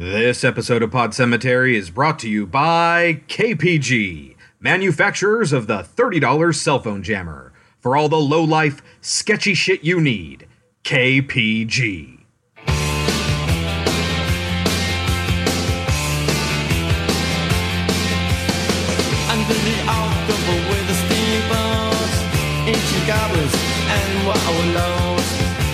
[0.00, 6.54] This episode of Pod Cemetery is brought to you by KPG, manufacturers of the $30
[6.54, 7.52] cell phone jammer.
[7.80, 10.46] For all the low life, sketchy shit you need,
[10.84, 12.14] KPG.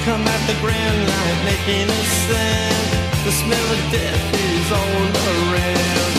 [0.04, 2.93] Come at the grand line making a.
[3.24, 5.02] The smell of death is all
[5.32, 6.14] around.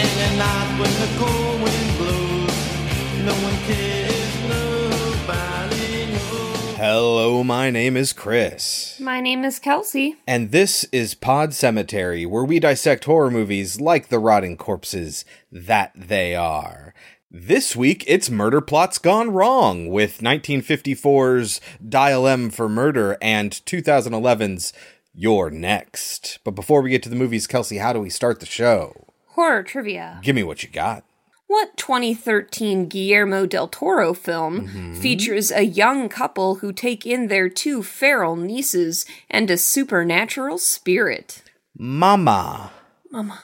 [0.00, 6.76] And at night when the cold wind blows, no one cares, nobody knows.
[6.76, 10.16] Hello, my name is Chris, My name is Kelsey.
[10.26, 15.92] and this is Pod Cemetery, where we dissect horror movies like the rotting corpses that
[15.94, 16.92] they are.
[17.30, 24.72] This week, it's Murder Plots Gone Wrong with 1954's Dial M for Murder and 2011's
[25.12, 26.38] You're Next.
[26.44, 29.08] But before we get to the movies, Kelsey, how do we start the show?
[29.28, 30.20] Horror trivia.
[30.22, 31.04] Give me what you got.
[31.46, 37.82] What 2013 Guillermo del Toro film features a young couple who take in their two
[37.82, 41.42] feral nieces and a supernatural spirit?
[41.76, 42.70] Mama.
[43.10, 43.42] Mama.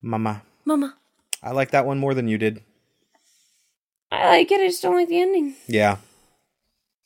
[0.00, 0.42] Mama.
[0.64, 0.96] Mama.
[1.42, 2.62] I like that one more than you did.
[4.10, 5.54] I like it, I just don't like the ending.
[5.66, 5.98] Yeah.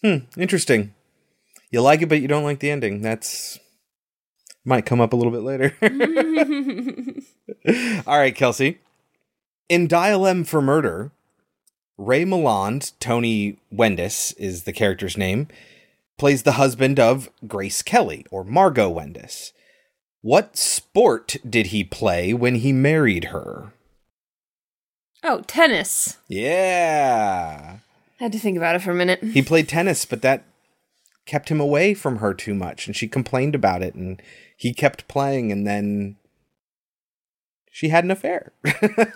[0.05, 0.95] Hmm, interesting.
[1.73, 3.01] You like it, but you don't like the ending.
[3.01, 3.59] That's
[4.65, 5.75] might come up a little bit later.
[8.07, 8.79] All right, Kelsey.
[9.69, 11.11] In Dial M for Murder,
[11.97, 15.49] Ray Milland, Tony Wendice is the character's name,
[16.19, 19.53] plays the husband of Grace Kelly, or Margot Wendice.
[20.21, 23.73] What sport did he play when he married her?
[25.25, 26.19] Oh, tennis.
[26.29, 27.79] Yeah.
[28.21, 29.23] I had to think about it for a minute.
[29.23, 30.45] He played tennis, but that
[31.27, 34.21] kept him away from her too much, and she complained about it, and
[34.63, 36.17] he kept playing, and then
[37.71, 38.53] she had an affair.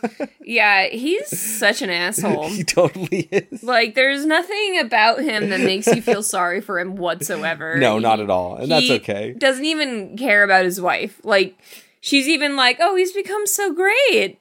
[0.49, 2.49] Yeah, he's such an asshole.
[2.51, 3.65] he totally is.
[3.65, 7.77] Like, there's nothing about him that makes you feel sorry for him whatsoever.
[7.79, 9.33] No, He- not at all, and that's he okay.
[9.37, 11.21] Doesn't even care about his wife.
[11.25, 11.59] Like,
[12.01, 14.39] she's even like, oh, he's become so great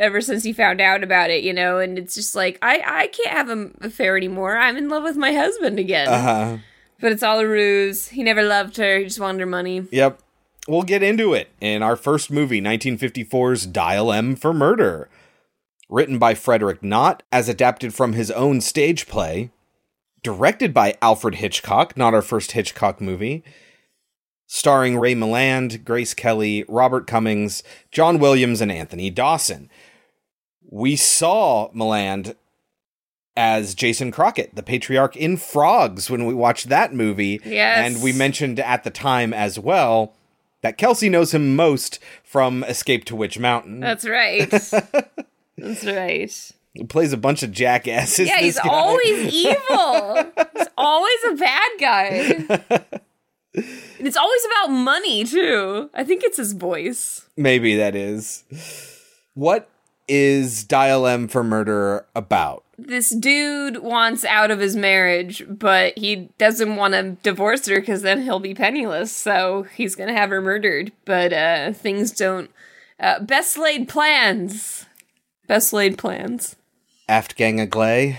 [0.00, 1.78] ever since he found out about it, you know?
[1.78, 4.56] And it's just like, I, I can't have an affair anymore.
[4.56, 6.08] I'm in love with my husband again.
[6.08, 6.56] Uh huh.
[7.00, 8.08] But it's all a ruse.
[8.08, 8.98] He never loved her.
[8.98, 9.86] He just wanted her money.
[9.92, 10.18] Yep.
[10.68, 15.08] We'll get into it in our first movie, 1954's Dial M for Murder.
[15.88, 19.50] Written by Frederick Knott, as adapted from his own stage play.
[20.24, 23.44] Directed by Alfred Hitchcock, not our first Hitchcock movie.
[24.48, 27.62] Starring Ray Milland, Grace Kelly, Robert Cummings,
[27.92, 29.70] John Williams, and Anthony Dawson.
[30.68, 32.34] We saw Milland
[33.36, 37.40] as Jason Crockett, the patriarch in Frogs, when we watched that movie.
[37.44, 37.94] Yes.
[37.94, 40.15] And we mentioned at the time as well
[40.66, 43.78] that Kelsey knows him most from Escape to Witch Mountain.
[43.78, 44.50] That's right.
[45.56, 46.50] That's right.
[46.74, 48.26] He plays a bunch of jackasses.
[48.26, 48.68] Yeah, he's guy.
[48.68, 50.24] always evil.
[50.56, 52.06] he's always a bad guy.
[53.54, 53.54] And
[54.00, 55.88] it's always about money, too.
[55.94, 57.28] I think it's his voice.
[57.36, 58.42] Maybe that is.
[59.34, 59.70] What
[60.08, 62.64] is Dial M for Murder about?
[62.78, 68.02] this dude wants out of his marriage, but he doesn't want to divorce her because
[68.02, 69.12] then he'll be penniless.
[69.12, 70.92] So he's gonna have her murdered.
[71.04, 72.50] But uh, things don't.
[73.00, 74.86] Uh, best laid plans.
[75.46, 76.56] Best laid plans.
[77.08, 78.18] Aft Gang of Glay?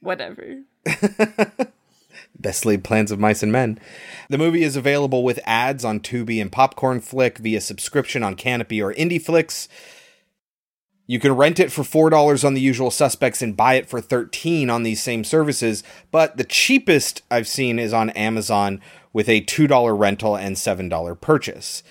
[0.00, 0.60] Whatever.
[2.38, 3.78] Best laid plans of mice and men.
[4.28, 8.84] The movie is available with ads on Tubi and Popcorn Flick via subscription on Kanopy
[8.84, 9.66] or IndieFlix.
[11.06, 14.70] You can rent it for $4 on the usual suspects and buy it for 13
[14.70, 18.80] on these same services, but the cheapest I've seen is on Amazon
[19.12, 21.82] with a $2 rental and $7 purchase.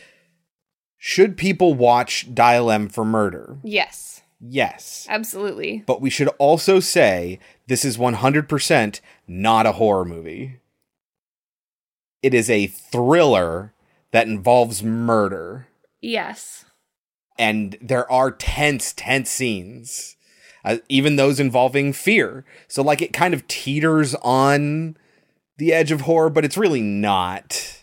[0.98, 3.58] Should people watch Dial M for Murder?
[3.64, 5.06] Yes, Yes.
[5.10, 5.84] absolutely.
[5.86, 10.60] But we should also say this is 100% not a horror movie.
[12.22, 13.74] It is a thriller
[14.12, 15.68] that involves murder.
[16.02, 16.66] Yes.
[17.38, 20.16] And there are tense, tense scenes,
[20.64, 22.46] uh, even those involving fear.
[22.68, 24.98] So, like, it kind of teeters on
[25.58, 27.80] the edge of horror, but it's really not.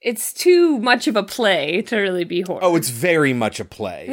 [0.00, 2.60] It's too much of a play to really be horror.
[2.62, 4.06] Oh, it's very much a play.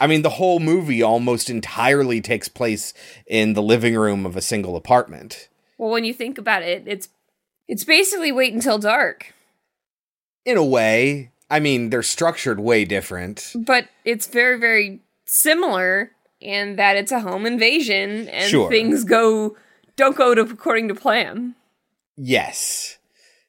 [0.00, 2.92] I mean, the whole movie almost entirely takes place
[3.26, 5.48] in the living room of a single apartment.
[5.78, 7.08] well, when you think about it, it's
[7.66, 9.32] it's basically wait until dark,
[10.44, 13.52] In a way, I mean, they're structured way different.
[13.56, 18.68] but it's very very similar in that it's a home invasion and Sure.
[18.70, 19.56] things go
[19.96, 21.54] don't go to according to plan.
[22.16, 22.98] Yes.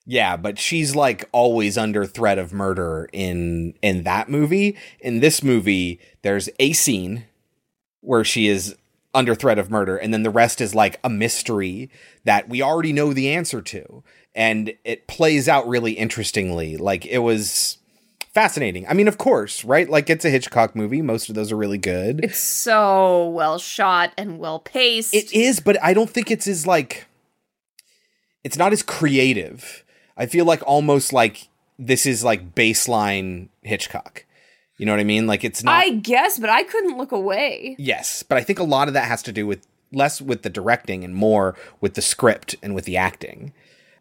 [0.06, 4.76] Yeah, but she's like always under threat of murder in in that movie.
[5.00, 7.26] In this movie, there's a scene
[8.02, 8.76] where she is
[9.14, 11.90] under threat of murder and then the rest is like a mystery
[12.24, 14.04] that we already know the answer to
[14.34, 16.78] and it plays out really interestingly.
[16.78, 17.78] Like it was
[18.34, 18.88] fascinating.
[18.88, 19.90] I mean, of course, right?
[19.90, 21.02] Like it's a Hitchcock movie.
[21.02, 22.24] Most of those are really good.
[22.24, 25.14] It's so well shot and well paced.
[25.14, 27.08] It is, but I don't think it's as like
[28.44, 29.84] it's not as creative.
[30.18, 34.26] I feel like almost like this is like baseline Hitchcock.
[34.78, 35.28] You know what I mean?
[35.28, 37.76] Like it's not I guess, but I couldn't look away.
[37.78, 40.50] Yes, but I think a lot of that has to do with less with the
[40.50, 43.54] directing and more with the script and with the acting.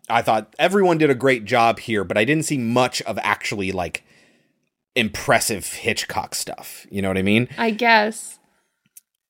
[0.08, 3.72] I thought everyone did a great job here, but I didn't see much of actually
[3.72, 4.02] like
[4.94, 6.86] impressive Hitchcock stuff.
[6.90, 7.48] You know what I mean?
[7.56, 8.38] I guess.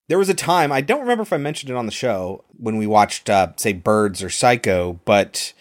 [0.09, 2.77] There was a time, I don't remember if I mentioned it on the show when
[2.77, 5.53] we watched, uh, say, Birds or Psycho, but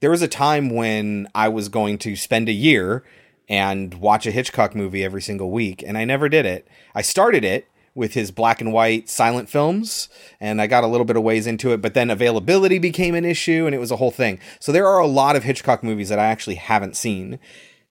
[0.00, 3.04] there was a time when I was going to spend a year
[3.50, 6.66] and watch a Hitchcock movie every single week, and I never did it.
[6.94, 10.08] I started it with his black and white silent films,
[10.40, 13.24] and I got a little bit of ways into it, but then availability became an
[13.24, 14.38] issue, and it was a whole thing.
[14.60, 17.38] So there are a lot of Hitchcock movies that I actually haven't seen.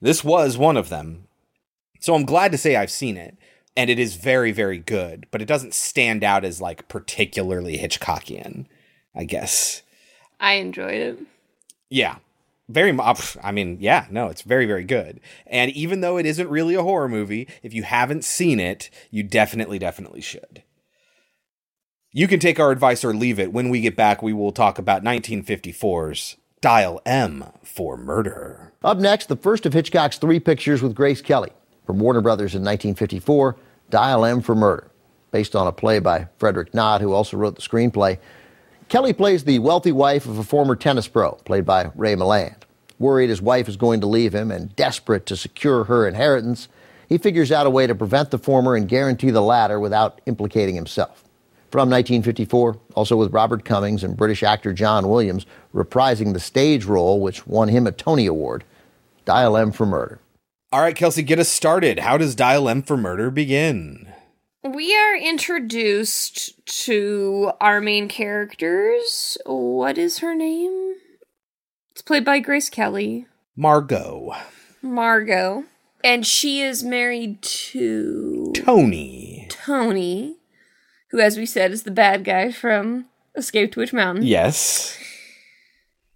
[0.01, 1.26] This was one of them.
[1.99, 3.37] So I'm glad to say I've seen it,
[3.75, 8.65] and it is very, very good, but it doesn't stand out as like particularly Hitchcockian,
[9.15, 9.83] I guess.
[10.39, 11.19] I enjoyed it.
[11.89, 12.17] Yeah.
[12.69, 13.37] Very much.
[13.41, 15.21] I mean, yeah, no, it's very, very good.
[15.45, 19.23] And even though it isn't really a horror movie, if you haven't seen it, you
[19.23, 20.63] definitely, definitely should.
[22.11, 23.53] You can take our advice or leave it.
[23.53, 28.73] When we get back, we will talk about 1954's Dial M for Murder.
[28.83, 31.51] Up next, the first of Hitchcock's three pictures with Grace Kelly
[31.87, 33.55] from Warner Brothers in 1954,
[33.89, 34.91] Dial M for Murder,
[35.31, 38.19] based on a play by Frederick Knott, who also wrote the screenplay.
[38.89, 42.57] Kelly plays the wealthy wife of a former tennis pro, played by Ray Milland.
[42.99, 46.67] Worried his wife is going to leave him and desperate to secure her inheritance,
[47.07, 50.75] he figures out a way to prevent the former and guarantee the latter without implicating
[50.75, 51.23] himself.
[51.71, 57.21] From 1954, also with Robert Cummings and British actor John Williams reprising the stage role
[57.21, 58.65] which won him a Tony Award,
[59.25, 60.19] Dial M for Murder.
[60.69, 61.99] All right, Kelsey, get us started.
[61.99, 64.11] How does Dial M for Murder begin?
[64.65, 69.37] We are introduced to our main characters.
[69.45, 70.95] What is her name?
[71.91, 73.27] It's played by Grace Kelly.
[73.55, 74.33] Margot.
[74.81, 75.63] Margot.
[76.03, 79.47] And she is married to Tony.
[79.49, 80.35] Tony,
[81.11, 83.05] who, as we said, is the bad guy from
[83.37, 84.25] Escape to Witch Mountain.
[84.25, 84.97] Yes.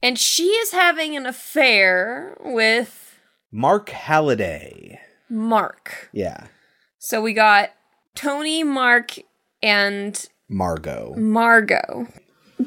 [0.03, 3.10] And she is having an affair with
[3.51, 4.99] Mark Halliday.
[5.29, 6.09] Mark.
[6.13, 6.47] Yeah.
[6.99, 7.71] So we got
[8.15, 9.15] Tony, Mark,
[9.61, 11.15] and Margot.
[11.17, 12.07] Margot.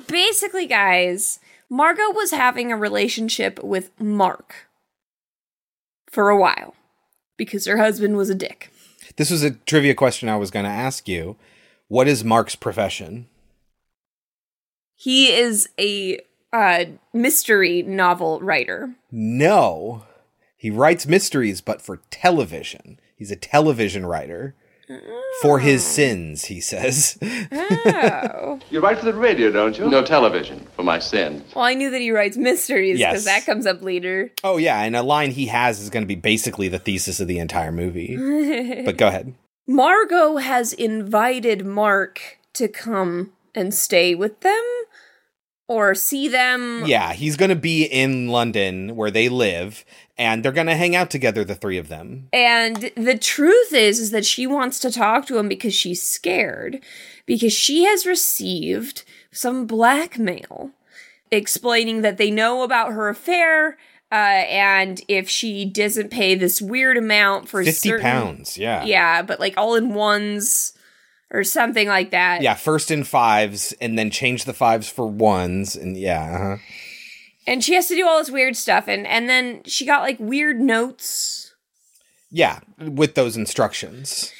[0.08, 1.40] Basically, guys,
[1.70, 4.68] Margot was having a relationship with Mark
[6.10, 6.74] for a while
[7.36, 8.70] because her husband was a dick.
[9.16, 11.36] This was a trivia question I was going to ask you.
[11.88, 13.26] What is Mark's profession?
[14.94, 16.20] He is a
[16.52, 18.94] uh, mystery novel writer.
[19.10, 20.04] No.
[20.64, 22.98] He writes mysteries, but for television.
[23.14, 24.54] He's a television writer.
[25.42, 25.88] For his oh.
[25.90, 27.18] sins, he says.
[27.52, 28.58] Oh.
[28.70, 29.90] You write for the radio, don't you?
[29.90, 31.42] No television for my sins.
[31.54, 33.26] well, I knew that he writes mysteries because Yes.
[33.26, 34.32] that comes up later.
[34.42, 37.28] oh, yeah, and a line he has is going to be basically the thesis of
[37.28, 38.16] the entire movie.
[38.86, 39.34] but go ahead.
[39.66, 44.64] Margot has invited Mark to come and stay with them
[45.66, 46.84] or see them.
[46.86, 49.84] Yeah, he's going to be in London where they live,
[50.18, 52.28] and they're going to hang out together, the three of them.
[52.32, 56.80] And the truth is is that she wants to talk to him because she's scared
[57.26, 60.70] because she has received some blackmail
[61.30, 63.78] explaining that they know about her affair
[64.12, 68.84] uh, and if she doesn't pay this weird amount for 50 certain- pounds, yeah.
[68.84, 70.73] yeah but like all in ones
[71.34, 75.74] or something like that Yeah, first in fives, and then change the fives for ones,
[75.76, 76.56] and yeah, uh-huh.
[77.46, 80.18] and she has to do all this weird stuff and and then she got like
[80.20, 81.54] weird notes
[82.30, 84.32] yeah, with those instructions.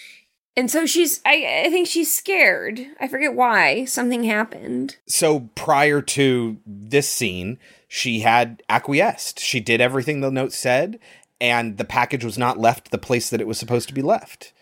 [0.57, 6.01] and so she's I, I think she's scared i forget why something happened So prior
[6.03, 7.59] to this scene,
[7.89, 9.39] she had acquiesced.
[9.39, 10.99] She did everything the note said,
[11.41, 14.53] and the package was not left the place that it was supposed to be left,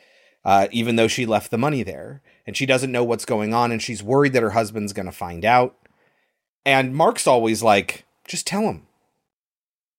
[0.45, 2.23] uh, even though she left the money there.
[2.47, 5.13] And she doesn't know what's going on, and she's worried that her husband's going to
[5.13, 5.77] find out.
[6.67, 8.87] And Mark's always like, just tell him.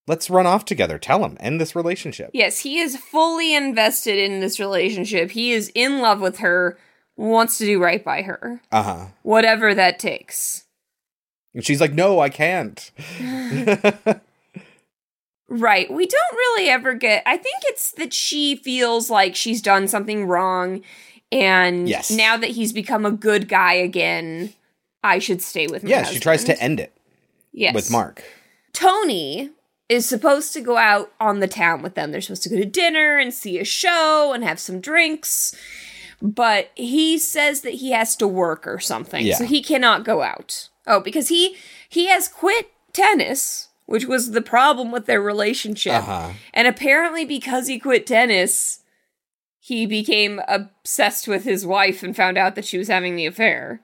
[0.08, 1.00] Let's run off together.
[1.00, 1.38] Tell him.
[1.40, 2.32] End this relationship.
[2.34, 6.78] yes he is fully invested in this relationship he is in love with her
[7.16, 9.06] wants to do right by her Uh huh.
[9.22, 10.66] whatever that takes
[11.54, 12.92] And she's like, no, I can't.
[15.50, 15.92] Right.
[15.92, 17.24] We don't really ever get.
[17.26, 20.82] I think it's that she feels like she's done something wrong,
[21.32, 22.10] and Yes.
[22.12, 24.54] now that he's become a good guy again,
[25.04, 26.96] I should stay with my Yeah, she tries to end it
[27.52, 27.74] yes.
[27.76, 28.24] with Mark.
[28.72, 29.52] Tony
[29.90, 32.12] is supposed to go out on the town with them.
[32.12, 35.54] They're supposed to go to dinner and see a show and have some drinks.
[36.22, 39.26] But he says that he has to work or something.
[39.26, 39.36] Yeah.
[39.36, 40.70] So he cannot go out.
[40.88, 41.58] Oh, because he
[41.90, 45.94] he has quit tennis, which was the problem with their relationship.
[45.94, 46.32] Uh-huh.
[46.54, 48.80] And apparently because he quit tennis,
[49.60, 53.82] he became obsessed with his wife and found out that she was having the affair.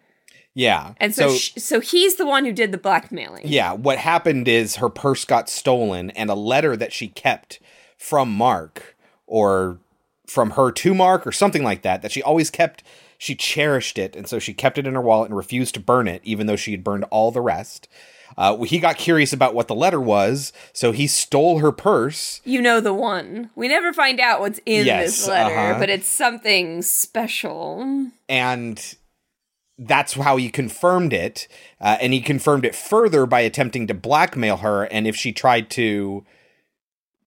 [0.53, 0.93] Yeah.
[0.97, 3.47] And so sh- so he's the one who did the blackmailing.
[3.47, 7.59] Yeah, what happened is her purse got stolen and a letter that she kept
[7.97, 9.79] from Mark or
[10.27, 12.83] from her to Mark or something like that that she always kept
[13.17, 16.07] she cherished it and so she kept it in her wallet and refused to burn
[16.07, 17.87] it even though she had burned all the rest.
[18.39, 22.39] Uh, he got curious about what the letter was, so he stole her purse.
[22.45, 23.49] You know the one.
[23.53, 25.79] We never find out what's in Yes, this letter, uh-huh.
[25.79, 28.07] but it's something special.
[28.29, 28.95] and
[29.77, 31.47] that's how he confirmed it.
[31.79, 34.83] Uh, and he confirmed it further by attempting to blackmail her.
[34.83, 36.25] And if she tried to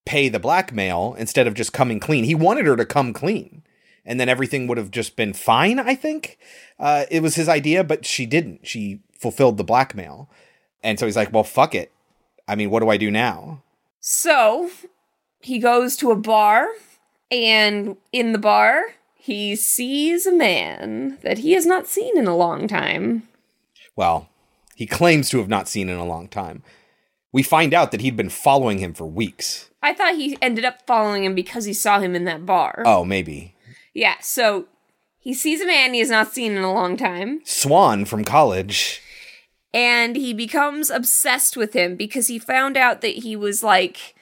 [0.05, 3.63] pay the blackmail instead of just coming clean, he wanted her to come clean.
[4.05, 6.39] And then everything would have just been fine, I think.
[6.79, 8.67] Uh, it was his idea, but she didn't.
[8.67, 10.29] She fulfilled the blackmail.
[10.83, 11.93] And so he's like, well, fuck it.
[12.49, 13.63] I mean, what do I do now?
[14.01, 14.71] So
[15.41, 16.69] he goes to a bar,
[17.31, 22.37] and in the bar, he sees a man that he has not seen in a
[22.37, 23.29] long time.
[23.95, 24.29] Well,
[24.75, 26.63] he claims to have not seen in a long time.
[27.31, 29.71] We find out that he'd been following him for weeks.
[29.83, 32.83] I thought he ended up following him because he saw him in that bar.
[32.85, 33.55] Oh, maybe.
[33.95, 34.67] Yeah, so
[35.19, 39.01] he sees a man he has not seen in a long time, Swann from college.
[39.75, 44.15] And he becomes obsessed with him because he found out that he was like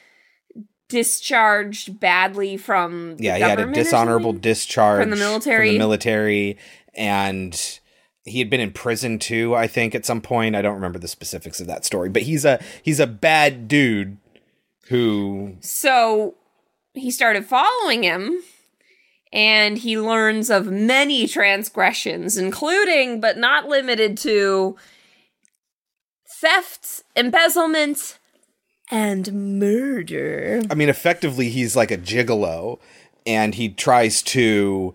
[0.89, 5.69] discharged badly from the Yeah, he had a dishonorable discharge From the military?
[5.69, 6.59] From the military,
[6.95, 7.81] and
[8.25, 9.55] he had been in prison too.
[9.55, 10.55] I think at some point.
[10.55, 14.19] I don't remember the specifics of that story, but he's a he's a bad dude
[14.89, 16.35] who So
[16.93, 18.43] he started following him,
[19.33, 24.77] and he learns of many transgressions, including but not limited to
[26.41, 28.19] theft, embezzlement,
[28.91, 30.63] and murder.
[30.71, 32.81] I mean, effectively, he's like a gigolo,
[33.27, 34.95] and he tries to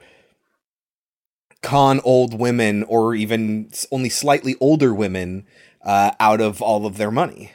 [1.62, 5.46] con old women or even only slightly older women
[5.84, 7.52] uh, out of all of their money.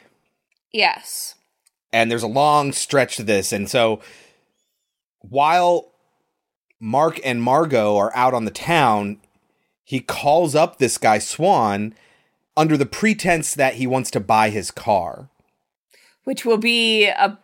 [0.71, 1.35] Yes.
[1.93, 4.01] And there's a long stretch to this, and so
[5.19, 5.91] while
[6.79, 9.17] Mark and Margot are out on the town,
[9.83, 11.93] he calls up this guy Swann
[12.57, 15.29] under the pretense that he wants to buy his car.
[16.23, 17.39] Which will be a.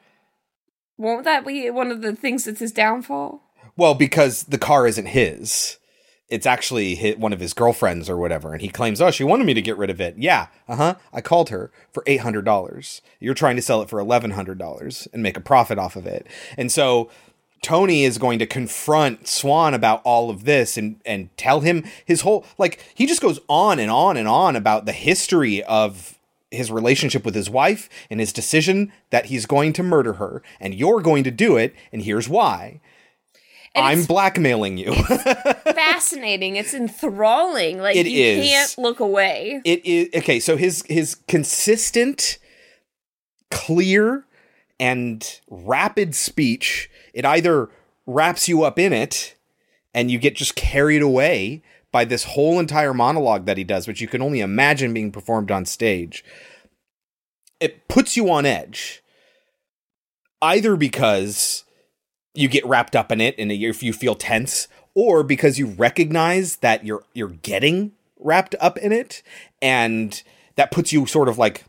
[0.97, 3.41] Won't that be one of the things that's his downfall?
[3.75, 5.77] Well, because the car isn't his.
[6.29, 9.45] It's actually hit one of his girlfriends or whatever, and he claims, "Oh, she wanted
[9.45, 10.95] me to get rid of it." Yeah, uh huh.
[11.13, 13.01] I called her for eight hundred dollars.
[13.19, 16.05] You're trying to sell it for eleven hundred dollars and make a profit off of
[16.05, 16.27] it.
[16.57, 17.09] And so
[17.61, 22.21] Tony is going to confront Swann about all of this and and tell him his
[22.21, 26.17] whole like he just goes on and on and on about the history of
[26.51, 30.73] his relationship with his wife and his decision that he's going to murder her and
[30.75, 32.79] you're going to do it and here's why.
[33.75, 34.93] And I'm blackmailing you.
[35.65, 36.55] fascinating.
[36.55, 37.79] It's enthralling.
[37.79, 38.47] Like It you is.
[38.47, 39.61] can't look away.
[39.65, 42.37] it is okay so his his consistent
[43.51, 44.25] clear
[44.79, 47.69] and rapid speech it either
[48.05, 49.35] wraps you up in it
[49.93, 54.01] and you get just carried away by this whole entire monologue that he does which
[54.01, 56.23] you can only imagine being performed on stage.
[57.59, 59.01] It puts you on edge
[60.41, 61.63] either because
[62.33, 66.57] you get wrapped up in it and if you feel tense or because you recognize
[66.57, 69.23] that you're you're getting wrapped up in it
[69.61, 70.21] and
[70.55, 71.65] that puts you sort of like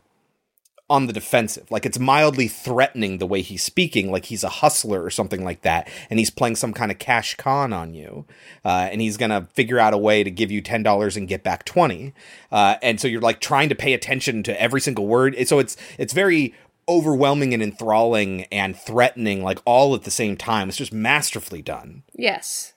[0.89, 1.69] on the defensive.
[1.69, 5.61] Like it's mildly threatening the way he's speaking like he's a hustler or something like
[5.61, 8.25] that and he's playing some kind of cash con on you
[8.65, 11.65] uh, and he's gonna figure out a way to give you $10 and get back
[11.65, 12.13] 20
[12.51, 15.35] uh, and so you're like trying to pay attention to every single word.
[15.47, 16.53] So it's it's very
[16.87, 20.69] overwhelming and enthralling and threatening like all at the same time.
[20.69, 22.03] It's just masterfully done.
[22.15, 22.73] Yes.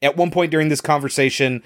[0.00, 1.62] at one point during this conversation,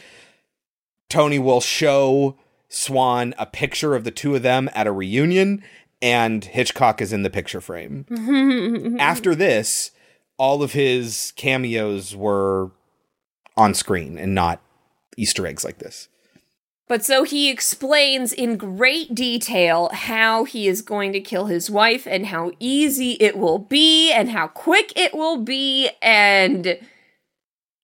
[1.08, 2.36] Tony will show
[2.68, 5.62] Swann a picture of the two of them at a reunion,
[6.02, 8.96] and Hitchcock is in the picture frame.
[9.00, 9.92] After this,
[10.36, 12.70] all of his cameos were
[13.56, 14.60] on screen and not
[15.16, 16.08] Easter eggs like this.
[16.88, 22.06] But so he explains in great detail how he is going to kill his wife
[22.06, 26.78] and how easy it will be and how quick it will be and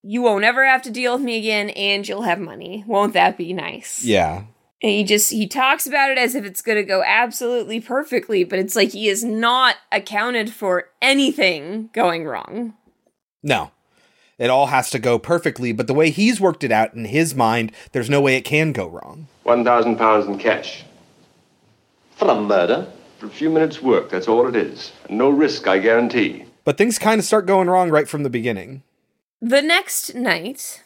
[0.05, 2.85] you won't ever have to deal with me again and you'll have money.
[2.87, 4.05] Won't that be nice?
[4.05, 4.45] Yeah.
[4.83, 8.43] And he just he talks about it as if it's going to go absolutely perfectly,
[8.43, 12.75] but it's like he is not accounted for anything going wrong.
[13.43, 13.71] No.
[14.39, 17.33] It all has to go perfectly, but the way he's worked it out in his
[17.33, 19.29] mind, there's no way it can go wrong.
[19.45, 20.85] One thousand pounds in cash.
[22.17, 22.89] For a murder?
[23.19, 24.91] For a few minutes' work, that's all it is.
[25.09, 26.45] And no risk, I guarantee.
[26.65, 28.83] But things kind of start going wrong right from the beginning.
[29.41, 30.82] The next night,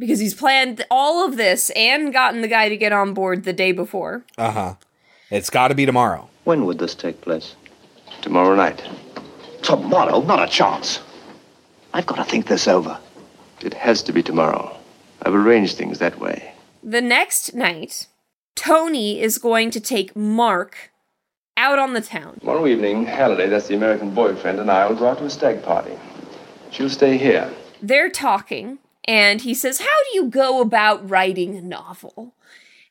[0.00, 3.52] because he's planned all of this and gotten the guy to get on board the
[3.52, 4.24] day before.
[4.36, 4.74] Uh huh.
[5.30, 6.28] It's got to be tomorrow.
[6.44, 7.54] When would this take place?
[8.22, 8.82] Tomorrow night.
[9.62, 10.22] Tomorrow?
[10.22, 11.00] Not a chance.
[11.94, 12.98] I've got to think this over.
[13.60, 14.76] It has to be tomorrow.
[15.22, 16.54] I've arranged things that way.
[16.82, 18.06] The next night,
[18.56, 20.90] Tony is going to take Mark
[21.56, 22.40] out on the town.
[22.40, 25.62] Tomorrow evening, Halliday, that's the American boyfriend, and I will go out to a stag
[25.62, 25.92] party.
[26.70, 27.52] She'll stay here.
[27.82, 32.34] They're talking, and he says, How do you go about writing a novel?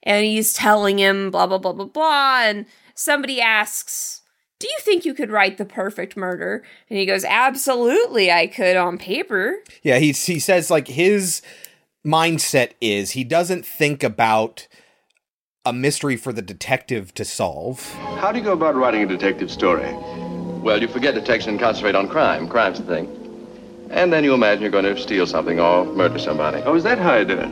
[0.04, 2.42] And he's telling him, blah, blah, blah, blah, blah.
[2.44, 4.22] And somebody asks,
[4.60, 6.64] Do you think you could write the perfect murder?
[6.90, 9.58] And he goes, Absolutely, I could on paper.
[9.84, 11.42] Yeah, he he says like his
[12.06, 14.68] mindset is he doesn't think about
[15.66, 17.94] a mystery for the detective to solve.
[17.94, 19.94] How do you go about writing a detective story?
[20.62, 22.48] Well, you forget detection and concentrate on crime.
[22.48, 23.19] Crime's the thing.
[23.92, 26.62] And then you imagine you're going to steal something or murder somebody.
[26.64, 27.50] Oh, is that how you do it?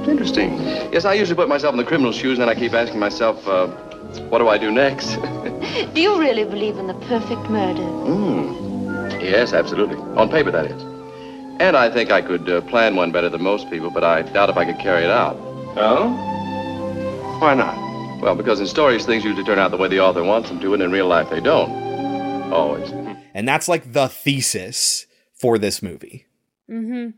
[0.00, 0.58] It's interesting.
[0.92, 3.46] Yes, I usually put myself in the criminal's shoes, and then I keep asking myself,
[3.48, 3.66] uh,
[4.28, 5.16] what do I do next?
[5.94, 7.80] Do you really believe in the perfect murder?
[7.80, 9.22] Mm.
[9.22, 9.96] Yes, absolutely.
[10.16, 10.82] On paper, that is.
[11.60, 14.50] And I think I could uh, plan one better than most people, but I doubt
[14.50, 15.36] if I could carry it out.
[15.76, 16.10] Oh?
[17.40, 18.20] Why not?
[18.20, 20.74] Well, because in stories, things usually turn out the way the author wants them to,
[20.74, 21.70] and in real life, they don't.
[22.52, 22.90] Always.
[23.34, 25.06] And that's like the thesis
[25.42, 26.26] for this movie.
[26.70, 27.10] Mm-hmm.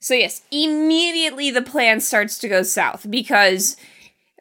[0.00, 3.76] So yes, immediately the plan starts to go south because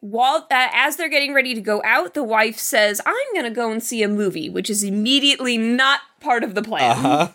[0.01, 3.55] while uh, as they're getting ready to go out, the wife says, "I'm going to
[3.55, 6.91] go and see a movie," which is immediately not part of the plan.
[6.91, 7.27] Uh-huh.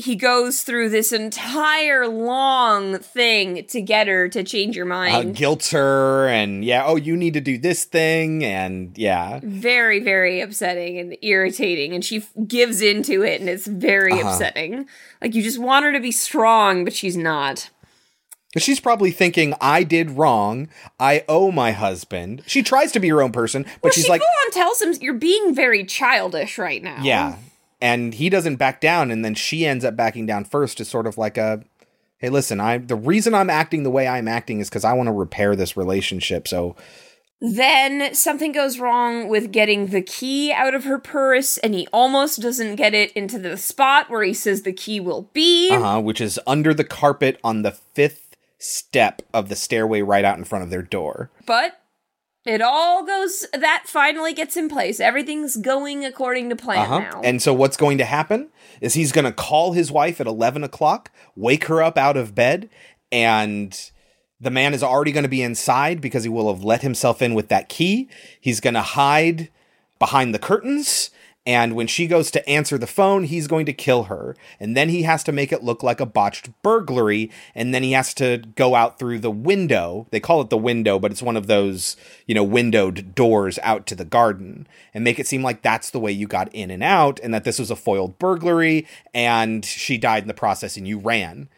[0.00, 5.34] He goes through this entire long thing to get her to change your Uh, mind.
[5.36, 9.40] guilts her and yeah, oh, you need to do this thing and yeah.
[9.42, 14.30] very, very upsetting and irritating, and she f- gives into it, and it's very Uh-huh.
[14.30, 14.86] upsetting.
[15.20, 17.70] Like you just want her to be strong, but she's not.
[18.54, 20.68] But she's probably thinking, I did wrong.
[21.00, 22.42] I owe my husband.
[22.46, 24.80] She tries to be her own person, but Well, she's she like, full on tells
[24.80, 27.00] him you're being very childish right now.
[27.02, 27.34] yeah.
[27.80, 31.06] And he doesn't back down, and then she ends up backing down first is sort
[31.06, 31.62] of like a
[32.18, 35.06] hey, listen, I the reason I'm acting the way I'm acting is because I want
[35.06, 36.48] to repair this relationship.
[36.48, 36.74] So
[37.40, 42.40] Then something goes wrong with getting the key out of her purse, and he almost
[42.40, 45.70] doesn't get it into the spot where he says the key will be.
[45.70, 50.36] uh-huh, which is under the carpet on the fifth step of the stairway right out
[50.36, 51.30] in front of their door.
[51.46, 51.80] But
[52.44, 55.00] it all goes, that finally gets in place.
[55.00, 56.98] Everything's going according to plan Uh-huh.
[57.00, 57.20] now.
[57.22, 58.48] And so what's going to happen
[58.80, 62.34] is he's going to call his wife at 11 o'clock, wake her up out of
[62.34, 62.70] bed,
[63.12, 63.78] and
[64.40, 67.34] the man is already going to be inside because he will have let himself in
[67.34, 68.08] with that key.
[68.40, 69.50] He's going to hide
[69.98, 71.10] behind the curtains.
[71.48, 74.36] And when she goes to answer the phone, he's going to kill her.
[74.60, 77.30] And then he has to make it look like a botched burglary.
[77.54, 80.06] And then he has to go out through the window.
[80.10, 83.86] They call it the window, but it's one of those, you know, windowed doors out
[83.86, 86.82] to the garden and make it seem like that's the way you got in and
[86.82, 90.86] out and that this was a foiled burglary and she died in the process and
[90.86, 91.48] you ran.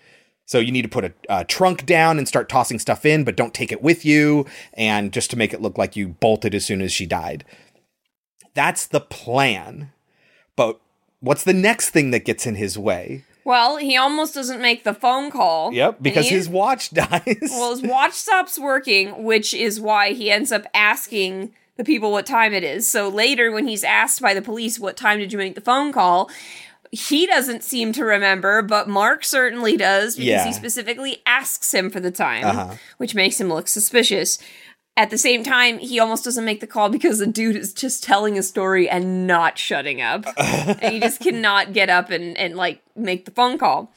[0.47, 3.37] So you need to put a, a trunk down and start tossing stuff in, but
[3.37, 4.47] don't take it with you.
[4.75, 7.45] And just to make it look like you bolted as soon as she died.
[8.55, 9.93] That's the plan.
[10.57, 10.81] But
[11.21, 13.25] what's the next thing that gets in his way?
[13.43, 15.73] well, he almost doesn't make the phone call.
[15.73, 17.49] Yep, because his watch dies.
[17.51, 22.27] Well, his watch stops working, which is why he ends up asking the people what
[22.27, 22.89] time it is.
[22.89, 25.91] So later, when he's asked by the police, What time did you make the phone
[25.93, 26.31] call?
[26.93, 30.45] He doesn't seem to remember, but Mark certainly does because Yeah.
[30.47, 32.75] he specifically asks him for the time, Uh-huh.
[32.99, 34.39] which makes him look suspicious.
[35.01, 38.05] At the same time, he almost doesn't make the call because the dude is just
[38.05, 40.27] telling a story and not shutting up.
[40.37, 43.95] and he just cannot get up and, and like make the phone call.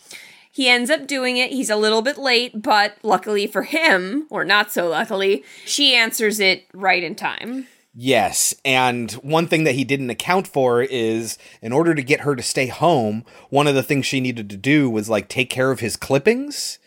[0.50, 1.52] He ends up doing it.
[1.52, 6.40] He's a little bit late, but luckily for him, or not so luckily, she answers
[6.40, 7.68] it right in time.
[7.94, 12.34] Yes, and one thing that he didn't account for is in order to get her
[12.34, 15.70] to stay home, one of the things she needed to do was like take care
[15.70, 16.80] of his clippings.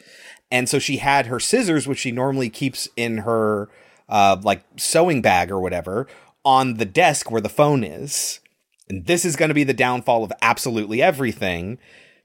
[0.50, 3.68] And so she had her scissors, which she normally keeps in her
[4.08, 6.06] uh, like sewing bag or whatever,
[6.44, 8.40] on the desk where the phone is.
[8.88, 11.78] And this is going to be the downfall of absolutely everything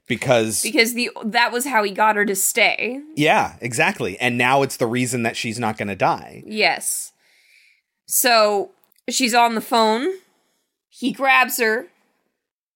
[0.07, 2.99] because because the that was how he got her to stay.
[3.15, 4.19] yeah, exactly.
[4.19, 6.43] And now it's the reason that she's not going to die.
[6.45, 7.13] Yes.
[8.05, 8.71] So
[9.09, 10.07] she's on the phone.
[10.89, 11.87] He grabs her,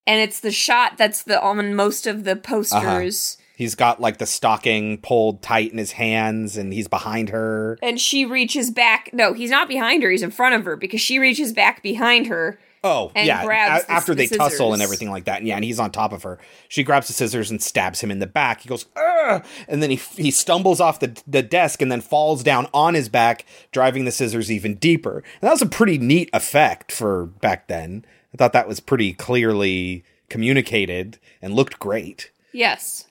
[0.08, 3.38] and it's the shot that's the on most of the posters.
[3.58, 7.78] He's got like the stocking pulled tight in his hands and he's behind her.
[7.82, 9.10] And she reaches back.
[9.14, 10.10] No, he's not behind her.
[10.12, 12.60] He's in front of her because she reaches back behind her.
[12.84, 13.44] Oh, And yeah.
[13.44, 15.42] grabs a- after the they tussle and everything like that.
[15.42, 16.38] Yeah, and he's on top of her.
[16.68, 18.62] She grabs the scissors and stabs him in the back.
[18.62, 19.44] He goes, Ugh!
[19.68, 23.10] and then he he stumbles off the the desk and then falls down on his
[23.10, 25.24] back, driving the scissors even deeper.
[25.42, 28.06] And that was a pretty neat effect for back then.
[28.34, 32.30] I thought that was pretty clearly communicated and looked great.
[32.54, 33.08] Yes.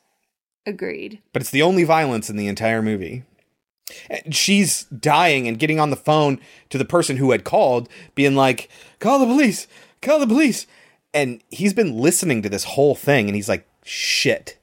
[0.67, 1.21] Agreed.
[1.33, 3.25] but it's the only violence in the entire movie.
[4.31, 8.71] She's dying and getting on the phone to the person who had called, being like,
[8.99, 9.67] call the police,
[10.01, 10.67] call the police.
[11.13, 14.59] And he's been listening to this whole thing and he's like, shit,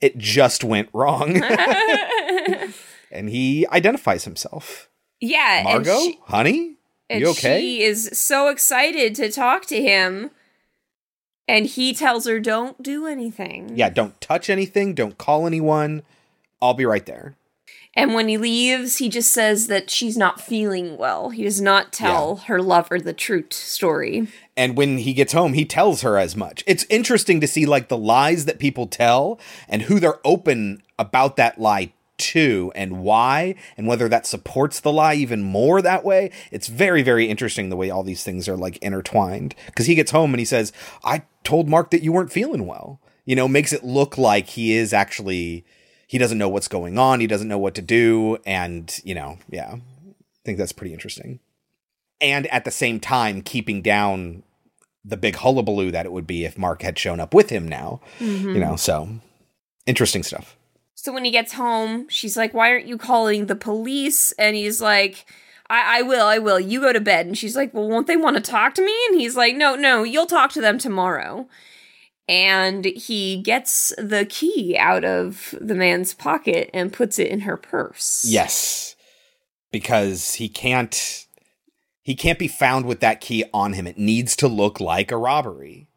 [0.00, 1.42] it just went wrong.
[3.12, 4.88] and he identifies himself.
[5.20, 5.62] Yeah.
[5.64, 6.76] Margot, she- honey,
[7.10, 7.60] you okay?
[7.60, 10.30] she is so excited to talk to him.
[11.48, 13.72] And he tells her, don't do anything.
[13.74, 16.02] yeah, don't touch anything, don't call anyone.
[16.60, 17.34] I'll be right there.
[17.94, 21.30] And when he leaves, he just says that she's not feeling well.
[21.30, 24.28] He does not tell her lover the truth story.
[24.56, 26.62] And when he gets home, he tells her as much.
[26.66, 31.36] It's interesting to see like the lies that people tell and who they're open about
[31.36, 36.30] that lie to and why and whether that supports the lie even more that way.
[36.50, 40.10] It's very very interesting the way all these things are like intertwined cuz he gets
[40.10, 40.72] home and he says,
[41.04, 44.72] "I told Mark that you weren't feeling well." You know, makes it look like he
[44.72, 45.64] is actually
[46.06, 49.36] he doesn't know what's going on, he doesn't know what to do and, you know,
[49.50, 49.74] yeah.
[49.74, 51.40] I think that's pretty interesting
[52.20, 54.42] and at the same time keeping down
[55.04, 58.00] the big hullabaloo that it would be if Mark had shown up with him now.
[58.18, 58.54] Mhm.
[58.54, 59.08] You know, so
[59.86, 60.56] interesting stuff.
[60.94, 64.32] So when he gets home, she's like, Why aren't you calling the police?
[64.32, 65.26] And he's like,
[65.70, 66.58] I, I will, I will.
[66.58, 67.26] You go to bed.
[67.26, 68.94] And she's like, Well, won't they want to talk to me?
[69.08, 71.48] And he's like, No, no, you'll talk to them tomorrow.
[72.28, 77.56] And he gets the key out of the man's pocket and puts it in her
[77.56, 78.26] purse.
[78.28, 78.96] Yes.
[79.72, 81.26] Because he can't
[82.02, 83.86] he can't be found with that key on him.
[83.86, 85.88] It needs to look like a robbery.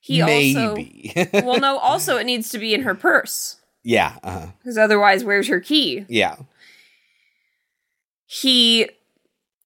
[0.00, 1.12] He Maybe.
[1.16, 4.46] also, well, no, also it needs to be in her purse yeah, uh-huh.
[4.58, 6.06] because otherwise, where's her key?
[6.08, 6.36] Yeah.
[8.26, 8.88] He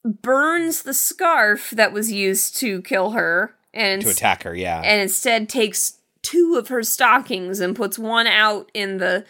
[0.05, 4.81] burns the scarf that was used to kill her and To attack her, yeah.
[4.85, 9.25] and instead takes two of her stockings and puts one out in the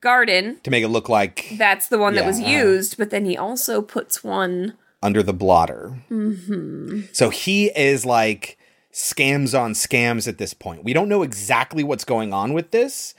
[0.00, 2.44] garden to make it look like that's the one that Yeah, was uh.
[2.46, 5.90] used but then he also puts one under the blotter.
[6.08, 8.56] hmm So he is like
[8.92, 10.84] scams on scams at this point.
[10.84, 13.14] We don't know exactly what's going on with this,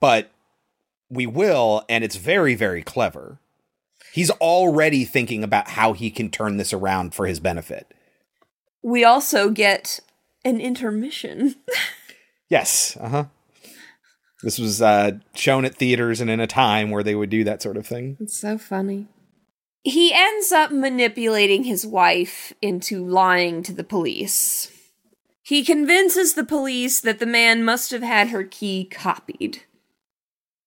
[0.00, 0.30] but
[1.08, 3.38] we will, and it's very, very clever.
[4.16, 7.92] He's already thinking about how he can turn this around for his benefit.
[8.82, 10.00] we also get
[10.42, 11.54] an intermission
[12.48, 13.24] Yes, uh huh.
[14.42, 17.60] This was uh, shown at theaters and in a time where they would do that
[17.60, 18.16] sort of thing.
[18.18, 19.06] it's so funny
[19.82, 24.72] he ends up manipulating his wife into lying to the police
[25.42, 29.62] he convinces the police that the man must have had her key copied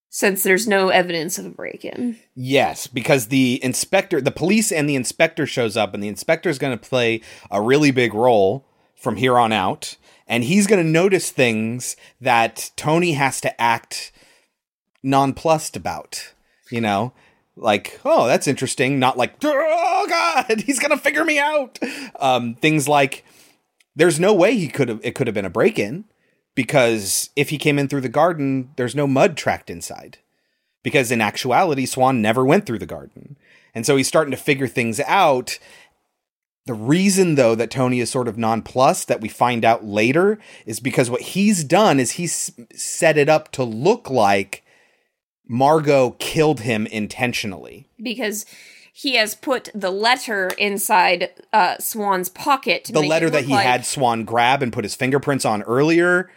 [0.10, 4.96] since there's no evidence of a break-in Yes, because the inspector, the police and the
[4.96, 9.18] inspector shows up, and the inspector is going to play a really big role from
[9.18, 9.98] here on out.
[10.28, 14.12] And he's going to notice things that Tony has to act
[15.02, 16.34] nonplussed about,
[16.70, 17.14] you know?
[17.56, 19.00] Like, oh, that's interesting.
[19.00, 21.80] Not like, oh, God, he's going to figure me out.
[22.20, 23.26] Um, things like,
[23.96, 26.06] there's no way he could have, it could have been a break in
[26.56, 30.18] because if he came in through the garden, there's no mud tracked inside
[30.84, 33.38] because in actuality, Swann never went through the garden.
[33.74, 35.60] And so he's starting to figure things out.
[36.66, 40.80] The reason, though, that Tony is sort of nonplussed that we find out later is
[40.80, 44.64] because what he's done is he's set it up to look like
[45.48, 47.88] Margot killed him intentionally.
[48.02, 48.46] because
[48.94, 52.86] he has put the letter inside uh, Swann's pocket.
[52.86, 55.46] To The make it letter that he like- had Swann grab and put his fingerprints
[55.46, 56.30] on earlier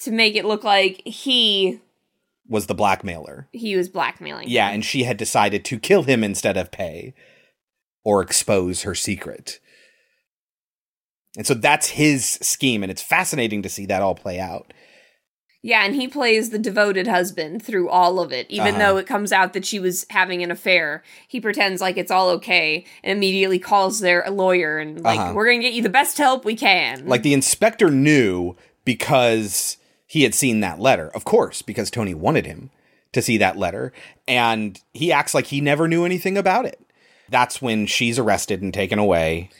[0.00, 1.80] to make it look like he
[2.48, 3.48] was the blackmailer.
[3.52, 4.48] he was blackmailing.
[4.48, 7.14] Yeah, and she had decided to kill him instead of pay
[8.04, 9.60] or expose her secret.
[11.36, 14.72] And so that's his scheme, and it's fascinating to see that all play out.
[15.62, 18.46] Yeah, and he plays the devoted husband through all of it.
[18.48, 18.78] Even Uh-huh.
[18.78, 22.30] though it comes out that she was having an affair, he pretends like it's all
[22.30, 25.32] okay and immediately calls their lawyer and like, Uh-huh.
[25.34, 30.22] "We're gonna get you the best help we can." Like the inspector knew because he
[30.22, 31.08] had seen that letter.
[31.14, 32.70] Of course, because Tony wanted him
[33.12, 33.92] to see that letter.
[34.26, 36.80] And he acts like he never knew anything about it.
[37.28, 39.50] That's when she's arrested and taken away.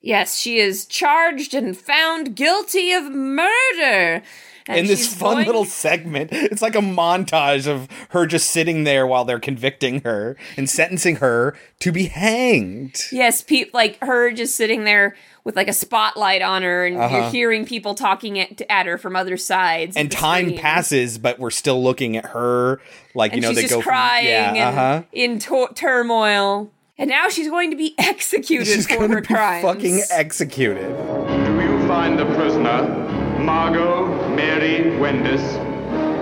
[0.00, 4.22] yes, she is charged and found guilty of murder.
[4.68, 6.30] And in this fun going- little segment.
[6.32, 11.16] It's like a montage of her just sitting there while they're convicting her and sentencing
[11.16, 12.96] her to be hanged.
[13.10, 17.16] Yes, pe- like her just sitting there with like a spotlight on her, and Uh-huh.
[17.16, 19.96] you're hearing people talking at, at her from other sides.
[19.96, 20.58] And time screen.
[20.58, 22.80] passes, but we're still looking at her
[23.14, 25.02] like and you know she's they just go crying from, yeah, uh-huh.
[25.12, 26.70] in to- turmoil.
[27.00, 29.62] And now she's going to be executed She's for gonna her be crimes.
[29.64, 30.88] fucking executed.
[30.88, 33.07] Do you find the prisoner,
[33.38, 35.54] Margot Mary Wendice,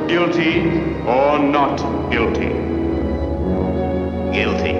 [0.06, 0.60] guilty
[1.06, 1.78] or not
[2.10, 2.50] guilty?
[4.32, 4.72] Guilty.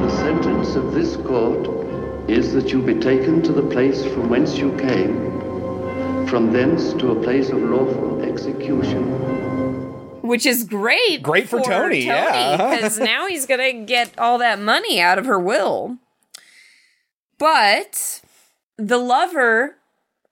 [0.00, 4.56] The sentence of this court is that you be taken to the place from whence
[4.56, 9.02] you came, from thence to a place of lawful execution.
[10.22, 11.22] Which is great.
[11.22, 12.74] Great for Tony, yeah.
[12.76, 15.98] Because now he's going to get all that money out of her will.
[17.38, 18.20] But
[18.76, 19.76] the lover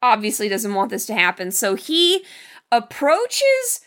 [0.00, 1.50] obviously doesn't want this to happen.
[1.50, 2.24] So he
[2.70, 3.80] approaches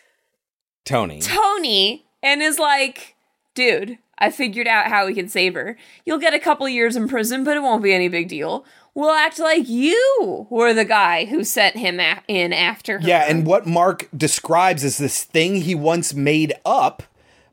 [0.85, 1.19] Tony.
[1.19, 3.15] Tony and is like,
[3.53, 5.77] dude, I figured out how we can save her.
[6.05, 8.65] You'll get a couple years in prison, but it won't be any big deal.
[8.93, 13.05] We'll act like you were the guy who sent him a- in after her.
[13.07, 17.03] Yeah, and what Mark describes as this thing he once made up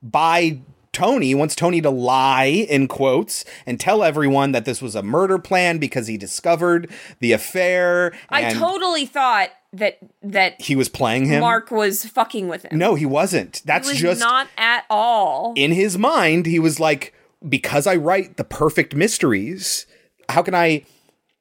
[0.00, 0.60] by
[0.92, 1.34] Tony.
[1.34, 5.78] Wants Tony to lie, in quotes, and tell everyone that this was a murder plan
[5.78, 8.12] because he discovered the affair.
[8.28, 11.40] I totally thought that that he was playing him.
[11.40, 12.78] Mark was fucking with him.
[12.78, 13.62] No, he wasn't.
[13.64, 15.54] That's he was just not at all.
[15.56, 16.46] in his mind.
[16.46, 17.14] He was like,
[17.48, 19.86] because I write the perfect mysteries,
[20.28, 20.84] how can I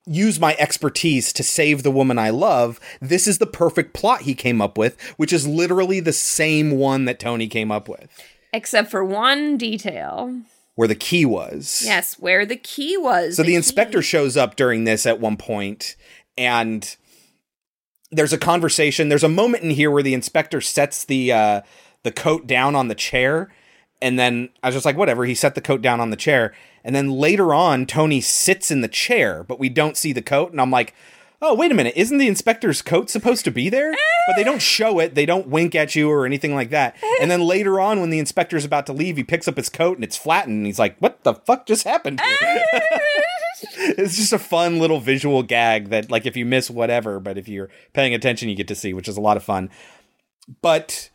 [0.07, 2.79] use my expertise to save the woman I love?
[3.01, 7.05] This is the perfect plot he came up with, which is literally the same one
[7.05, 8.07] that Tony came up with,
[8.53, 10.41] Except for one detail.
[10.75, 11.83] where the key was.
[11.85, 13.35] Yes, where the key was.
[13.37, 15.95] So the inspector shows up during this at one point,
[16.37, 16.95] and
[18.11, 19.09] there's a conversation.
[19.09, 21.61] There's a moment in here where the inspector sets the uh,
[22.03, 23.49] the coat down on the chair,
[24.01, 25.25] and then I was just like, whatever.
[25.25, 28.81] He set the coat down on the chair, and then later on, Tony sits in
[28.81, 30.93] the chair, but we don't see the coat, and I'm like.
[31.43, 31.93] Oh, wait a minute.
[31.95, 33.91] Isn't the inspector's coat supposed to be there?
[34.27, 35.15] But they don't show it.
[35.15, 36.95] They don't wink at you or anything like that.
[37.19, 39.97] And then later on, when the inspector's about to leave, he picks up his coat
[39.97, 40.57] and it's flattened.
[40.57, 42.21] And he's like, What the fuck just happened
[43.63, 47.47] it's just a fun little visual gag that like if you miss whatever but if
[47.47, 49.69] you're paying attention you get to see which is a lot of fun
[50.61, 51.09] but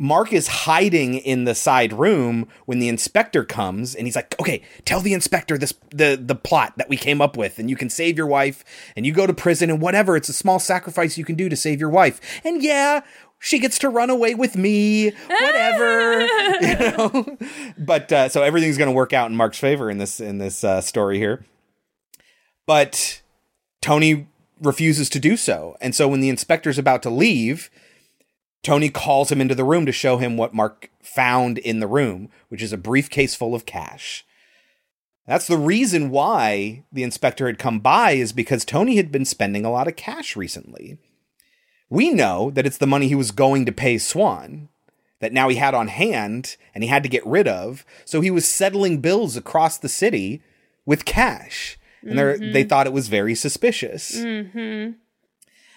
[0.00, 4.62] mark is hiding in the side room when the inspector comes and he's like okay
[4.86, 7.90] tell the inspector this the the plot that we came up with and you can
[7.90, 8.64] save your wife
[8.96, 11.56] and you go to prison and whatever it's a small sacrifice you can do to
[11.56, 12.18] save your wife.
[12.44, 13.02] And yeah
[13.42, 16.20] she gets to run away with me whatever
[16.60, 17.38] you know?
[17.78, 20.64] But uh, so everything's going to work out in mark's favor in this in this
[20.64, 21.44] uh, story here.
[22.66, 23.20] But
[23.82, 24.28] Tony
[24.60, 25.76] refuses to do so.
[25.80, 27.70] And so when the inspector's about to leave,
[28.62, 32.28] Tony calls him into the room to show him what Mark found in the room,
[32.48, 34.24] which is a briefcase full of cash.
[35.26, 39.64] That's the reason why the inspector had come by, is because Tony had been spending
[39.64, 40.98] a lot of cash recently.
[41.88, 44.68] We know that it's the money he was going to pay Swann,
[45.20, 47.84] that now he had on hand and he had to get rid of.
[48.04, 50.42] So he was settling bills across the city
[50.86, 51.78] with cash.
[52.02, 52.52] And Mhm.
[52.52, 54.16] they thought it was very suspicious.
[54.16, 54.92] Mm-hmm.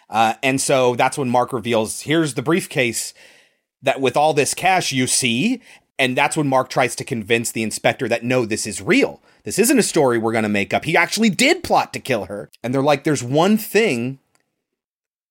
[0.10, 3.14] Uh, and so that's when Mark reveals here's the briefcase
[3.82, 5.62] that with all this cash you see.
[6.00, 9.22] And that's when Mark tries to convince the inspector that no, this is real.
[9.44, 10.86] This isn't a story we're going to make up.
[10.86, 12.50] He actually did plot to kill her.
[12.64, 14.20] And they're like, there's one thing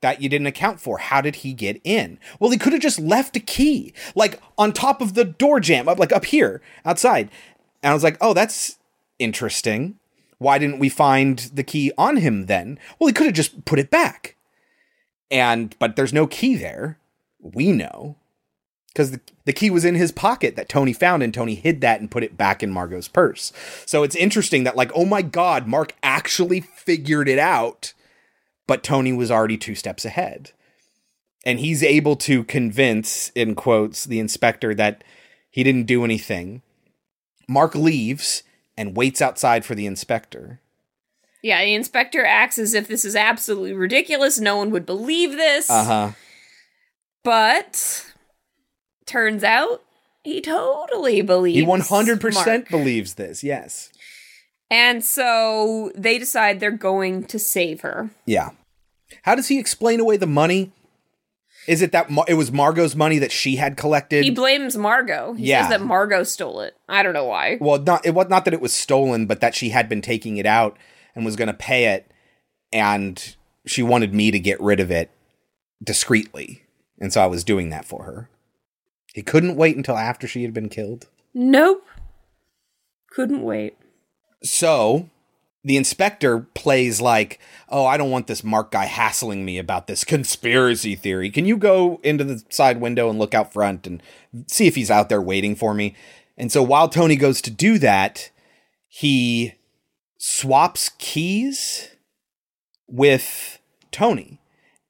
[0.02, 0.98] that you didn't account for.
[0.98, 2.18] How did he get in?
[2.38, 5.88] Well, he could have just left a key, like on top of the door jamb,
[5.88, 7.30] up like up here outside.
[7.82, 8.78] And I was like, oh, that's
[9.18, 9.98] interesting.
[10.38, 12.78] Why didn't we find the key on him then?
[12.98, 14.36] Well, he could have just put it back.
[15.32, 16.98] And but there's no key there.
[17.40, 18.18] We know.
[18.88, 22.00] Because the, the key was in his pocket that Tony found, and Tony hid that
[22.00, 23.50] and put it back in Margot's purse.
[23.86, 27.94] So it's interesting that, like, oh my God, Mark actually figured it out,
[28.66, 30.52] but Tony was already two steps ahead.
[31.46, 35.02] And he's able to convince, in quotes, the inspector that
[35.50, 36.60] he didn't do anything.
[37.48, 38.42] Mark leaves
[38.76, 40.60] and waits outside for the inspector.
[41.42, 44.38] Yeah, the inspector acts as if this is absolutely ridiculous.
[44.38, 45.68] No one would believe this.
[45.68, 46.10] Uh huh.
[47.24, 48.06] But
[49.06, 49.82] turns out
[50.22, 51.58] he totally believes.
[51.58, 52.68] He 100% Mark.
[52.68, 53.42] believes this.
[53.42, 53.90] Yes.
[54.70, 58.10] And so they decide they're going to save her.
[58.24, 58.50] Yeah.
[59.22, 60.72] How does he explain away the money?
[61.68, 64.24] Is it that Mar- it was Margot's money that she had collected?
[64.24, 65.34] He blames Margot.
[65.34, 65.62] He Yeah.
[65.62, 66.74] says that Margot stole it.
[66.88, 67.58] I don't know why.
[67.60, 70.38] well, not it was not that it was stolen, but that she had been taking
[70.38, 70.76] it out
[71.14, 72.10] and was going to pay it,
[72.72, 75.10] and she wanted me to get rid of it
[75.82, 76.62] discreetly,
[76.98, 78.28] and so I was doing that for her.
[79.14, 81.08] He couldn't wait until after she had been killed.
[81.34, 81.86] Nope.
[83.10, 83.76] Couldn't wait.
[84.42, 85.10] So
[85.64, 90.04] the inspector plays like, oh, I don't want this Mark guy hassling me about this
[90.04, 91.30] conspiracy theory.
[91.30, 94.02] Can you go into the side window and look out front and
[94.46, 95.94] see if he's out there waiting for me?
[96.36, 98.30] And so while Tony goes to do that,
[98.88, 99.54] he
[100.24, 101.88] swaps keys
[102.86, 103.58] with
[103.90, 104.40] Tony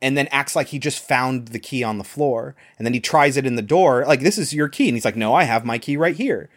[0.03, 2.55] and then acts like he just found the key on the floor.
[2.77, 4.89] And then he tries it in the door, like, this is your key.
[4.89, 6.51] And he's like, no, I have my key right here.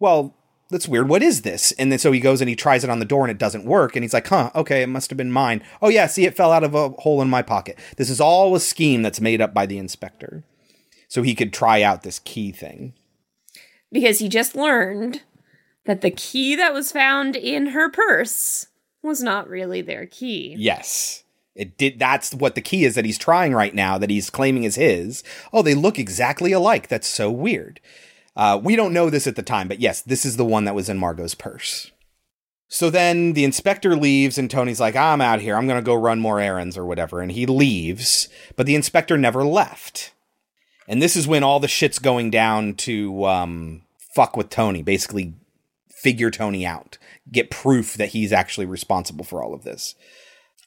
[0.00, 0.34] Well,
[0.70, 1.10] that's weird.
[1.10, 1.72] What is this?
[1.72, 3.66] And then so he goes and he tries it on the door and it doesn't
[3.66, 3.94] work.
[3.94, 5.62] And he's like, huh, okay, it must have been mine.
[5.82, 7.78] Oh, yeah, see, it fell out of a hole in my pocket.
[7.98, 10.42] This is all a scheme that's made up by the inspector.
[11.08, 12.94] So he could try out this key thing.
[13.92, 15.20] Because he just learned
[15.84, 18.66] that the key that was found in her purse
[19.02, 20.54] was not really their key.
[20.58, 21.24] Yes.
[21.54, 24.64] It did that's what the key is that he's trying right now that he's claiming
[24.64, 25.22] is his.
[25.52, 26.88] Oh, they look exactly alike.
[26.88, 27.80] That's so weird.
[28.34, 30.74] Uh, we don't know this at the time, but yes, this is the one that
[30.74, 31.92] was in Margot's purse.
[32.66, 35.56] So then the inspector leaves, and Tony's like, I'm out here.
[35.56, 37.20] I'm going to go run more errands or whatever.
[37.20, 40.12] And he leaves, but the inspector never left.
[40.88, 45.34] And this is when all the shit's going down to um, fuck with Tony, basically
[46.04, 46.98] figure Tony out,
[47.32, 49.94] get proof that he's actually responsible for all of this.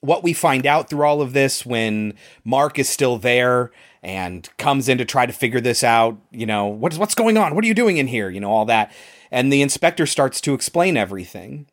[0.02, 3.72] What we find out through all of this when Mark is still there
[4.02, 7.38] and comes in to try to figure this out, you know, what is what's going
[7.38, 7.54] on?
[7.54, 8.32] What are you doing in here?
[8.32, 8.92] You know, all that.
[9.30, 11.68] And the inspector starts to explain everything.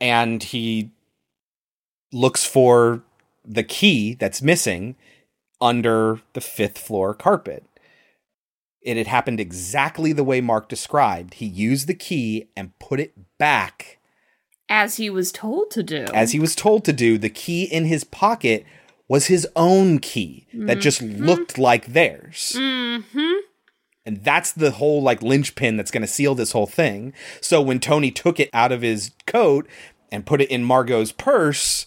[0.00, 0.90] And he
[2.12, 3.02] looks for
[3.44, 4.96] the key that's missing
[5.60, 7.64] under the fifth floor carpet.
[8.86, 11.34] It had happened exactly the way Mark described.
[11.34, 13.98] He used the key and put it back
[14.68, 16.06] As he was told to do.
[16.14, 17.18] as he was told to do.
[17.18, 18.64] The key in his pocket
[19.08, 22.54] was his own key that just looked like theirs.
[22.56, 23.32] Mm-hmm.
[24.04, 27.12] And that's the whole like linchpin that's going to seal this whole thing.
[27.40, 29.66] So when Tony took it out of his coat
[30.12, 31.86] and put it in Margot's purse,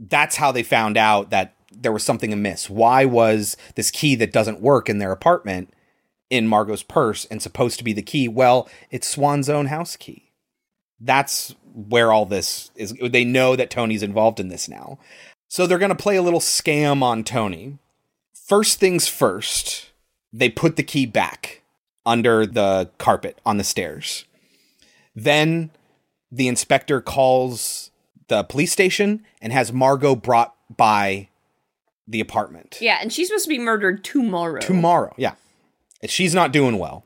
[0.00, 2.70] that's how they found out that there was something amiss.
[2.70, 5.70] Why was this key that doesn't work in their apartment
[6.30, 8.28] in Margot's purse and supposed to be the key?
[8.28, 10.30] Well, it's Swann's own house key.
[11.00, 12.94] That's where all this is.
[13.02, 14.98] They know that Tony's involved in this now.
[15.48, 17.78] So they're going to play a little scam on Tony.
[18.32, 19.90] First things first,
[20.32, 21.62] they put the key back
[22.06, 24.24] under the carpet on the stairs.
[25.14, 25.70] Then
[26.30, 27.90] the inspector calls
[28.28, 31.28] the police station and has Margot brought by
[32.06, 32.78] the apartment.
[32.80, 34.60] Yeah, and she's supposed to be murdered tomorrow.
[34.60, 35.34] Tomorrow, yeah.
[36.06, 37.04] She's not doing well.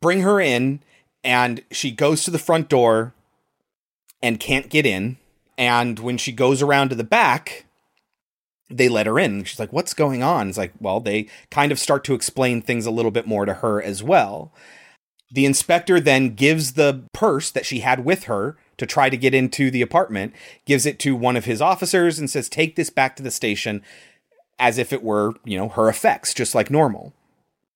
[0.00, 0.80] Bring her in,
[1.24, 3.14] and she goes to the front door
[4.22, 5.18] and can't get in.
[5.58, 7.66] And when she goes around to the back,
[8.70, 9.44] they let her in.
[9.44, 10.48] She's like, What's going on?
[10.48, 13.54] It's like, Well, they kind of start to explain things a little bit more to
[13.54, 14.52] her as well.
[15.30, 19.34] The inspector then gives the purse that she had with her to try to get
[19.34, 20.34] into the apartment,
[20.66, 23.82] gives it to one of his officers and says, Take this back to the station
[24.58, 27.12] as if it were, you know, her effects, just like normal.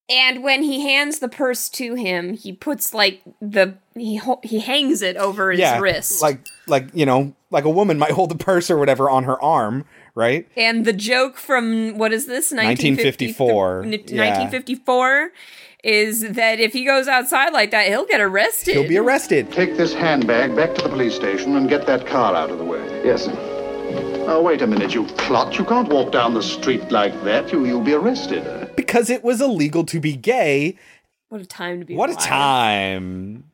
[0.09, 4.61] And when he hands the purse to him, he puts like the he ho- he
[4.61, 6.23] hangs it over his wrist.
[6.23, 9.41] Like like, you know, like a woman might hold the purse or whatever on her
[9.43, 10.47] arm, right?
[10.57, 14.39] and the joke from what is this 1954, 1953 yeah.
[14.39, 15.31] 1954
[15.83, 18.75] is that if he goes outside like that, he'll get arrested.
[18.75, 19.53] He'll be arrested.
[19.53, 22.65] Take this handbag back to the police station and get that car out of the
[22.65, 23.05] way.
[23.05, 23.56] Yes, sir.
[24.29, 25.57] Oh, wait a minute, you clot.
[25.57, 27.53] You can't walk down the street like that.
[27.53, 28.75] You, you'll be arrested.
[28.75, 30.77] Because it was illegal to be gay.
[31.29, 31.99] What a time to be gay.
[31.99, 33.45] What a time.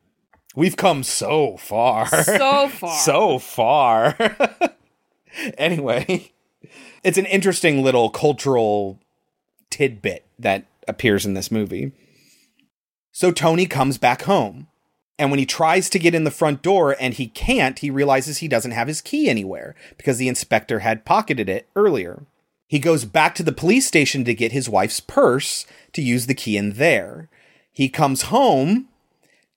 [0.55, 2.07] We've come so far.
[2.07, 2.97] So far.
[2.99, 4.15] so far.
[5.59, 6.31] anyway,
[7.03, 8.99] it's an interesting little cultural
[9.69, 11.91] tidbit that appears in this movie.
[13.11, 14.67] So Tony comes back home.
[15.19, 18.37] And when he tries to get in the front door and he can't, he realizes
[18.37, 22.25] he doesn't have his key anywhere because the inspector had pocketed it earlier.
[22.67, 26.33] He goes back to the police station to get his wife's purse to use the
[26.33, 27.29] key in there.
[27.71, 28.87] He comes home,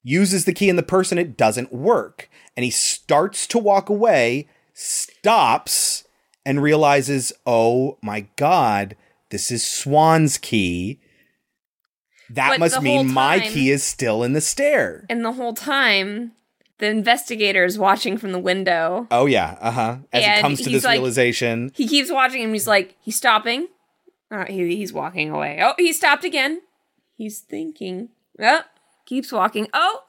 [0.02, 2.28] uses the key in the purse and it doesn't work.
[2.56, 6.04] And he starts to walk away, stops,
[6.44, 8.96] and realizes, oh my God,
[9.30, 11.00] this is Swann's key.
[12.30, 15.06] That But must mean whole my key is still in the stair.
[15.08, 16.32] And the whole time,
[16.78, 19.06] the investigator is watching from the window.
[19.10, 19.56] Oh, yeah.
[19.60, 19.96] Uh huh.
[20.12, 21.70] As he And comes to this like- realization.
[21.74, 22.52] He keeps watching him.
[22.52, 23.68] He's like, he's stopping.
[24.30, 25.60] Uh, he, he's walking away.
[25.62, 26.60] Oh, he stopped again.
[27.16, 28.08] He's thinking.
[28.40, 28.62] Oh,
[29.06, 29.68] keeps walking.
[29.72, 30.02] Oh,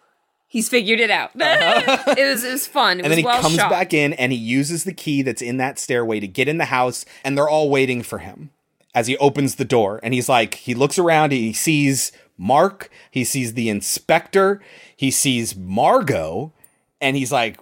[0.48, 1.32] he's figured it out.
[1.36, 3.00] it was it was fun.
[3.00, 3.06] It Uh-huh.
[3.06, 3.70] and was then he well comes shot.
[3.70, 6.66] back in and he uses the key that's in that stairway to get in the
[6.66, 8.50] house and they're all waiting for him
[8.94, 13.24] as he opens the door and he's like he looks around he sees mark he
[13.24, 14.62] sees the inspector
[14.96, 16.54] he sees margot
[17.02, 17.60] and he's like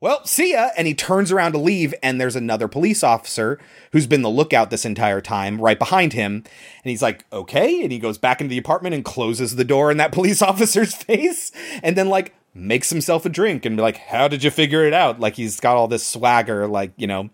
[0.00, 3.58] well see ya and he turns around to leave and there's another police officer
[3.92, 7.92] who's been the lookout this entire time right behind him and he's like okay and
[7.92, 11.50] he goes back into the apartment and closes the door in that police officer's face
[11.82, 14.94] and then like makes himself a drink and be like how did you figure it
[14.94, 15.18] out?
[15.20, 17.30] Like he's got all this swagger like you know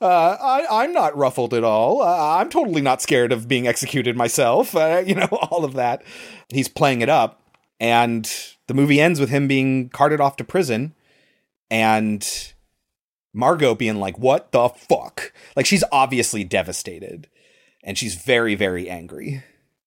[0.00, 2.02] uh, I, I'm not ruffled at all.
[2.02, 4.74] Uh, I'm totally not scared of being executed myself.
[4.80, 6.02] Uh, you know, all of that.
[6.48, 7.42] He's playing it up.
[7.78, 8.30] And
[8.66, 10.94] the movie ends with him being carted off to prison
[11.70, 12.52] and
[13.32, 15.32] Margot being like, What the fuck?
[15.56, 17.28] Like, she's obviously devastated
[17.82, 19.42] and she's very, very angry.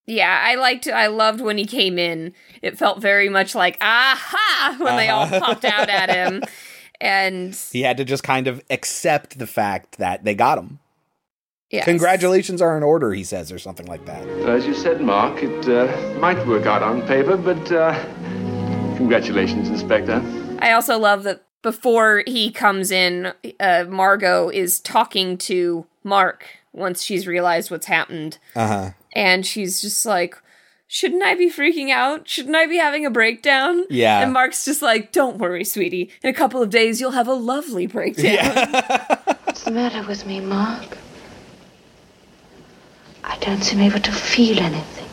[0.05, 0.87] Yeah, I liked.
[0.87, 2.33] I loved when he came in.
[2.61, 5.39] It felt very much like aha when they all Uh-huh.
[5.39, 6.43] popped out at him,
[7.03, 10.79] and He had to just kind of accept the fact that they got him.
[11.69, 11.85] yes.
[11.85, 14.25] Congratulations are in order, he says, or something like that.
[14.47, 17.93] As you said, Mark, it uh, might work out on paper, but uh,
[18.97, 20.21] congratulations, Inspector.
[20.59, 27.03] I also love that before he comes in, uh, Margot is talking to Mark once
[27.03, 28.89] she's realized what's happened, Uh huh.
[29.13, 30.35] and she's just like.
[30.93, 32.27] Shouldn't I be freaking out?
[32.27, 33.85] Shouldn't I be having a breakdown?
[33.89, 34.21] Yeah.
[34.21, 36.11] And Mark's just like, don't worry, sweetie.
[36.21, 38.53] In a couple of days, you'll have a lovely breakdown.
[39.45, 40.99] What's the matter with me, Mark?
[43.23, 45.09] I don't seem able to feel anything.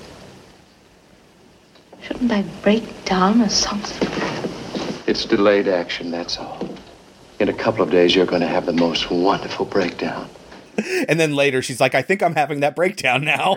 [2.02, 4.06] Shouldn't I break down or something?
[5.06, 6.68] It's delayed action, that's all.
[7.38, 10.28] In a couple of days, you're going to have the most wonderful breakdown.
[11.08, 13.56] And then later, she's like, I think I'm having that breakdown now.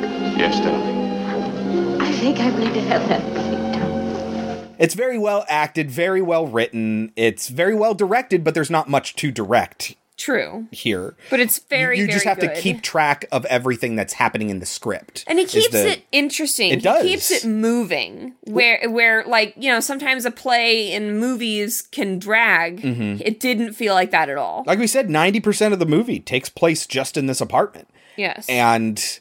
[0.36, 2.00] Yes, darling.
[2.00, 4.74] I think I'm going to have that breakdown.
[4.78, 7.12] It's very well acted, very well written.
[7.16, 10.66] It's very well directed, but there's not much to direct True.
[10.70, 11.14] here.
[11.30, 14.50] But it's very, you, you just very have to keep track of everything that's happening
[14.50, 15.24] in the script.
[15.26, 16.72] And he is keeps the- it interesting.
[16.72, 17.02] It he does.
[17.02, 18.34] keeps it moving.
[18.44, 22.82] Where where like, you know, sometimes a play in movies can drag.
[22.82, 23.22] Mhm.
[23.24, 24.64] It didn't feel like that at all.
[24.66, 27.88] Like we said, 90% of the movie takes place just in this apartment.
[28.16, 28.46] Yes.
[28.48, 29.20] And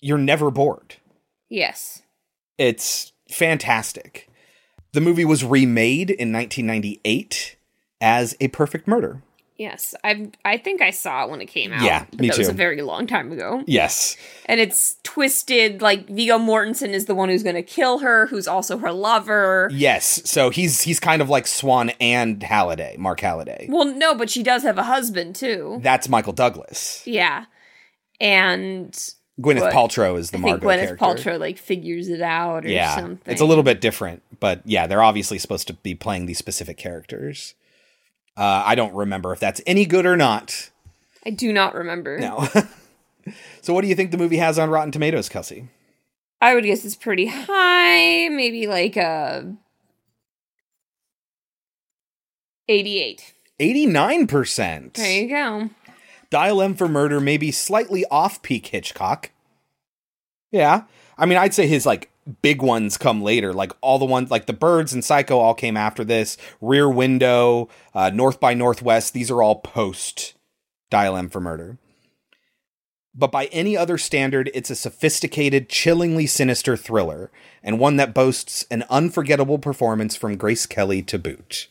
[0.00, 0.96] you're never bored.
[1.48, 2.02] yes.
[2.56, 4.28] It's fantastic.
[4.92, 7.56] The movie was remade in 1998
[8.00, 9.22] as A Perfect Murder.
[9.56, 9.94] Yes.
[10.02, 11.82] I I think I saw it when it came out.
[11.82, 12.52] Yeah, but me that was too.
[12.52, 13.62] a very long time ago.
[13.66, 14.16] Yes.
[14.46, 18.48] And it's twisted like Viggo Mortensen is the one who's going to kill her, who's
[18.48, 19.68] also her lover.
[19.72, 20.22] Yes.
[20.28, 23.66] So he's he's kind of like Swann and Halliday, Mark Halliday.
[23.68, 25.78] Well, no, but she does have a husband too.
[25.82, 27.02] That's Michael Douglas.
[27.04, 27.44] Yeah.
[28.20, 28.96] And
[29.40, 31.30] Gwyneth Paltrow is the I think Margot Gwyneth character.
[31.30, 33.20] Paltrow like figures it out or yeah, something.
[33.26, 36.76] it's a little bit different, but yeah, they're obviously supposed to be playing these specific
[36.76, 37.54] characters.
[38.36, 40.70] Uh, I don't remember if that's any good or not.
[41.24, 42.18] I do not remember.
[42.18, 42.48] No.
[43.62, 45.68] so, what do you think the movie has on Rotten Tomatoes, Kelsey?
[46.40, 49.54] I would guess it's pretty high, maybe like a
[52.68, 53.34] 88.
[53.60, 54.94] Eighty-nine percent.
[54.94, 55.70] There you go.
[56.30, 59.30] Dial M for Murder may be slightly off peak Hitchcock.
[60.50, 60.84] Yeah.
[61.16, 62.10] I mean, I'd say his like
[62.42, 63.52] big ones come later.
[63.52, 66.36] Like all the ones like The Birds and Psycho all came after this.
[66.60, 70.34] Rear Window, uh, North by Northwest, these are all post
[70.90, 71.78] Dial M for Murder.
[73.14, 77.32] But by any other standard, it's a sophisticated, chillingly sinister thriller,
[77.64, 81.66] and one that boasts an unforgettable performance from Grace Kelly to boot.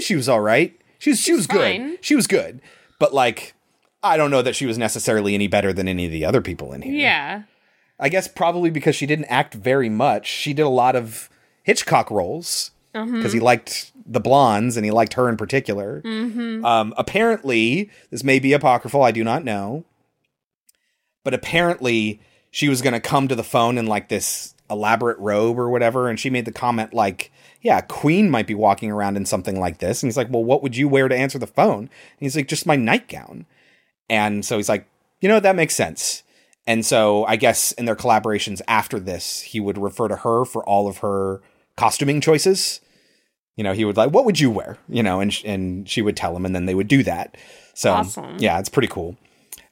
[0.00, 0.76] She was all right.
[0.98, 1.90] She was she was fine.
[1.90, 2.04] good.
[2.04, 2.60] She was good.
[3.00, 3.54] But like
[4.04, 6.72] I don't know that she was necessarily any better than any of the other people
[6.72, 6.94] in here.
[6.94, 7.42] Yeah.
[7.98, 10.26] I guess probably because she didn't act very much.
[10.26, 11.28] She did a lot of
[11.64, 16.00] Hitchcock roles because he liked the blondes and he liked her in particular.
[16.02, 16.64] Mhm.
[16.64, 19.02] Um, apparently, this may be apocryphal.
[19.02, 19.84] I do not know,
[21.24, 22.20] but apparently
[22.50, 26.08] she was going to come to the phone in like this elaborate robe or whatever,
[26.08, 27.30] and she made the comment like,
[27.62, 30.62] "Yeah, Queen might be walking around in something like this." And he's like, "Well, what
[30.62, 31.90] would you wear to answer the phone?" And
[32.20, 33.46] he's like, "Just my nightgown."
[34.08, 34.86] And so he's like,
[35.20, 36.22] "You know, that makes sense."
[36.66, 40.62] And so I guess in their collaborations after this, he would refer to her for
[40.64, 41.40] all of her
[41.76, 42.80] costuming choices.
[43.56, 46.02] You know, he would like, "What would you wear?" You know, and sh- and she
[46.02, 47.36] would tell him, and then they would do that.
[47.74, 48.36] So Awesome.
[48.38, 49.16] yeah, it's pretty cool.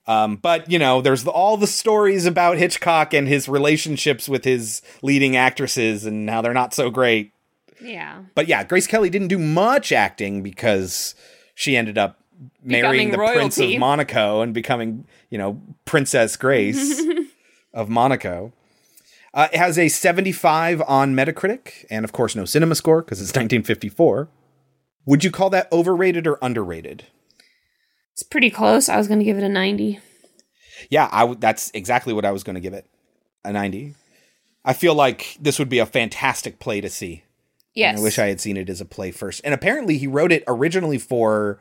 [0.06, 4.44] Um, but you know, there's the, all the stories about Hitchcock and his relationships with
[4.44, 7.32] his leading actresses and how they're not so great.
[7.80, 8.22] Yeah.
[8.34, 11.14] But yeah, Grace Kelly didn't do much acting because
[11.54, 12.18] she ended up
[12.62, 17.02] marrying Becoming the Prince of Monaco and becoming, you know, Princess Grace
[17.74, 18.52] of Monaco.
[19.34, 23.30] Uh, it has a 75 on Metacritic and, of course, no cinema score because it's
[23.30, 24.28] 1954.
[25.06, 27.04] Would you call that overrated or underrated?
[28.12, 28.88] It's pretty close.
[28.88, 30.00] I was going to give it a 90.
[30.90, 32.86] Yeah, I w- that's exactly what I was going to give it
[33.44, 33.94] a 90.
[34.64, 37.22] I feel like this would be a fantastic play to see.
[37.78, 37.90] Yes.
[37.90, 39.40] And I wish I had seen it as a play first.
[39.44, 41.60] And apparently, he wrote it originally for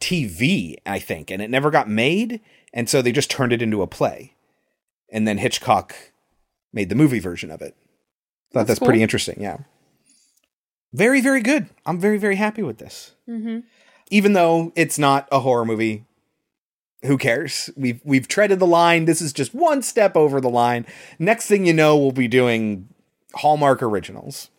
[0.00, 2.40] TV, I think, and it never got made.
[2.72, 4.34] And so they just turned it into a play.
[5.12, 5.94] And then Hitchcock
[6.72, 7.76] made the movie version of it.
[8.52, 9.40] Thought that's, That's pretty interesting.
[9.40, 9.58] Yeah.
[10.92, 11.68] Very, very good.
[11.86, 13.14] I'm very, very happy with this.
[13.28, 13.60] Mm-hmm.
[14.10, 16.06] Even though it's not a horror movie,
[17.04, 17.70] who cares?
[17.76, 19.04] We've we've treaded the line.
[19.04, 20.86] This is just one step over the line.
[21.20, 22.88] Next thing you know, we'll be doing
[23.34, 24.50] Hallmark originals.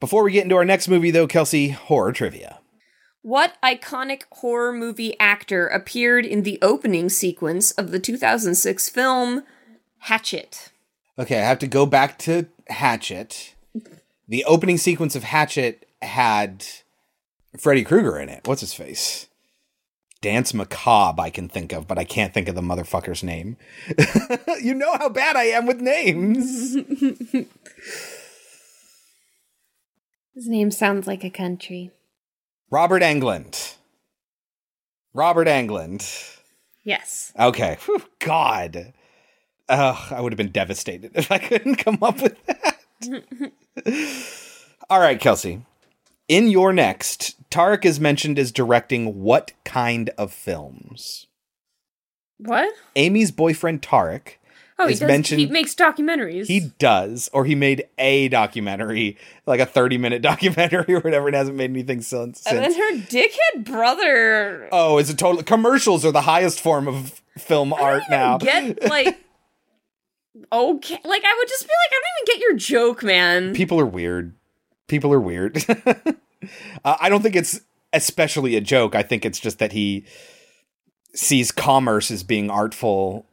[0.00, 2.58] Before we get into our next movie, though, Kelsey, horror trivia.
[3.22, 9.42] What iconic horror movie actor appeared in the opening sequence of the 2006 film
[9.98, 10.72] Hatchet?
[11.18, 13.54] Okay, I have to go back to Hatchet.
[14.26, 16.64] The opening sequence of Hatchet had
[17.58, 18.48] Freddy Krueger in it.
[18.48, 19.26] What's his face?
[20.22, 23.58] Dance Macabre, I can think of, but I can't think of the motherfucker's name.
[24.62, 26.76] you know how bad I am with names.
[30.40, 31.90] His name sounds like a country.
[32.70, 33.74] Robert Englund.
[35.12, 36.38] Robert Englund.
[36.82, 37.34] Yes.
[37.38, 37.76] Okay.
[37.84, 38.94] Whew, God.
[39.68, 42.78] Ugh, I would have been devastated if I couldn't come up with that.
[44.88, 45.60] All right, Kelsey.
[46.26, 51.26] In You're Next, Tarek is mentioned as directing what kind of films?
[52.38, 52.72] What?
[52.96, 54.36] Amy's boyfriend Tarek
[54.80, 55.02] Oh, he does.
[55.02, 55.40] mentioned.
[55.40, 56.46] He makes documentaries.
[56.46, 61.28] He does, or he made a documentary, like a thirty-minute documentary or whatever.
[61.28, 62.46] It hasn't made anything since.
[62.46, 64.68] and then her dickhead brother.
[64.72, 65.42] Oh, it's a total.
[65.42, 68.38] Commercials are the highest form of film art now.
[68.38, 69.18] Get like.
[70.52, 73.52] Okay, like I would just be like, I don't even get your joke, man.
[73.52, 74.34] People are weird.
[74.86, 75.62] People are weird.
[76.84, 77.60] uh, I don't think it's
[77.92, 78.94] especially a joke.
[78.94, 80.04] I think it's just that he
[81.14, 83.26] sees commerce as being artful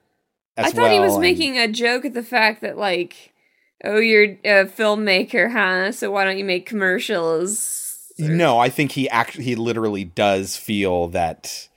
[0.66, 0.94] I thought well.
[0.94, 3.34] he was and- making a joke at the fact that like,
[3.84, 5.92] oh, you're a filmmaker, huh?
[5.92, 8.14] So why don't you make commercials?
[8.20, 11.68] No, I think he actually he literally does feel that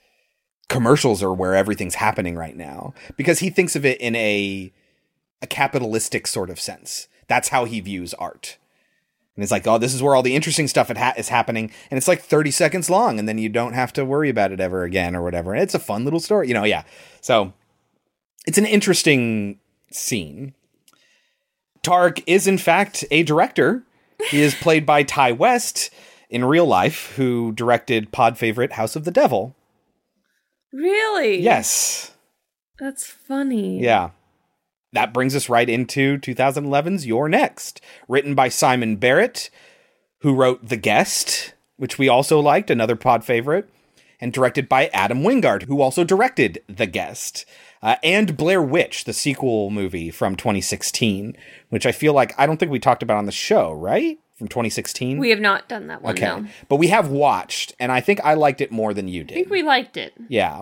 [0.69, 4.71] commercials are where everything's happening right now because he thinks of it in a
[5.41, 7.07] a capitalistic sort of sense.
[7.27, 8.57] That's how he views art.
[9.35, 11.97] And it's like, oh, this is where all the interesting stuff ha- is happening, and
[11.97, 14.83] it's like thirty seconds long, and then you don't have to worry about it ever
[14.83, 15.53] again or whatever.
[15.53, 16.63] And it's a fun little story, you know.
[16.65, 16.83] Yeah,
[17.21, 17.53] so
[18.45, 19.59] it's an interesting
[19.91, 20.53] scene.
[21.83, 23.83] Tarek is in fact a director.
[24.29, 25.89] He is played by Ti West
[26.29, 29.55] in real life, who directed pod favorite House of the Devil.
[30.71, 31.41] Really?
[31.41, 32.13] Yes.
[32.79, 33.81] That's funny.
[33.81, 34.11] Yeah.
[34.93, 39.49] That brings us right into 2011's You're Next, written by Simon Barrett,
[40.21, 43.69] who wrote The Guest, which we also liked, another pod favorite,
[44.21, 47.45] and directed by Adam Wingard, who also directed The Guest,
[47.81, 51.35] uh, and Blair Witch, the sequel movie from 2016,
[51.69, 54.19] which I feel like I don't think we talked about on the show, right?
[54.37, 55.17] From 2016?
[55.17, 56.13] We have not done that one.
[56.13, 56.25] okay.
[56.25, 56.47] No.
[56.69, 59.33] But we have watched, and I think I liked it more than you did.
[59.33, 60.13] I think we liked it.
[60.29, 60.61] Yeah.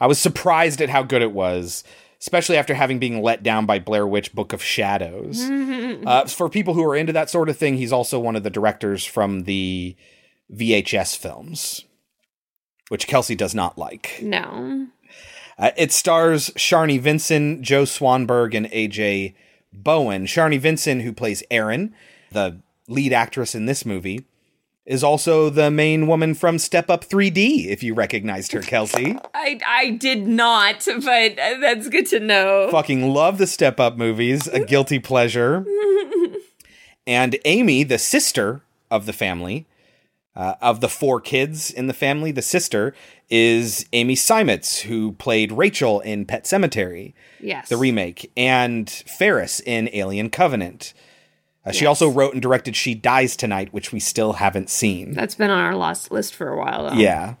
[0.00, 1.84] I was surprised at how good it was,
[2.20, 5.42] especially after having been let down by Blair Witch Book of Shadows.
[6.06, 8.50] uh, for people who are into that sort of thing, he's also one of the
[8.50, 9.96] directors from the
[10.52, 11.84] VHS films,
[12.88, 14.18] which Kelsey does not like.
[14.22, 14.88] No.
[15.58, 19.34] Uh, it stars Sharni Vinson, Joe Swanberg, and AJ
[19.72, 20.26] Bowen.
[20.26, 21.94] Sharni Vinson, who plays Erin,
[22.30, 24.26] the lead actress in this movie,
[24.84, 29.18] is also the main woman from Step Up 3D, if you recognized her, Kelsey.
[29.34, 32.68] I I did not, but that's good to know.
[32.70, 35.64] Fucking love the Step Up movies, a guilty pleasure.
[37.06, 39.66] and Amy, the sister of the family,
[40.36, 42.94] uh, of the four kids in the family, the sister
[43.30, 47.68] is Amy Simons, who played Rachel in Pet Sematary, Yes.
[47.68, 50.92] the remake, and Ferris in Alien Covenant.
[51.64, 55.14] Uh, She also wrote and directed She Dies Tonight, which we still haven't seen.
[55.14, 56.96] That's been on our lost list for a while though.
[56.96, 57.34] Yeah.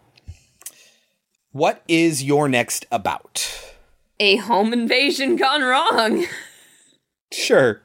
[1.52, 3.72] What is You're Next about?
[4.18, 6.26] A home invasion gone wrong.
[7.32, 7.80] Sure.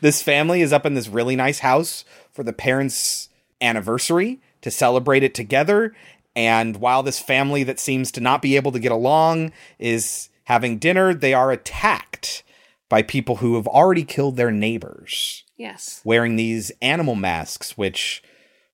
[0.00, 3.28] This family is up in this really nice house for the parents'
[3.60, 5.94] anniversary to celebrate it together.
[6.34, 10.78] And while this family that seems to not be able to get along is having
[10.78, 12.42] dinner, they are attacked
[12.88, 16.00] by people who have already killed their neighbors Yes.
[16.04, 18.22] wearing these animal masks, which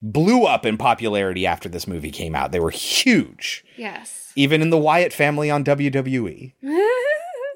[0.02, 2.50] blew up in popularity after this movie came out.
[2.52, 4.32] They were huge, Yes.
[4.34, 6.52] even in the Wyatt family on WWE.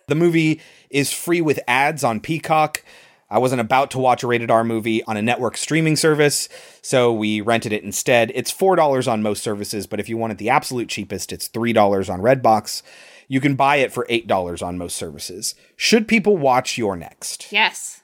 [0.09, 2.85] The movie is free with ads on Peacock.
[3.29, 6.49] I wasn't about to watch a rated R movie on a network streaming service,
[6.81, 8.31] so we rented it instead.
[8.35, 12.12] It's $4 on most services, but if you want it the absolute cheapest, it's $3
[12.12, 12.83] on Redbox.
[13.29, 15.57] You can buy it for $8 on most services.
[15.74, 17.51] Should people watch You're Next?
[17.51, 18.03] Yes.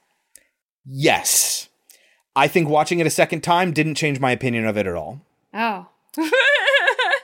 [0.84, 1.68] Yes.
[2.34, 5.20] I think watching it a second time didn't change my opinion of it at all.
[5.54, 5.86] Oh.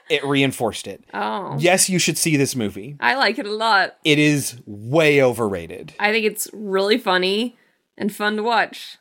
[0.09, 1.05] It reinforced it.
[1.13, 1.57] Oh.
[1.59, 2.97] Yes, you should see this movie.
[2.99, 3.97] I like it a lot.
[4.05, 5.93] It is way overrated.
[5.99, 7.59] I think it's really funny
[7.99, 8.97] and fun to watch.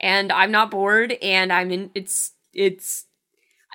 [0.00, 3.04] And I'm not bored and I'm in it's it's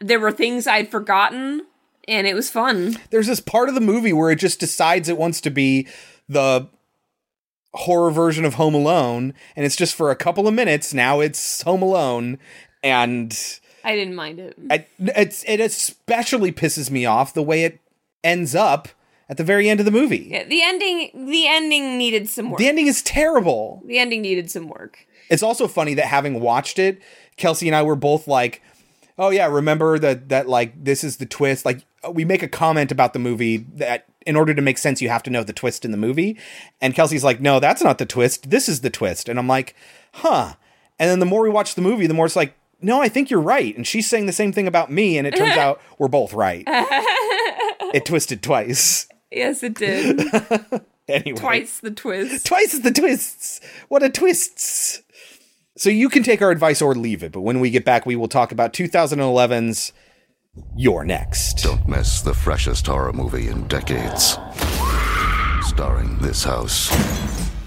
[0.01, 1.61] there were things I'd forgotten
[2.07, 2.97] and it was fun.
[3.11, 5.87] There's this part of the movie where it just decides it wants to be
[6.27, 6.67] the
[7.73, 10.93] horror version of Home Alone, and it's just for a couple of minutes.
[10.93, 12.37] Now it's Home Alone,
[12.83, 13.37] and
[13.83, 14.57] I didn't mind it.
[14.69, 17.79] I, it's it especially pisses me off the way it
[18.23, 18.89] ends up
[19.29, 20.27] at the very end of the movie.
[20.31, 22.59] Yeah, the ending the ending needed some work.
[22.59, 23.81] The ending is terrible.
[23.85, 25.07] The ending needed some work.
[25.29, 27.01] It's also funny that having watched it,
[27.37, 28.61] Kelsey and I were both like,
[29.17, 32.91] "Oh yeah, remember that that like this is the twist." Like we make a comment
[32.91, 35.83] about the movie that in order to make sense you have to know the twist
[35.85, 36.37] in the movie.
[36.81, 38.49] And Kelsey's like, "No, that's not the twist.
[38.49, 39.75] This is the twist." And I'm like,
[40.13, 40.53] "Huh."
[40.99, 43.29] And then the more we watch the movie, the more it's like, "No, I think
[43.31, 46.07] you're right." And she's saying the same thing about me, and it turns out we're
[46.09, 46.67] both right.
[47.93, 49.07] It twisted twice.
[49.33, 50.21] Yes, it did.
[51.09, 51.37] Anyway.
[51.37, 52.45] Twice the twist.
[52.45, 53.59] Twice the twists.
[53.89, 55.01] What a twists.
[55.75, 58.15] So you can take our advice or leave it, but when we get back, we
[58.15, 59.91] will talk about 2011's
[60.77, 61.55] You're Next.
[61.61, 64.37] Don't miss the freshest horror movie in decades.
[65.63, 66.89] Starring this house,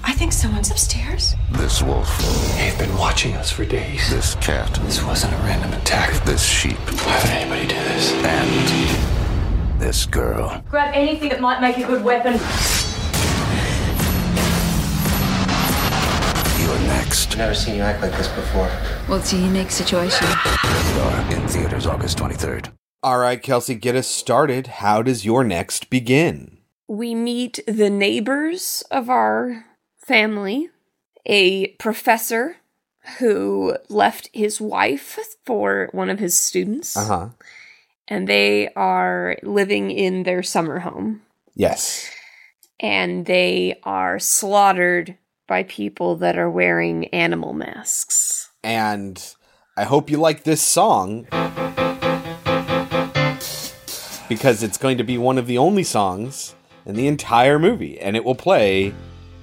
[0.02, 1.34] I think someone's upstairs.
[1.52, 2.08] this wolf,
[2.56, 4.08] They've been watching us for days.
[4.08, 6.24] this cat, This wasn't a random attack.
[6.24, 8.12] this sheep, Why would anybody do this?
[8.12, 9.15] and
[9.78, 10.62] this girl.
[10.70, 12.34] Grab anything that might make a good weapon.
[16.60, 17.36] You're next.
[17.36, 18.70] Never seen you act like this before.
[19.08, 20.26] Well, it's a unique situation.
[20.26, 22.70] Star in theaters August 23rd.
[23.02, 24.66] All right, Kelsey, get us started.
[24.66, 26.52] How does You're Next begin?
[26.88, 29.64] we meet the neighbors of our
[29.96, 30.68] family,
[31.26, 32.58] a professor
[33.18, 37.28] who left his wife for one of his students, Uh huh.
[38.08, 41.22] And they are living in their summer home,
[41.54, 42.08] Yes.
[42.80, 45.16] and they are slaughtered
[45.48, 48.50] by people that are wearing animal masks.
[48.64, 49.22] And
[49.76, 51.26] I hope you like this song
[54.28, 56.54] because it's going to be one of the only songs
[56.84, 58.92] in the entire movie, and it will play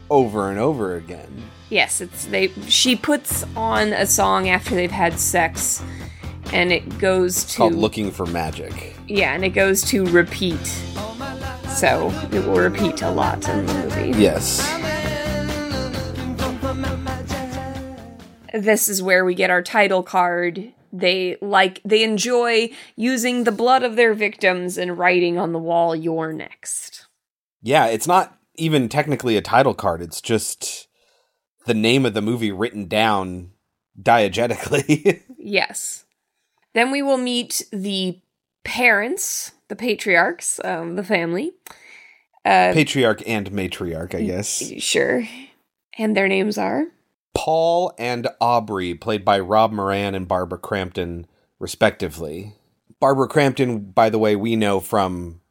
[0.10, 1.44] over and over again.
[1.70, 2.50] Yes, it's they.
[2.68, 5.82] She puts on a song after they've had sex,
[6.54, 8.96] and it goes It's to called Looking for Magic.
[9.08, 10.66] Yeah, and it goes to repeat.
[11.68, 14.20] So it will repeat a lot in the movie.
[14.22, 14.62] Yes.
[18.54, 20.72] This is where we get our title card.
[20.94, 25.96] They like they enjoy using the blood of their victims and writing on the wall
[25.96, 27.08] "You're next."
[27.64, 30.04] Yeah, it's not even technically a title card.
[30.04, 30.88] It's just
[31.66, 33.52] the name of the movie written down
[34.00, 35.22] diegetically.
[35.46, 36.03] Yes.
[36.74, 38.20] Then we will meet the
[38.64, 41.54] parents, the patriarchs, um, the family.
[42.46, 44.62] Uh, Patriarch and matriarch, I guess.
[44.80, 45.24] sure.
[45.98, 46.86] And their names are
[47.36, 51.26] Paul and Aubrey, played by Rob Moran and Barbara Crampton,
[51.60, 52.56] respectively.
[53.00, 55.42] Barbara Crampton, by the way, we know from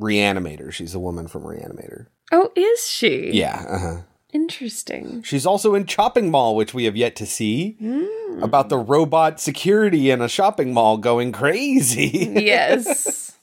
[0.00, 0.72] Reanimator.
[0.72, 2.06] She's a woman from Reanimator.
[2.32, 3.30] Oh, is she?
[3.32, 3.96] Yeah, uh huh.
[4.32, 5.22] Interesting.
[5.22, 8.42] She's also in Chopping Mall, which we have yet to see, Hmm.
[8.42, 12.08] about the robot security in a shopping mall going crazy.
[12.36, 13.36] yes.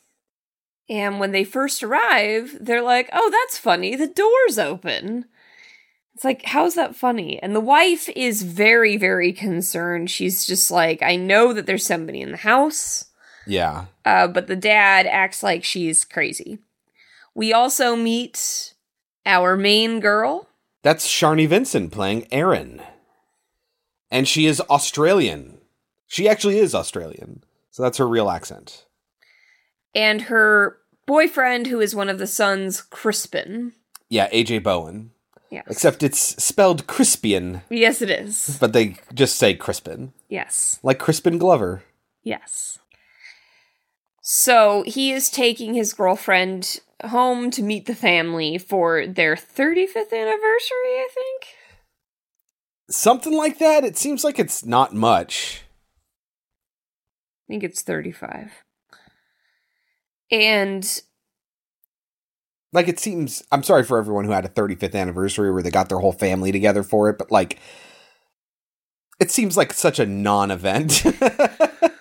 [0.88, 3.95] And when they first arrive, they're like, oh, that's funny.
[3.95, 5.25] The door's open.
[6.13, 7.41] It's like, how's that funny?
[7.41, 10.09] And the wife is very, very concerned.
[10.11, 13.05] She's just like, I know that there's somebody in the house.
[13.47, 13.86] yeah.
[14.05, 16.59] Uh, but the dad acts like she's crazy.
[17.33, 18.73] We also meet
[19.25, 20.47] our main girl.
[20.86, 22.79] That's Sharni Vinson playing Erin.
[24.11, 25.57] And she is Australian.
[26.05, 27.43] She actually is Australian.
[27.71, 28.86] So that's her real accent.
[29.95, 30.77] and her
[31.07, 33.73] boyfriend, who is one of the sons, Crispin.
[34.09, 35.09] Yeah, AJ Bowen.
[35.49, 35.63] Yes.
[35.69, 38.57] Except it's spelled Crispian, Yes, it is.
[38.61, 40.13] but they just say Crispin.
[40.29, 40.79] Yes.
[40.83, 41.81] Like Crispin Glover.
[42.23, 42.77] Yes.
[44.28, 50.95] So he is taking his girlfriend home to meet the family for their 35th anniversary,
[50.97, 51.43] I think.
[52.89, 53.84] Something like that.
[53.84, 55.61] It seems like it's not much.
[57.47, 58.51] I think it's 35.
[60.32, 61.01] And
[62.73, 65.88] Like it seems I'm sorry for everyone who had a 35th anniversary where they got
[65.88, 67.59] their whole family together for it, but like
[69.19, 71.03] it seems like such a non-event.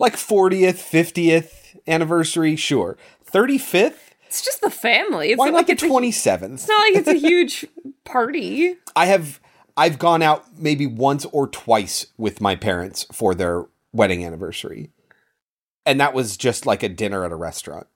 [0.00, 2.96] like 40th, 50th anniversary, sure.
[3.30, 3.94] 35th?
[4.26, 5.30] it's just the family.
[5.30, 6.54] It's Why not like the a, 27th?
[6.54, 7.66] it's not like it's a huge
[8.04, 8.76] party.
[8.96, 9.40] I have
[9.76, 14.90] I've gone out maybe once or twice with my parents for their wedding anniversary.
[15.86, 17.86] And that was just like a dinner at a restaurant.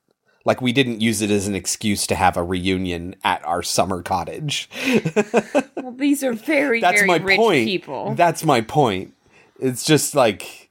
[0.45, 4.03] Like we didn't use it as an excuse to have a reunion at our summer
[4.03, 4.69] cottage.
[5.77, 7.67] Well, these are very, That's very my rich point.
[7.67, 8.15] people.
[8.15, 9.15] That's my point.
[9.61, 10.64] It's just like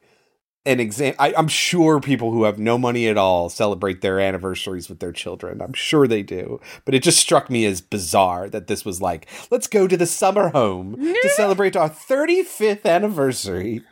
[0.66, 1.16] an exam.
[1.20, 5.12] I, I'm sure people who have no money at all celebrate their anniversaries with their
[5.12, 5.62] children.
[5.62, 6.60] I'm sure they do.
[6.86, 10.06] But it just struck me as bizarre that this was like, let's go to the
[10.06, 13.84] summer home to celebrate our 35th anniversary.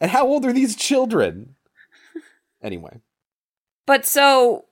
[0.00, 1.56] and how old are these children?
[2.62, 3.00] Anyway.
[3.86, 4.66] But so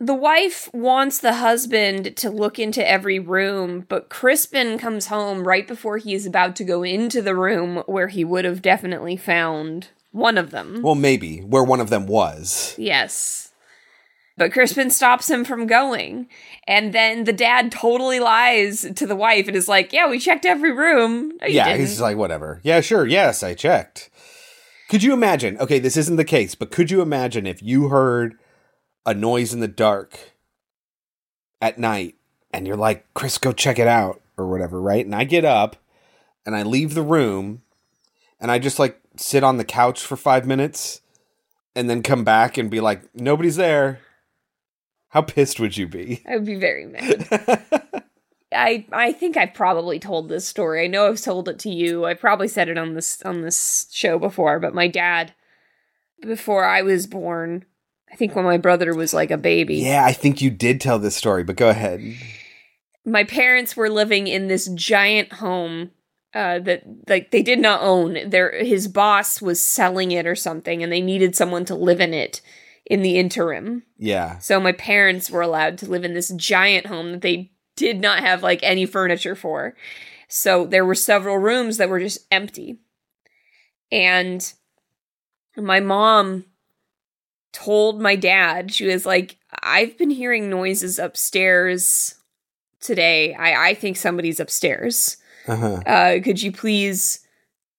[0.00, 5.66] the wife wants the husband to look into every room, but Crispin comes home right
[5.66, 10.38] before he's about to go into the room where he would have definitely found one
[10.38, 10.82] of them.
[10.82, 12.74] Well, maybe where one of them was.
[12.78, 13.52] Yes.
[14.36, 16.28] But Crispin stops him from going.
[16.68, 20.46] And then the dad totally lies to the wife and is like, Yeah, we checked
[20.46, 21.32] every room.
[21.40, 22.60] No, yeah, didn't." he's like, whatever.
[22.62, 23.04] Yeah, sure.
[23.04, 24.10] Yes, I checked.
[24.88, 25.58] Could you imagine?
[25.58, 28.38] Okay, this isn't the case, but could you imagine if you heard
[29.08, 30.34] a noise in the dark
[31.62, 32.16] at night
[32.52, 35.04] and you're like, Chris, go check it out or whatever, right?
[35.04, 35.76] And I get up
[36.44, 37.62] and I leave the room
[38.38, 41.00] and I just like sit on the couch for five minutes
[41.74, 44.00] and then come back and be like, nobody's there.
[45.08, 46.22] How pissed would you be?
[46.28, 47.26] I would be very mad.
[48.52, 50.84] I I think I've probably told this story.
[50.84, 52.04] I know I've told it to you.
[52.04, 55.32] I probably said it on this on this show before, but my dad
[56.20, 57.64] before I was born,
[58.10, 59.76] I think when my brother was like a baby.
[59.76, 62.02] Yeah, I think you did tell this story, but go ahead.
[63.04, 65.90] My parents were living in this giant home
[66.34, 68.28] uh that like they did not own.
[68.28, 72.12] Their his boss was selling it or something and they needed someone to live in
[72.12, 72.42] it
[72.84, 73.82] in the interim.
[73.96, 74.38] Yeah.
[74.38, 78.20] So my parents were allowed to live in this giant home that they did not
[78.20, 79.74] have like any furniture for.
[80.28, 82.78] So there were several rooms that were just empty.
[83.90, 84.52] And
[85.56, 86.44] my mom
[87.52, 92.14] told my dad, she was like, I've been hearing noises upstairs
[92.80, 93.34] today.
[93.34, 95.16] I, I think somebody's upstairs.
[95.46, 95.82] Uh-huh.
[95.86, 97.20] Uh, could you please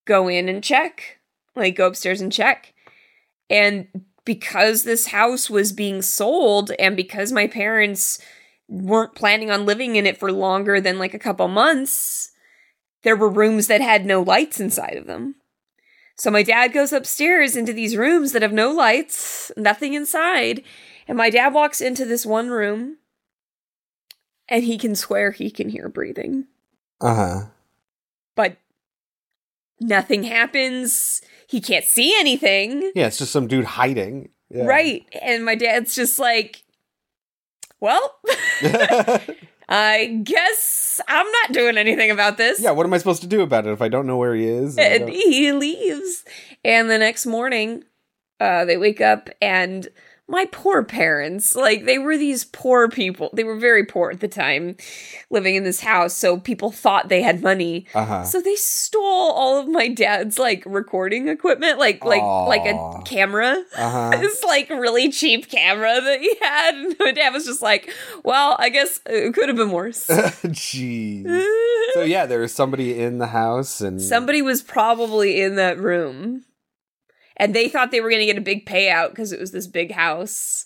[0.06, 1.20] go in and check?
[1.56, 2.74] Like, go upstairs and check.
[3.50, 3.88] And
[4.26, 8.20] because this house was being sold, and because my parents
[8.68, 12.32] weren't planning on living in it for longer than like a couple months,
[13.04, 15.36] there were rooms that had no lights inside of them.
[16.20, 20.64] So my dad goes upstairs into these rooms that have no lights, nothing inside.
[21.08, 22.98] And my dad walks into this one room
[24.50, 26.46] and he can swear he can hear breathing
[27.02, 27.46] Uh-huh.
[28.36, 28.58] but
[29.80, 31.22] nothing happens.
[31.48, 32.92] He can't see anything.
[32.96, 34.30] Yeah, it's just some dude hiding.
[34.50, 34.66] Yeah.
[34.66, 35.06] Right.
[35.22, 36.64] And my dad's just like,
[37.80, 38.20] well,
[39.72, 42.60] I guess I'm not doing anything about this.
[42.60, 44.46] Yeah, what am I supposed to do about it if I don't know where he
[44.48, 44.78] is?
[44.78, 46.26] and I And don't- he leaves.
[46.66, 47.84] And the next morning,
[48.40, 49.88] uh, they wake up and
[50.30, 53.32] my poor parents, like they were these poor people.
[53.34, 54.78] They were very poor at the time
[55.32, 56.16] living in this house.
[56.16, 57.88] So people thought they had money.
[57.96, 58.24] Uh-huh.
[58.24, 63.64] So they stole all of my dad's like recording equipment, like like like a camera.
[63.76, 64.18] Uh-huh.
[64.30, 66.76] This like really cheap camera that he had.
[66.76, 67.90] And my dad was just like,
[68.24, 70.08] well, I guess it could have been worse.
[70.08, 71.46] Jeez.
[71.94, 76.44] so yeah, there was somebody in the house and Somebody was probably in that room.
[77.40, 79.66] And they thought they were going to get a big payout because it was this
[79.66, 80.66] big house.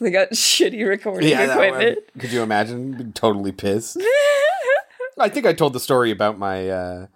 [0.00, 1.98] They got shitty recording yeah, equipment.
[2.12, 2.92] one- could you imagine?
[2.92, 3.98] Being totally pissed.
[5.18, 7.06] I think I told the story about my uh,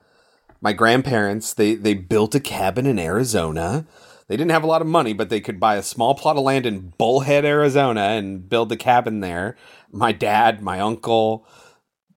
[0.60, 1.54] my grandparents.
[1.54, 3.86] They they built a cabin in Arizona.
[4.28, 6.42] They didn't have a lot of money, but they could buy a small plot of
[6.42, 9.56] land in Bullhead, Arizona, and build the cabin there.
[9.90, 11.46] My dad, my uncle,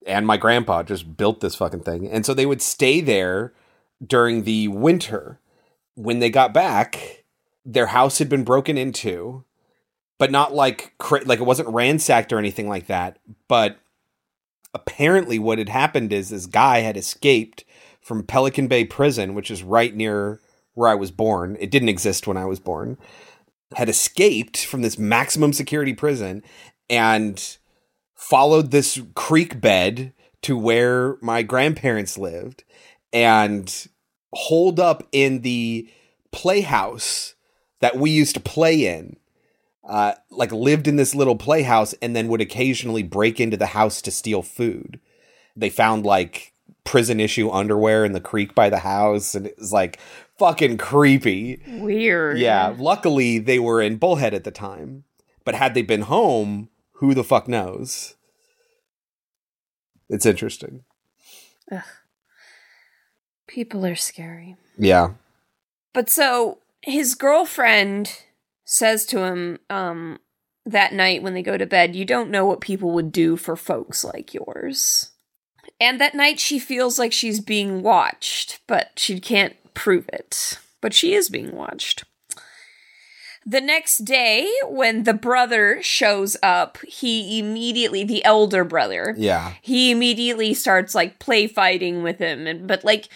[0.05, 3.53] and my grandpa just built this fucking thing, and so they would stay there
[4.05, 5.39] during the winter.
[5.95, 7.25] When they got back,
[7.65, 9.45] their house had been broken into
[10.21, 10.93] but not like
[11.25, 13.17] like it wasn't ransacked or anything like that.
[13.47, 13.79] But
[14.71, 17.65] apparently, what had happened is this guy had escaped
[18.01, 20.39] from Pelican Bay Prison, which is right near
[20.75, 21.57] where I was born.
[21.59, 22.99] It didn't exist when I was born.
[23.73, 26.43] Had escaped from this maximum security prison
[26.87, 27.57] and
[28.13, 30.13] followed this creek bed
[30.43, 32.63] to where my grandparents lived
[33.11, 33.87] and
[34.33, 35.89] holed up in the
[36.31, 37.35] playhouse
[37.79, 39.17] that we used to play in.
[39.83, 44.01] Uh, like lived in this little playhouse and then would occasionally break into the house
[44.01, 44.99] to steal food.
[45.55, 46.53] They found like
[46.83, 49.99] prison issue underwear in the creek by the house and it was like
[50.37, 51.61] fucking creepy.
[51.67, 52.37] Weird.
[52.37, 55.03] Yeah, luckily they were in Bullhead at the time.
[55.43, 58.15] But had they been home, who the fuck knows?
[60.09, 60.83] It's interesting.
[61.71, 61.81] Ugh.
[63.51, 64.55] People are scary.
[64.77, 65.11] Yeah.
[65.93, 68.23] But so his girlfriend
[68.63, 70.19] says to him um
[70.65, 73.55] that night when they go to bed, you don't know what people would do for
[73.55, 75.09] folks like yours.
[75.79, 80.59] And that night she feels like she's being watched, but she can't prove it.
[80.79, 82.03] But she is being watched.
[83.43, 89.53] The next day, when the brother shows up, he immediately, the elder brother, Yeah.
[89.63, 92.45] he immediately starts like play fighting with him.
[92.45, 93.09] And, but like,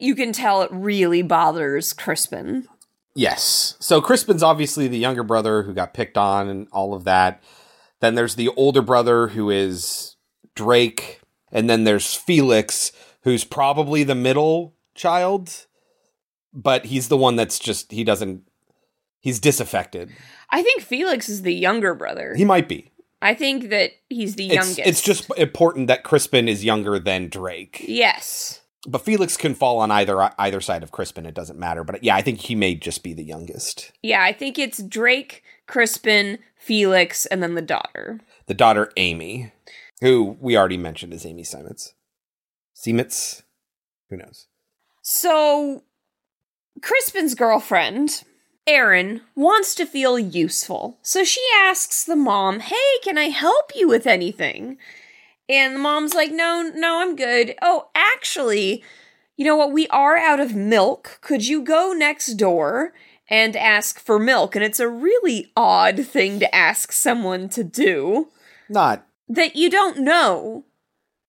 [0.00, 2.66] you can tell it really bothers Crispin.
[3.14, 3.76] Yes.
[3.80, 7.42] So Crispin's obviously the younger brother who got picked on and all of that.
[8.00, 10.16] Then there's the older brother who is
[10.54, 11.20] Drake.
[11.52, 12.92] And then there's Felix,
[13.22, 15.66] who's probably the middle child,
[16.54, 18.42] but he's the one that's just, he doesn't,
[19.18, 20.10] he's disaffected.
[20.50, 22.34] I think Felix is the younger brother.
[22.36, 22.90] He might be.
[23.20, 24.78] I think that he's the It's, youngest.
[24.88, 27.84] it's just important that Crispin is younger than Drake.
[27.86, 28.59] yes.
[28.86, 31.26] But Felix can fall on either either side of Crispin.
[31.26, 31.84] It doesn't matter.
[31.84, 33.92] But yeah, I think he may just be the youngest.
[34.02, 38.20] Yeah, I think it's Drake, Crispin, Felix, and then the daughter.
[38.46, 39.52] The daughter Amy,
[40.00, 41.94] who we already mentioned is Amy Simons.
[42.72, 43.42] Siemens?
[44.08, 44.46] Who knows?
[45.02, 45.84] So,
[46.80, 48.24] Crispin's girlfriend,
[48.66, 50.98] Erin, wants to feel useful.
[51.02, 54.78] So she asks the mom, Hey, can I help you with anything?
[55.50, 57.56] And the mom's like, No, no, I'm good.
[57.60, 58.82] Oh, actually,
[59.36, 59.72] you know what?
[59.72, 61.18] We are out of milk.
[61.20, 62.92] Could you go next door
[63.28, 64.54] and ask for milk?
[64.54, 68.28] And it's a really odd thing to ask someone to do
[68.68, 69.04] Not.
[69.28, 70.64] that you don't know.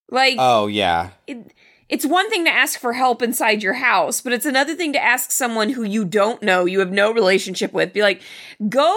[0.09, 1.11] Like, Oh yeah.
[1.25, 1.53] it,
[1.89, 5.03] it's one thing to ask for help inside your house, but it's another thing to
[5.03, 7.91] ask someone who you don't know, you have no relationship with.
[7.93, 8.21] Be like,
[8.69, 8.93] go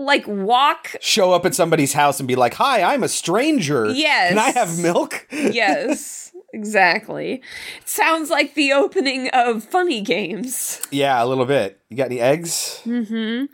[0.00, 0.96] like walk.
[1.00, 3.90] Show up at somebody's house and be like, "Hi, I'm a stranger.
[3.90, 4.30] Yes.
[4.30, 7.42] Can I have milk?" Yes, exactly.
[7.80, 10.80] It sounds like the opening of Funny Games.
[10.90, 11.80] yeah, a little bit.
[11.88, 12.80] You got any eggs?
[12.84, 13.46] Mm-hmm.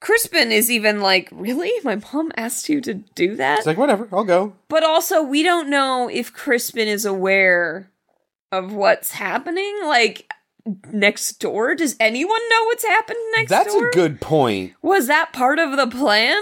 [0.00, 1.70] Crispin is even like, really?
[1.84, 3.58] My mom asked you to do that?
[3.58, 4.08] It's like whatever.
[4.12, 4.54] I'll go.
[4.68, 7.90] But also, we don't know if Crispin is aware
[8.50, 9.80] of what's happening.
[9.84, 10.30] Like
[10.92, 13.58] next door, does anyone know what's happened next door?
[13.64, 13.88] That's door?
[13.88, 14.74] a good point.
[14.82, 16.40] Was that part of the plan?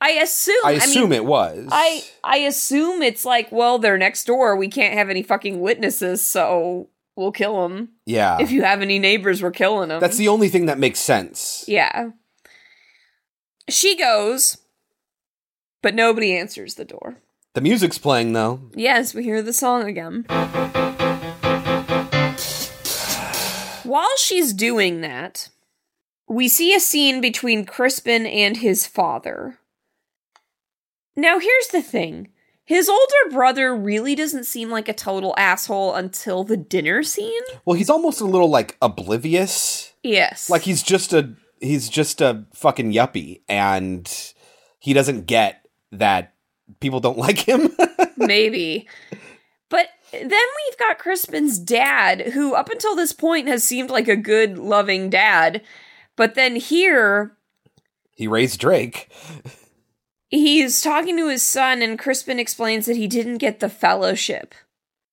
[0.00, 0.56] I assume.
[0.64, 1.68] I assume mean, it was.
[1.70, 4.56] I I assume it's like, well, they're next door.
[4.56, 7.90] We can't have any fucking witnesses, so we'll kill them.
[8.04, 8.38] Yeah.
[8.40, 10.00] If you have any neighbors, we're killing them.
[10.00, 11.64] That's the only thing that makes sense.
[11.68, 12.10] yeah.
[13.70, 14.58] She goes,
[15.80, 17.16] but nobody answers the door.
[17.54, 18.60] The music's playing though.
[18.74, 20.26] Yes, we hear the song again.
[23.84, 25.48] While she's doing that,
[26.28, 29.58] we see a scene between Crispin and his father.
[31.16, 32.28] Now, here's the thing
[32.64, 37.42] his older brother really doesn't seem like a total asshole until the dinner scene.
[37.64, 39.92] Well, he's almost a little like oblivious.
[40.02, 40.48] Yes.
[40.48, 44.10] Like he's just a he's just a fucking yuppie and
[44.78, 46.34] he doesn't get that
[46.80, 47.76] people don't like him.
[48.16, 48.88] Maybe.
[49.68, 49.88] But
[50.20, 54.58] then we've got Crispin's dad, who up until this point has seemed like a good,
[54.58, 55.62] loving dad.
[56.16, 57.36] But then here,
[58.10, 59.10] he raised Drake.
[60.28, 64.54] he's talking to his son, and Crispin explains that he didn't get the fellowship.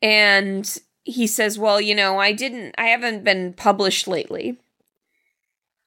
[0.02, 4.58] And he says, Well, you know, I didn't, I haven't been published lately.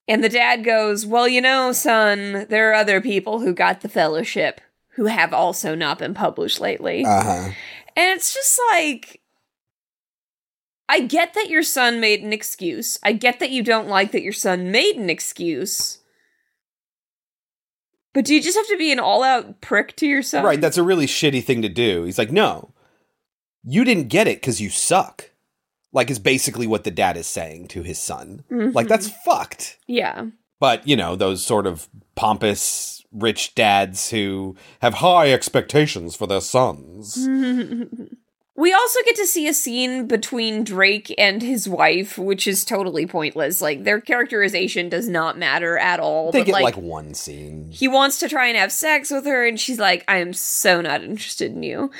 [0.06, 3.88] And the dad goes, Well, you know, son, there are other people who got the
[3.88, 4.60] fellowship
[4.94, 7.04] who have also not been published lately.
[7.04, 7.50] Uh-huh.
[7.96, 9.20] And it's just like,
[10.88, 12.98] I get that your son made an excuse.
[13.02, 16.00] I get that you don't like that your son made an excuse.
[18.12, 20.44] But do you just have to be an all out prick to your son?
[20.44, 22.04] Right, that's a really shitty thing to do.
[22.04, 22.72] He's like, "No.
[23.64, 25.30] You didn't get it cuz you suck."
[25.92, 28.44] Like is basically what the dad is saying to his son.
[28.50, 28.74] Mhm.
[28.74, 29.78] Like that's fucked.
[29.86, 30.26] Yeah.
[30.60, 36.40] But, you know, those sort of pompous rich dads who have high expectations for their
[36.40, 37.28] sons.
[38.56, 43.04] We also get to see a scene between Drake and his wife, which is totally
[43.04, 43.60] pointless.
[43.60, 46.30] Like their characterization does not matter at all.
[46.30, 47.70] They but, get like, like one scene.
[47.72, 50.80] he wants to try and have sex with her, and she's like, "I am so
[50.80, 51.90] not interested in you."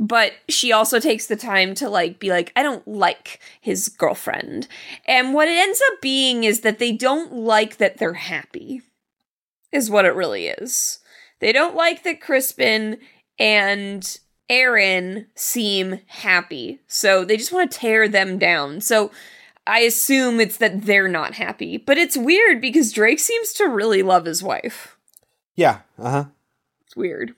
[0.00, 4.66] But she also takes the time to like be like, "I don't like his girlfriend,"
[5.06, 8.82] and what it ends up being is that they don't like that they're happy.
[9.72, 10.98] Is what it really is.
[11.38, 12.98] They don't like that Crispin
[13.38, 14.18] and
[14.48, 16.80] Erin seem happy.
[16.86, 18.80] So they just want to tear them down.
[18.80, 19.10] So
[19.66, 21.76] I assume it's that they're not happy.
[21.76, 24.96] But it's weird because Drake seems to really love his wife.
[25.54, 26.24] Yeah, uh huh.
[26.84, 27.34] It's weird.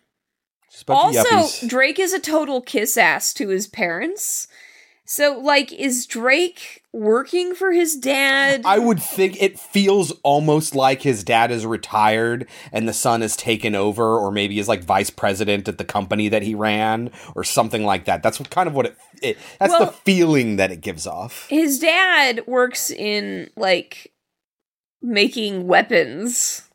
[0.71, 1.67] Just a bunch of Also.
[1.67, 4.49] Drake is a total kiss ass to his parents.
[5.05, 8.63] So, like, is Drake working for his dad?
[8.65, 13.37] I would think it feels almost like his dad is retired and the son is
[13.37, 17.45] taken over, or maybe is like vice president at the company that he ran, or
[17.45, 18.23] something like that.
[18.23, 18.97] That's what, kind of what it.
[19.23, 21.49] it that's the feeling that it gives off.
[21.49, 24.13] his dad works in, like,
[25.01, 26.69] making weapons.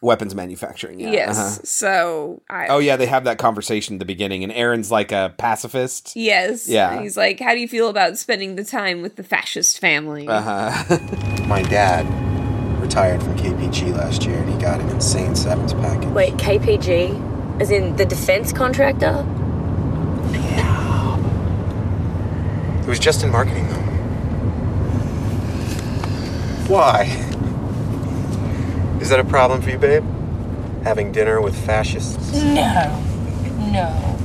[0.00, 1.00] Weapons manufacturing.
[1.00, 1.10] Yeah.
[1.10, 1.38] yes.
[1.38, 1.64] uh-huh.
[1.64, 2.68] So, I.
[2.68, 6.14] Oh yeah, they have that conversation at the beginning, and Erin's like a pacifist.
[6.14, 6.68] Yes.
[6.68, 7.00] Yeah.
[7.00, 10.28] He's like, how do you feel about spending the time with the fascist family?
[10.28, 10.98] Uh huh.
[11.46, 12.06] My dad
[12.80, 16.08] retired from KPG last year and he got an insane severance package.
[16.10, 17.60] Wait, KPG?
[17.60, 19.26] As in the defense contractor?
[20.32, 21.18] Yeah.
[22.80, 23.74] It was just in marketing though.
[26.72, 27.27] Why?
[29.00, 30.04] Is that a problem for you, babe?
[30.82, 32.32] Having dinner with fascists?
[32.42, 33.04] No.
[33.72, 34.18] No.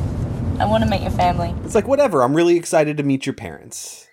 [0.60, 1.54] I want to meet your family.
[1.64, 2.22] It's like whatever.
[2.24, 4.08] I'm really excited to meet your parents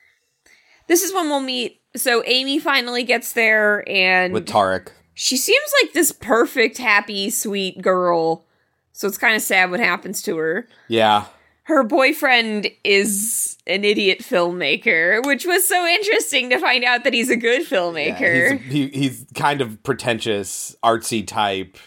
[0.86, 1.80] This is when we'll meet.
[1.96, 4.88] So Amy finally gets there, and with Tarek.
[5.14, 8.46] she seems like this perfect, happy, sweet girl.
[8.92, 10.68] So it's kind of sad what happens to her.
[10.88, 11.26] Yeah.
[11.70, 17.30] Her boyfriend is an idiot filmmaker, which was so interesting to find out that he's
[17.30, 18.58] a good filmmaker.
[18.58, 21.78] He's, he, he's kind of pretentious, artsy type.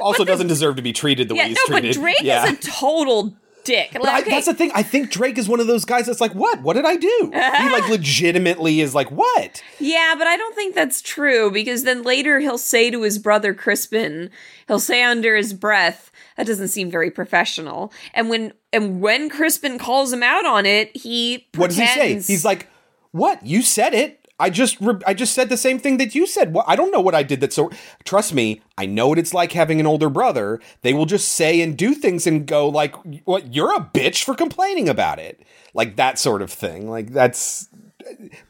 [0.00, 1.82] Also, doesn't deserve to be treated the yeah, way he's treated.
[1.84, 2.00] no, but.
[2.00, 2.44] Drake yeah.
[2.44, 3.36] is a total
[3.68, 3.90] dick.
[3.92, 4.72] But I- okay, that's the thing.
[4.74, 6.62] I think Drake is one of those guys that's like, "What?
[6.62, 10.74] What did I do?" he like legitimately is like, "What?" Yeah, but I don't think
[10.74, 14.30] that's true because then later he'll say to his brother Crispin,
[14.66, 17.92] he'll say under his breath, that doesn't seem very professional.
[18.14, 22.14] And when and when Crispin calls him out on it, he What does he say?
[22.14, 22.68] He's like,
[23.10, 23.44] "What?
[23.44, 24.24] You said it.
[24.38, 26.52] I just re- I just said the same thing that you said.
[26.52, 26.64] What?
[26.68, 27.70] I don't know what I did that so
[28.04, 30.60] trust me, I know what it's like having an older brother.
[30.82, 33.52] They will just say and do things and go like, "What?
[33.52, 35.42] You're a bitch for complaining about it."
[35.74, 36.88] Like that sort of thing.
[36.88, 37.68] Like that's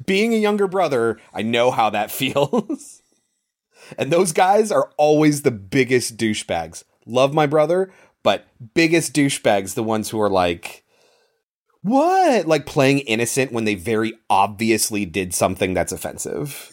[0.05, 3.01] being a younger brother, I know how that feels.
[3.97, 6.85] and those guys are always the biggest douchebags.
[7.09, 7.91] Love my brother,
[8.23, 10.85] but biggest douchebags the ones who are like
[11.83, 12.47] what?
[12.47, 16.71] Like playing innocent when they very obviously did something that's offensive.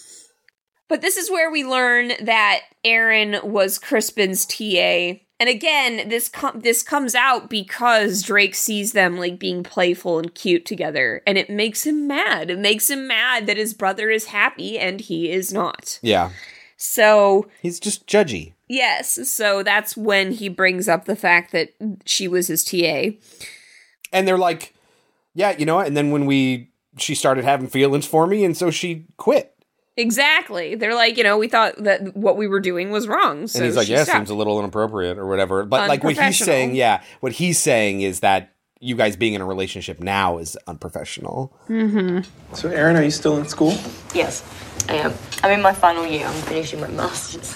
[0.87, 5.19] But this is where we learn that Erin was Crispin's TA.
[5.37, 10.33] And again, this com- this comes out because Drake sees them like being playful and
[10.33, 12.49] cute together, and it makes him mad.
[12.49, 15.99] It makes him mad that his brother is happy and he is not.
[16.01, 16.31] Yeah.
[16.77, 18.54] So He's just judgy.
[18.67, 21.73] Yes, so that's when he brings up the fact that
[22.05, 23.11] she was his TA.
[24.11, 24.73] And they're like,
[25.33, 25.87] yeah, you know what?
[25.87, 29.51] And then when we she started having feelings for me, and so she quit.
[29.97, 30.75] Exactly.
[30.75, 33.47] They're like, you know, we thought that what we were doing was wrong.
[33.47, 34.17] So and he's like, yeah, stopped.
[34.17, 35.63] seems a little inappropriate or whatever.
[35.65, 39.41] But like what he's saying, yeah, what he's saying is that you guys being in
[39.41, 41.55] a relationship now is unprofessional.
[41.69, 42.53] Mm-hmm.
[42.53, 43.73] So, Erin, are you still in school?
[44.13, 44.43] Yes,
[44.89, 45.13] I am.
[45.43, 46.25] I'm in my final year.
[46.25, 47.55] I'm finishing my master's.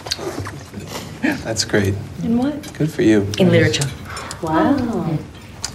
[1.43, 1.93] That's great.
[2.23, 2.73] In what?
[2.77, 3.27] Good for you.
[3.37, 3.87] In literature.
[4.41, 5.17] Wow.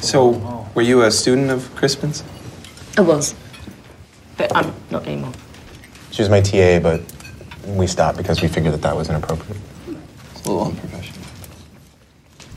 [0.01, 2.25] So, were you a student of Crispin's?
[2.97, 3.35] I was.
[4.37, 5.33] But I'm not anymore.
[6.11, 7.03] She was my TA, but
[7.67, 9.61] we stopped because we figured that that was inappropriate.
[9.89, 11.27] It's a little unprofessional.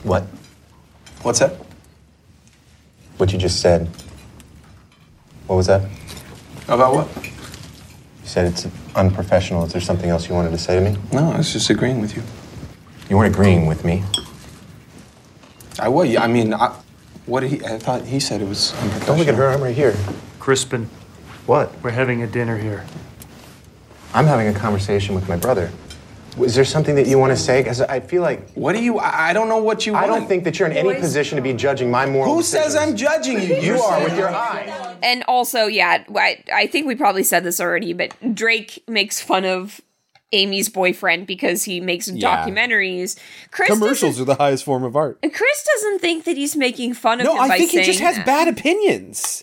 [0.02, 0.24] What?
[1.22, 1.54] What's that?
[3.16, 3.88] What you just said.
[5.46, 5.82] What was that?
[6.68, 7.26] About what?
[7.26, 7.32] You
[8.24, 8.66] said it's
[8.98, 9.64] unprofessional.
[9.64, 10.98] Is there something else you wanted to say to me?
[11.12, 12.22] No, I was just agreeing with you.
[13.08, 14.02] You weren't agreeing with me.
[15.78, 16.14] I was.
[16.16, 16.74] I mean, I,
[17.26, 17.64] what did he?
[17.64, 19.06] I thought he said it was unprofessional.
[19.06, 19.48] Don't look at her.
[19.48, 19.96] I'm right here.
[20.40, 20.90] Crispin.
[21.46, 21.72] What?
[21.82, 22.84] We're having a dinner here.
[24.12, 25.70] I'm having a conversation with my brother.
[26.42, 27.60] Is there something that you want to say?
[27.60, 28.48] Because I feel like.
[28.52, 28.98] What do you?
[28.98, 30.20] I I don't know what you I want.
[30.20, 31.00] don't think that you're in any Boys.
[31.00, 32.34] position to be judging my moral.
[32.34, 32.76] Who says.
[32.76, 33.54] I'm judging you?
[33.56, 34.96] You You're with your eyes.
[35.02, 39.44] And also, yeah, I, I think we probably said this already, but Drake makes fun
[39.44, 39.80] of
[40.32, 42.44] Amy's boyfriend because he makes Yeah.
[42.44, 43.18] documentaries.
[43.50, 45.18] Chris Commercials are the highest form of art.
[45.22, 48.00] Chris doesn't think that he's making fun of No, him I by think he just
[48.00, 48.26] has that.
[48.26, 49.42] bad opinions.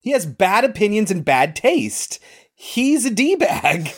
[0.00, 2.20] he has bad opinions and bad taste.
[2.54, 3.90] He's a D bag.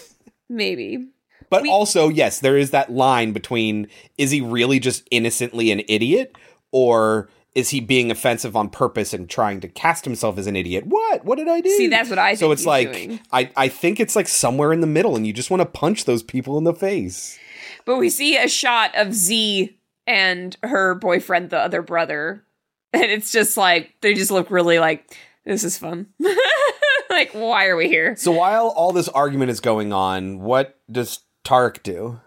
[0.49, 1.09] Maybe.
[1.51, 3.89] But also, yes, there is that line between
[4.19, 6.37] is he really just innocently an idiot
[6.73, 10.85] or is he being offensive on purpose and trying to cast himself as an idiot?
[10.87, 11.25] What?
[11.25, 11.71] What did I do?
[11.71, 13.21] See, that's what I So it's like doing.
[13.33, 16.05] I I think it's like somewhere in the middle and you just want to punch
[16.05, 17.39] those people in the face.
[17.87, 19.77] But we see a shot of Z
[20.07, 22.43] and her boyfriend, the other brother.
[22.93, 26.07] And it's just like, they just look really like, this is fun.
[27.11, 28.17] like, why are we here?
[28.17, 32.19] So while all this argument is going on, what does Tark do?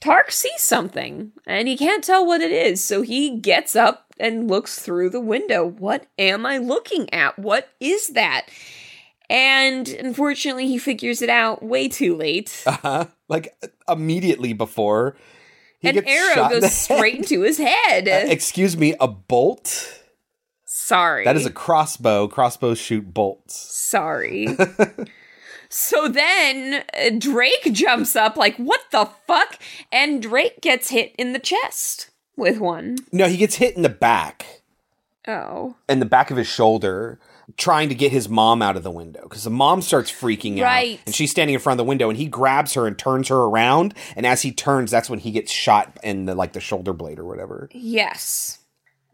[0.00, 2.82] Tark sees something and he can't tell what it is.
[2.82, 5.66] So he gets up and looks through the window.
[5.66, 7.38] What am I looking at?
[7.38, 8.46] What is that?
[9.28, 12.62] And unfortunately, he figures it out way too late.
[12.66, 13.04] Uh-huh.
[13.28, 13.54] Like
[13.86, 15.14] immediately before
[15.80, 17.22] he An gets arrow shot in goes straight head.
[17.24, 18.08] into his head.
[18.08, 20.02] Uh, excuse me, a bolt?
[20.64, 21.24] Sorry.
[21.24, 22.28] That is a crossbow.
[22.28, 23.56] Crossbows shoot bolts.
[23.56, 24.48] Sorry.
[25.76, 29.58] so then uh, Drake jumps up, like, what the fuck?
[29.92, 32.96] And Drake gets hit in the chest with one.
[33.12, 34.62] No, he gets hit in the back,
[35.28, 35.76] Oh.
[35.88, 37.18] in the back of his shoulder,
[37.56, 40.94] trying to get his mom out of the window because the mom starts freaking Right.
[40.98, 43.28] out, and she's standing in front of the window, and he grabs her and turns
[43.28, 46.60] her around, and as he turns, that's when he gets shot in the like the
[46.60, 47.68] shoulder blade or whatever.
[47.72, 48.58] Yes.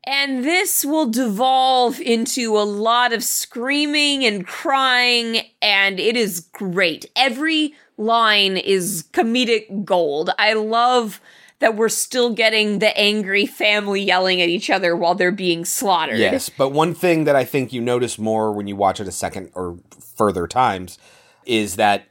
[0.05, 7.07] And this will devolve into a lot of screaming and crying, and it is great.
[7.15, 10.31] Every line is comedic gold.
[10.39, 11.21] I love
[11.61, 16.19] that we're still getting the angry family yelling at each other while they're being slaughtered.
[16.19, 19.13] Yes, but one thing that I think you notice more when you watch it a
[19.13, 19.79] second or
[20.17, 20.99] further times
[21.47, 22.09] is that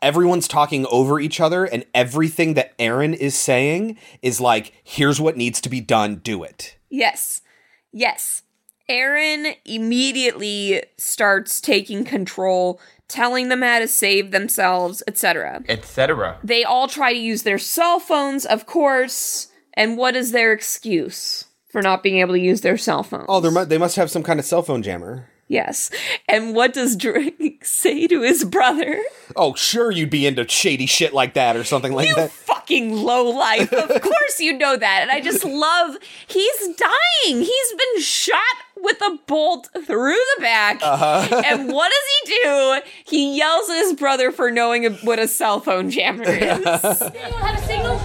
[0.00, 5.36] everyone's talking over each other and everything that Erin is saying is like, here's what
[5.36, 6.75] needs to be done, do it.
[6.90, 7.42] Yes.
[7.92, 8.42] Yes.
[8.88, 15.64] Erin immediately starts taking control, telling them how to save themselves, etc.
[15.68, 16.38] etc.
[16.44, 19.48] They all try to use their cell phones, of course.
[19.74, 23.26] And what is their excuse for not being able to use their cell phones?
[23.28, 25.28] Oh, mu- they must have some kind of cell phone jammer.
[25.48, 25.90] Yes.
[26.28, 29.00] And what does Drake say to his brother?
[29.36, 32.32] Oh, sure, you'd be into shady shit like that or something like that.
[32.32, 33.72] Fucking low life.
[33.72, 35.02] Of course you know that.
[35.02, 37.42] And I just love he's dying.
[37.42, 38.40] He's been shot
[38.76, 40.80] with a bolt through the back.
[40.82, 41.42] Uh-huh.
[41.44, 42.80] And what does he do?
[43.04, 47.02] He yells at his brother for knowing what a cell phone jammer is.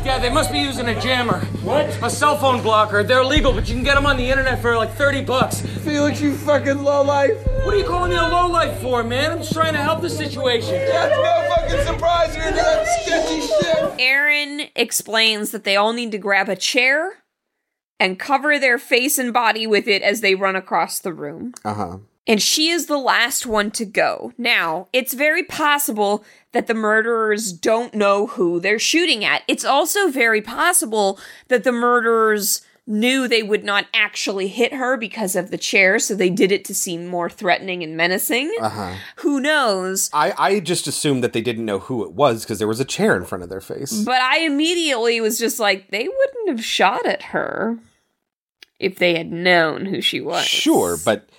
[0.03, 1.39] Yeah, they must be using a jammer.
[1.63, 1.85] What?
[2.03, 3.03] A cell phone blocker.
[3.03, 5.61] They're illegal, but you can get them on the internet for like 30 bucks.
[5.61, 7.37] Felix, you fucking lowlife.
[7.63, 9.31] What are you calling me a lowlife for, man?
[9.31, 10.71] I'm just trying to help the situation.
[10.73, 13.99] That's no fucking surprise you're into that sketchy shit.
[13.99, 17.20] Erin explains that they all need to grab a chair
[18.01, 21.53] and cover their face and body with it as they run across the room.
[21.63, 21.97] Uh huh.
[22.25, 24.33] And she is the last one to go.
[24.39, 29.43] Now, it's very possible that the murderers don't know who they're shooting at.
[29.47, 35.35] It's also very possible that the murderers knew they would not actually hit her because
[35.35, 38.51] of the chair, so they did it to seem more threatening and menacing.
[38.59, 38.95] Uh huh.
[39.17, 40.09] Who knows?
[40.11, 42.85] I, I just assumed that they didn't know who it was because there was a
[42.85, 44.03] chair in front of their face.
[44.03, 47.77] But I immediately was just like, they wouldn't have shot at her
[48.81, 50.43] if they had known who she was.
[50.43, 51.29] Sure, but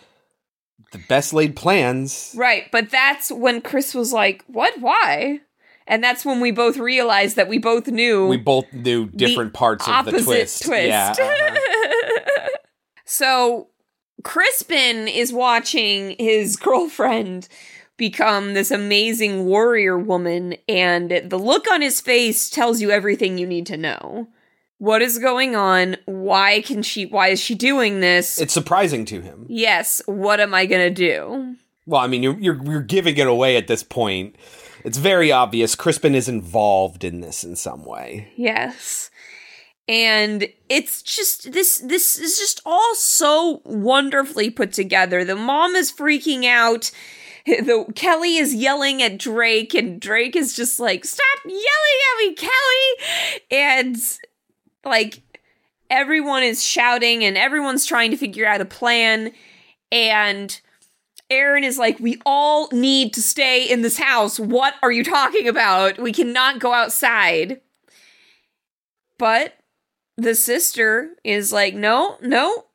[0.93, 2.33] the best laid plans.
[2.37, 4.81] Right, but that's when Chris was like, "What?
[4.81, 5.41] Why?"
[5.87, 9.87] And that's when we both realized that we both knew We both knew different parts
[9.89, 10.63] of the twist.
[10.63, 10.89] twist.
[10.89, 11.13] Yeah.
[11.21, 12.49] uh-huh.
[13.05, 13.67] so
[14.23, 17.49] Crispin is watching his girlfriend
[17.97, 23.47] become this amazing warrior woman, and the look on his face tells you everything you
[23.47, 24.29] need to know.
[24.83, 25.97] What is going on?
[26.07, 28.41] Why can she why is she doing this?
[28.41, 29.47] It's surprising to him.
[29.49, 31.55] yes, what am I gonna do?
[31.87, 34.35] Well, I mean, you're, you're you're giving it away at this point.
[34.85, 38.33] It's very obvious Crispin is involved in this in some way.
[38.35, 39.13] Yes.
[39.87, 45.25] And it's just this this is just all so wonderfully put together.
[45.25, 46.91] The mom is freaking out.
[47.45, 52.35] The Kelly is yelling at Drake and Drake is just like, "Stop yelling at me,
[52.35, 53.97] Kelly." And
[54.85, 55.23] like
[55.91, 59.33] everyone is shouting and everyone's trying to figure out a plan
[59.91, 60.61] and
[61.31, 64.39] Erin is like, We all need to stay in this house.
[64.39, 65.99] What are you talking about?
[65.99, 67.61] We cannot go outside.
[69.19, 69.55] But
[70.17, 72.67] the sister is like, No, no,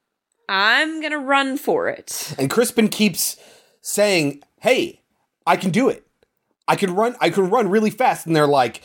[0.49, 2.33] I'm gonna run for it.
[2.37, 3.37] And Crispin keeps
[3.81, 5.01] saying, "Hey,
[5.45, 6.05] I can do it.
[6.67, 8.81] I can run I can run really fast and they're like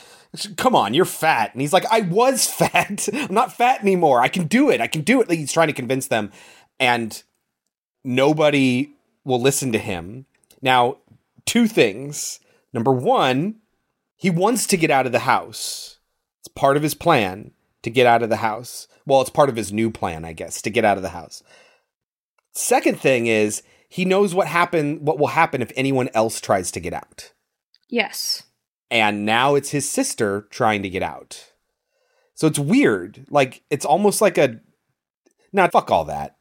[0.57, 1.53] come on, you're fat.
[1.53, 3.09] And he's like I was fat.
[3.13, 4.21] I'm not fat anymore.
[4.21, 4.81] I can do it.
[4.81, 5.29] I can do it.
[5.29, 6.33] Like, he's trying to convince them
[6.79, 7.23] and
[8.05, 8.93] nobody
[9.25, 10.27] will listen to him.
[10.61, 10.99] Now,
[11.45, 12.41] two things.
[12.73, 13.57] Number 1,
[14.17, 15.99] he wants to get out of the house.
[16.41, 17.51] It's part of his plan
[17.83, 18.89] to get out of the house.
[19.05, 21.43] Well, it's part of his new plan, I guess, to get out of the house.
[22.53, 26.81] Second thing is he knows what happen what will happen if anyone else tries to
[26.81, 27.33] get out.
[27.89, 28.45] Yes.
[28.93, 31.53] And now it's his sister trying to get out.
[32.35, 33.25] So it's weird.
[33.31, 34.61] Like it's almost like a
[35.53, 36.37] nah, fuck all that.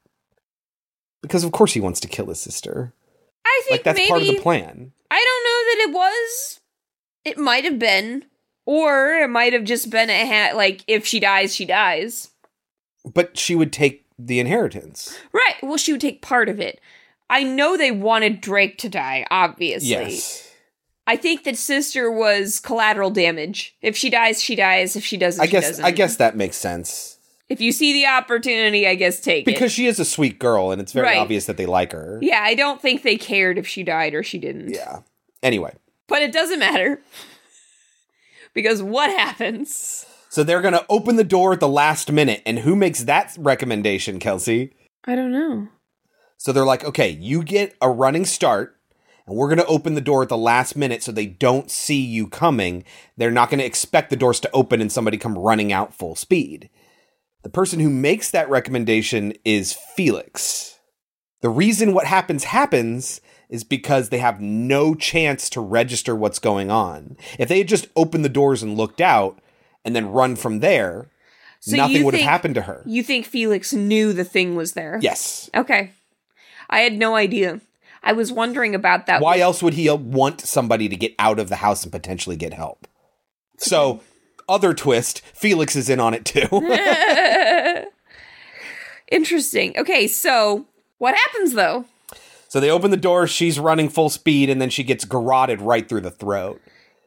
[1.21, 2.93] Because of course he wants to kill his sister.
[3.45, 4.91] I think Like that's maybe, part of the plan.
[5.09, 6.59] I don't know that it was.
[7.23, 8.25] It might have been,
[8.65, 10.57] or it might have just been a hat.
[10.57, 12.31] Like if she dies, she dies.
[13.05, 15.17] But she would take the inheritance.
[15.31, 15.55] Right.
[15.63, 16.81] Well, she would take part of it.
[17.29, 19.25] I know they wanted Drake to die.
[19.31, 19.89] Obviously.
[19.89, 20.50] Yes.
[21.11, 23.75] I think that sister was collateral damage.
[23.81, 24.95] If she dies, she dies.
[24.95, 25.83] If she doesn't, I she guess doesn't.
[25.85, 27.17] I guess that makes sense.
[27.49, 29.45] If you see the opportunity, I guess take it.
[29.45, 31.17] Because she is a sweet girl and it's very Right.
[31.17, 32.17] obvious that they like her.
[32.21, 34.69] Yeah, I don't think they cared if she died or she didn't.
[34.69, 34.99] Yeah.
[35.43, 35.75] Anyway,
[36.07, 37.01] But it doesn't matter.
[38.53, 40.05] because what happens?
[40.29, 43.35] so they're going to open the door at the last minute and who makes that
[43.37, 44.73] recommendation, Kelsey?
[45.03, 45.67] I don't know.
[46.37, 48.77] So they're like, "Okay, you get a running start
[49.31, 51.99] and we're going to open the door at the last minute so they don't see
[52.01, 52.83] you coming.
[53.15, 56.15] They're not going to expect the doors to open and somebody come running out full
[56.15, 56.69] speed."
[57.43, 60.77] The person who makes that recommendation is Felix.
[61.41, 66.69] The reason what happens happens is because they have no chance to register what's going
[66.69, 67.17] on.
[67.39, 69.39] If they had just opened the doors and looked out
[69.83, 71.09] and then run from there,
[71.61, 72.83] So nothing would have happened to her.
[72.85, 74.99] You think Felix knew the thing was there?
[75.01, 75.49] Yes.
[75.55, 75.91] Okay.
[76.69, 77.59] I had no idea.
[78.03, 79.21] I was wondering about that.
[79.21, 82.53] Why else would he want somebody to get out of the house and potentially get
[82.53, 82.87] help?
[83.57, 84.01] So,
[84.49, 86.47] other twist, Felix is in on it too.
[89.11, 89.77] Interesting.
[89.77, 90.65] Okay, so
[90.97, 91.85] what happens though?
[92.51, 95.87] so they open the door, she's running full speed, and then she gets garroted right
[95.87, 96.61] through the throat.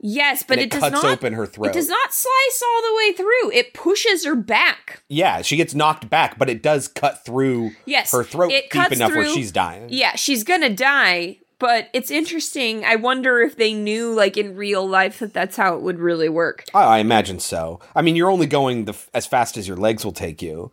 [0.06, 1.68] Yes, but it, it does cuts not open her throat.
[1.68, 3.52] It does not slice all the way through.
[3.52, 5.02] It pushes her back.
[5.08, 8.70] Yeah, she gets knocked back, but it does cut through Yes, her throat it deep
[8.70, 9.86] cuts enough where through- she's dying.
[9.88, 11.38] Yeah, she's gonna die.
[11.58, 12.84] But it's interesting.
[12.84, 16.28] I wonder if they knew, like in real life, that that's how it would really
[16.28, 16.66] work.
[16.74, 17.80] I, I imagine so.
[17.96, 20.70] I mean, you're only going the, as fast as your legs will take you.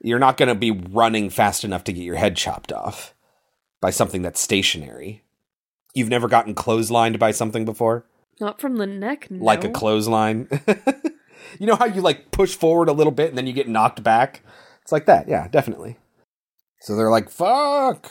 [0.00, 3.14] You're not going to be running fast enough to get your head chopped off
[3.80, 5.22] by something that's stationary.
[5.94, 8.06] You've never gotten clotheslined by something before?
[8.42, 9.44] Not from the neck, no.
[9.44, 10.48] Like a clothesline?
[11.60, 14.02] you know how you like push forward a little bit and then you get knocked
[14.02, 14.42] back?
[14.82, 15.28] It's like that.
[15.28, 15.96] Yeah, definitely.
[16.80, 18.10] So they're like, fuck.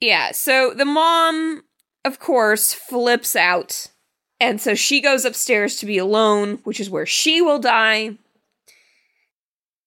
[0.00, 1.62] Yeah, so the mom,
[2.04, 3.86] of course, flips out.
[4.40, 8.16] And so she goes upstairs to be alone, which is where she will die.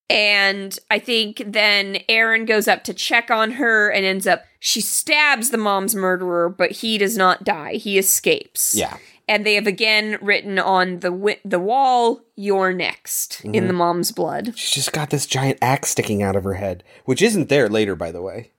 [0.08, 4.80] And I think then Erin goes up to check on her and ends up, she
[4.80, 7.74] stabs the mom's murderer, but he does not die.
[7.74, 8.74] He escapes.
[8.74, 8.96] Yeah.
[9.28, 13.66] And they have again written on the wi- the wall, "You're next" in Mhm.
[13.68, 14.52] the mom's blood.
[14.56, 17.94] She's just got this giant axe sticking out of her head, which isn't there later,
[17.94, 18.50] by the way.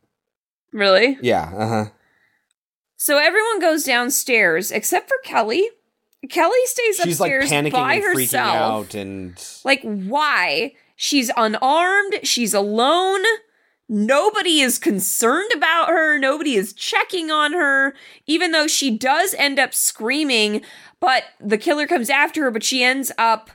[0.71, 1.17] Really?
[1.21, 1.85] Yeah, uh huh.
[2.97, 5.69] So everyone goes downstairs except for Kelly.
[6.29, 7.09] Kelly stays upstairs.
[7.09, 7.31] She's like
[7.65, 9.33] panicking by and freaking out and
[9.65, 10.73] Like, why?
[10.95, 12.19] She's unarmed.
[12.23, 13.23] She's alone.
[13.89, 16.17] Nobody is concerned about her.
[16.17, 17.93] Nobody is checking on her,
[18.25, 20.61] even though she does end up screaming.
[20.99, 23.49] But the killer comes after her, but she ends up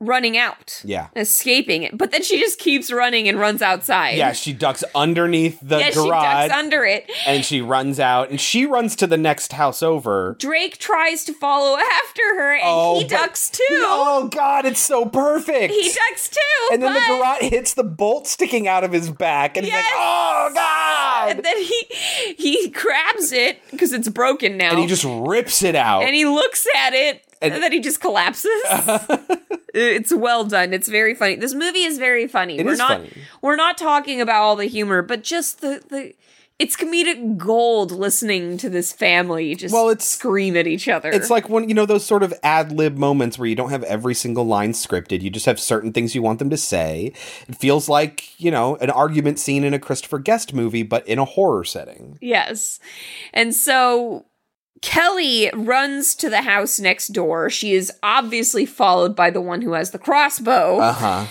[0.00, 1.08] running out, yeah.
[1.14, 1.96] escaping it.
[1.96, 4.16] But then she just keeps running and runs outside.
[4.16, 7.10] Yeah, she ducks underneath the yeah, garage she ducks under it.
[7.26, 10.36] and she runs out and she runs to the next house over.
[10.38, 13.64] Drake tries to follow after her, and Oh, he ducks too.
[13.70, 15.72] Oh god, it's so perfect.
[15.72, 16.72] He ducks too.
[16.72, 19.84] and then the garrote hits the bolt sticking out of his back and he's like,
[19.92, 24.70] "Oh god." And then he he grabs it because it's broken now.
[24.70, 26.02] And he just rips it out.
[26.04, 28.50] and he looks at it, and, And- then he just collapses.
[29.74, 30.72] Uh, it's well done.
[30.72, 31.36] It's very funny.
[31.36, 32.58] This movie is very funny.
[32.58, 33.12] It we're not funny.
[33.42, 36.14] we're not talking about all the humor, but just the the
[36.58, 41.08] it's comedic gold listening to this family just Well, it's- scream at each other.
[41.10, 43.82] It's like when you know those sort of ad lib moments where you don't have
[43.84, 45.22] every single line scripted.
[45.22, 47.12] You just have certain things you want them to say.
[47.48, 51.18] It feels like you know an argument scene in a Christopher Guest movie, but in
[51.18, 52.18] a horror setting.
[52.20, 52.78] Yes.
[53.32, 54.26] And so
[54.82, 57.50] Kelly runs to the house next door.
[57.50, 60.78] She is obviously followed by the one who has the crossbow.
[60.78, 61.26] Uh huh.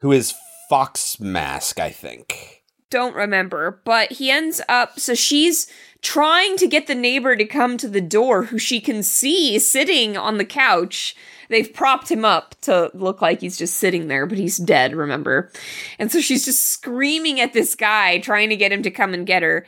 [0.00, 0.34] Who is
[0.68, 1.80] Fox Mask?
[1.80, 2.62] I think.
[2.90, 5.70] Don't remember, but he ends up so she's
[6.02, 10.16] trying to get the neighbor to come to the door who she can see sitting
[10.16, 11.14] on the couch.
[11.48, 15.50] They've propped him up to look like he's just sitting there, but he's dead, remember?
[15.98, 19.26] And so she's just screaming at this guy, trying to get him to come and
[19.26, 19.66] get her.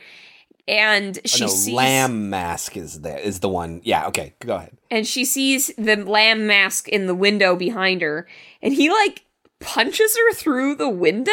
[0.67, 3.81] And Oh, she no, sees lamb mask is there is the one.
[3.83, 4.77] Yeah, okay, go ahead.
[4.89, 8.27] and she sees the lamb mask in the window behind her,
[8.61, 9.25] and he like
[9.59, 11.31] punches her through the window.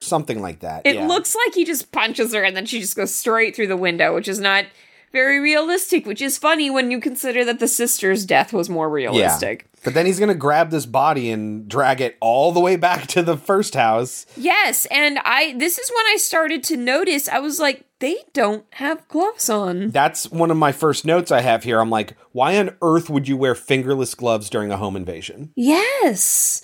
[0.00, 0.82] Something like that.
[0.84, 1.06] It yeah.
[1.06, 4.14] looks like he just punches her and then she just goes straight through the window,
[4.14, 4.66] which is not
[5.10, 9.62] very realistic, which is funny when you consider that the sister's death was more realistic.
[9.62, 9.80] Yeah.
[9.84, 13.22] But then he's gonna grab this body and drag it all the way back to
[13.22, 14.26] the first house.
[14.36, 18.64] Yes, and I this is when I started to notice I was like they don't
[18.74, 19.90] have gloves on.
[19.90, 21.80] That's one of my first notes I have here.
[21.80, 25.52] I'm like, why on earth would you wear fingerless gloves during a home invasion?
[25.56, 26.62] Yes.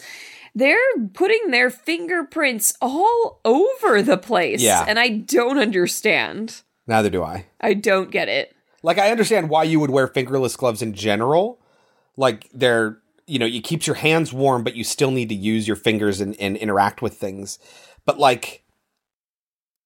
[0.55, 0.79] They're
[1.15, 4.61] putting their fingerprints all over the place.
[4.61, 4.85] Yeah.
[4.87, 6.61] And I don't understand.
[6.87, 7.47] Neither do I.
[7.61, 8.55] I don't get it.
[8.83, 11.59] Like I understand why you would wear fingerless gloves in general.
[12.17, 15.67] Like they're you know, it keeps your hands warm, but you still need to use
[15.67, 17.59] your fingers and, and interact with things.
[18.05, 18.62] But like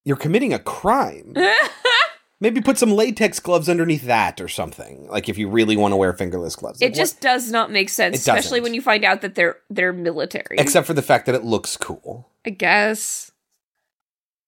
[0.06, 1.34] you're committing a crime.
[2.40, 5.08] Maybe put some latex gloves underneath that or something.
[5.08, 6.80] Like if you really want to wear fingerless gloves.
[6.80, 9.92] It Like, just does not make sense, especially when you find out that they're they're
[9.92, 10.56] military.
[10.58, 12.30] except for the fact that it looks cool.
[12.46, 13.32] I guess.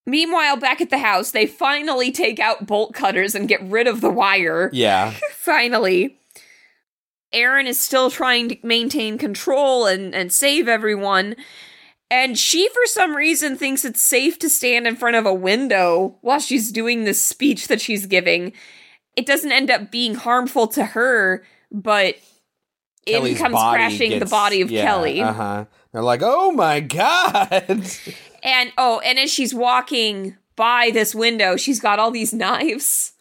[0.06, 4.00] Meanwhile, back at the house, they finally take out bolt cutters and get rid of
[4.00, 4.70] the wire.
[4.72, 5.12] Yeah.
[5.32, 6.18] finally.
[7.30, 11.36] Erin is still trying to maintain control and, and save everyone.
[12.10, 16.16] And she, for some reason, thinks it's safe to stand in front of a window
[16.22, 18.52] while she's doing this speech that she's giving.
[19.14, 22.16] It doesn't end up being harmful to her, but
[23.04, 25.20] in Kelly's comes body crashing the body of yeah, Kelly.
[25.20, 25.66] Uh-huh.
[25.92, 27.86] They're like, "Oh my god."
[28.40, 33.12] And oh, and as she's walking by this window, she's got all these knives.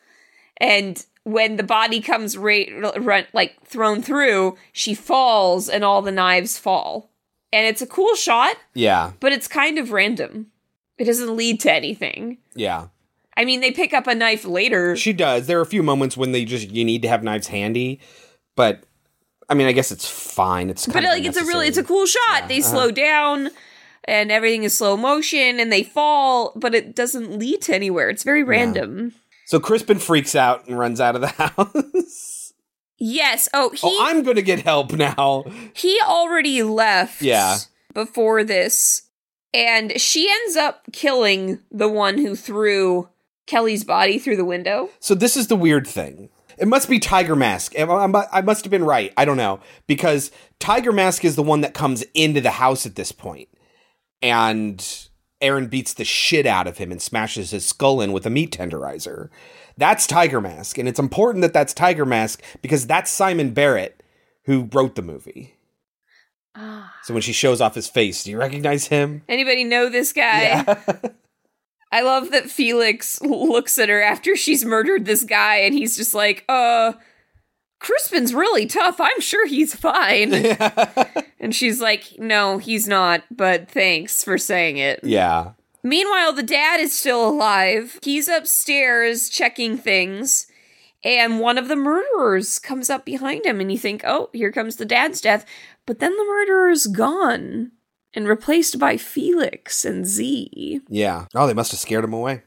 [0.58, 6.12] And when the body comes right, run, like thrown through, she falls, and all the
[6.12, 7.12] knives fall.
[7.58, 9.14] And it's a cool shot, yeah.
[9.20, 10.52] but it's kind of random.
[11.00, 12.38] It doesn't lead to anything.
[12.54, 12.90] Yeah.
[13.36, 14.96] I mean, they pick up a knife later.
[14.96, 15.48] She does.
[15.48, 18.00] There are a few moments when they just you need to have knives handy,
[18.56, 18.84] but
[19.50, 20.70] I mean, I guess it's fine.
[20.70, 22.48] It's but of like it's a really it's a cool shot.
[22.48, 22.70] They uh-huh.
[22.70, 23.50] slow down
[24.04, 28.12] and everything is slow motion and they fall, but it doesn't lead to anywhere.
[28.12, 29.16] It's very random.
[29.48, 32.27] So Crispin freaks out and runs out of the house.
[33.00, 33.48] Yes.
[33.54, 35.46] Oh, he oh, I'm gonna get help now.
[35.74, 37.58] he already left Yeah.
[37.94, 39.04] before this
[39.54, 43.08] and she ends up killing the one who threw
[43.46, 46.30] kelly's body through the window So this is the weird thing.
[46.58, 47.74] It must be Tiger Mask.
[47.78, 49.14] I must have been right.
[49.16, 52.96] I don't know because Tiger Mask is the one that comes into the house at
[52.96, 53.48] this point,
[54.24, 55.08] and
[55.40, 58.52] Erin beats the shit out of him and smashes his skull in with a meat
[58.58, 59.30] tenderizer.
[59.78, 64.02] That's Tiger Mask, and it's important that that's Tiger Mask because that's Simon Barrett
[64.46, 65.54] who wrote the movie.
[67.04, 69.22] So when she shows off his face, do you recognize him?
[69.30, 70.76] anybody know this guy Yeah.
[71.92, 76.14] i love that felix looks at her after she's murdered this guy and he's just
[76.14, 76.92] like uh
[77.80, 81.22] crispin's really tough i'm sure he's fine Yeah.
[81.40, 85.52] and she's like no he's not but thanks for saying it Yeah.
[85.88, 87.98] Meanwhile, the dad is still alive.
[88.04, 90.48] He's upstairs checking things,
[91.02, 94.76] and one of the murderers comes up behind him, and you think, oh, here comes
[94.76, 95.46] the dad's death.
[95.86, 97.72] But then the murderer's gone
[98.14, 100.82] and replaced by Felix and Z.
[100.90, 101.28] Yeah.
[101.34, 102.42] Oh, they must have scared him away.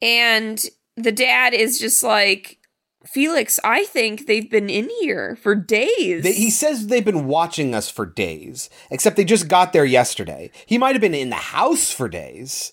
[0.00, 0.64] And
[0.96, 2.58] the dad is just like,
[3.04, 6.22] Felix, I think they've been in here for days.
[6.22, 10.52] They, he says they've been watching us for days, except they just got there yesterday.
[10.66, 12.72] He might have been in the house for days,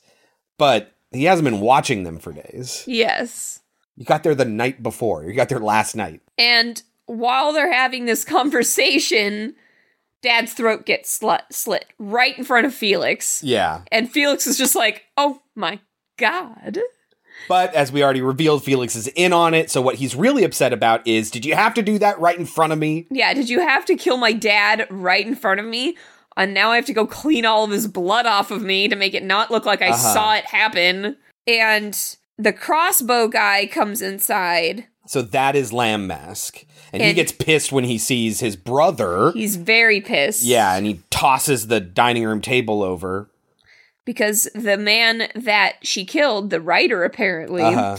[0.63, 2.85] but he hasn't been watching them for days.
[2.87, 3.59] yes.
[3.97, 5.25] You got there the night before.
[5.25, 6.21] You got there last night.
[6.37, 9.55] And while they're having this conversation,
[10.21, 13.43] Dad's throat gets slit, slit right in front of Felix.
[13.43, 13.81] Yeah.
[13.91, 15.81] And Felix is just like, oh my
[16.17, 16.79] God.
[17.49, 19.69] But as we already revealed, Felix is in on it.
[19.69, 22.45] So what he's really upset about is did you have to do that right in
[22.45, 23.05] front of me?
[23.11, 25.97] Yeah, did you have to kill my dad right in front of me?
[26.35, 28.95] And now I have to go clean all of his blood off of me to
[28.95, 30.13] make it not look like I Uh-huh.
[30.13, 31.17] saw it happen.
[31.45, 31.97] And
[32.37, 34.85] the crossbow guy comes inside.
[35.05, 36.65] So that is Lamb Mask.
[36.93, 39.31] And, he gets pissed when he sees his brother.
[39.33, 40.43] He's very pissed.
[40.43, 43.29] Yeah, and he tosses the dining room table over.
[44.05, 47.97] Because the man that she killed, the writer apparently, Uh-huh.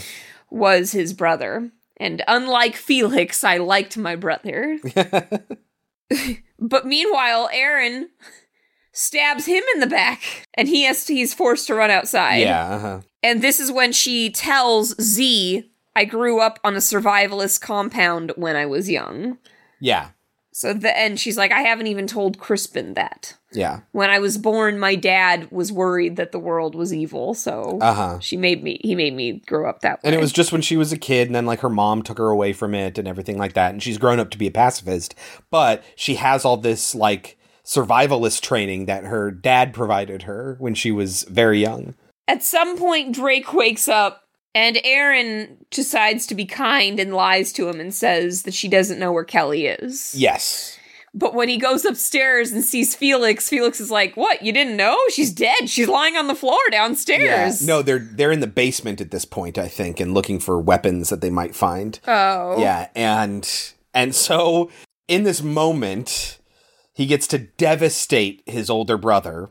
[0.49, 1.69] was his brother.
[1.97, 4.77] And unlike Felix, I liked my brother.
[6.59, 8.09] but meanwhile, Erin
[8.91, 12.37] stabs him in the back and he has to, he's forced to run outside.
[12.37, 13.01] Yeah, uh-huh.
[13.21, 18.55] And this is when she tells Z I grew up on a survivalist compound when
[18.55, 19.37] I was young.
[19.79, 20.09] Yeah.
[20.57, 23.35] So the and she's like, I haven't even told Crispin that.
[23.51, 23.81] Yeah.
[23.91, 28.19] When I was born, my dad was worried that the world was evil, so Uh-huh.
[28.21, 30.07] she made me he made me grow up that way.
[30.07, 32.17] And it was just when she was a kid, and then like her mom took
[32.19, 33.73] her away from it and everything like that.
[33.73, 35.13] And she's grown up to be a pacifist,
[35.51, 40.89] but she has all this like survivalist training that her dad provided her when she
[40.89, 41.95] was very young.
[42.29, 44.24] At some point, Drake wakes up
[44.55, 48.97] and Erin decides to be kind and lies to him and says that she doesn't
[48.97, 50.15] know where Kelly is.
[50.15, 50.79] Yes.
[51.13, 54.41] But when he goes upstairs and sees Felix, Felix is like, What?
[54.41, 54.97] You didn't know?
[55.09, 55.69] She's dead.
[55.69, 57.65] She's lying on the floor downstairs.
[57.65, 61.09] No, they're they're in the basement at this point, I think, and looking for weapons
[61.09, 61.99] that they might find.
[62.07, 62.59] Oh.
[62.59, 63.49] Yeah, and
[63.93, 64.69] and so
[65.07, 66.39] in this moment,
[66.93, 69.49] he gets to devastate his older brother.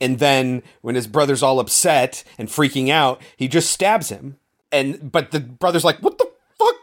[0.00, 4.38] And then when his brother's all upset and freaking out, he just stabs him.
[4.72, 6.76] And but the brother's like, "What the fuck?"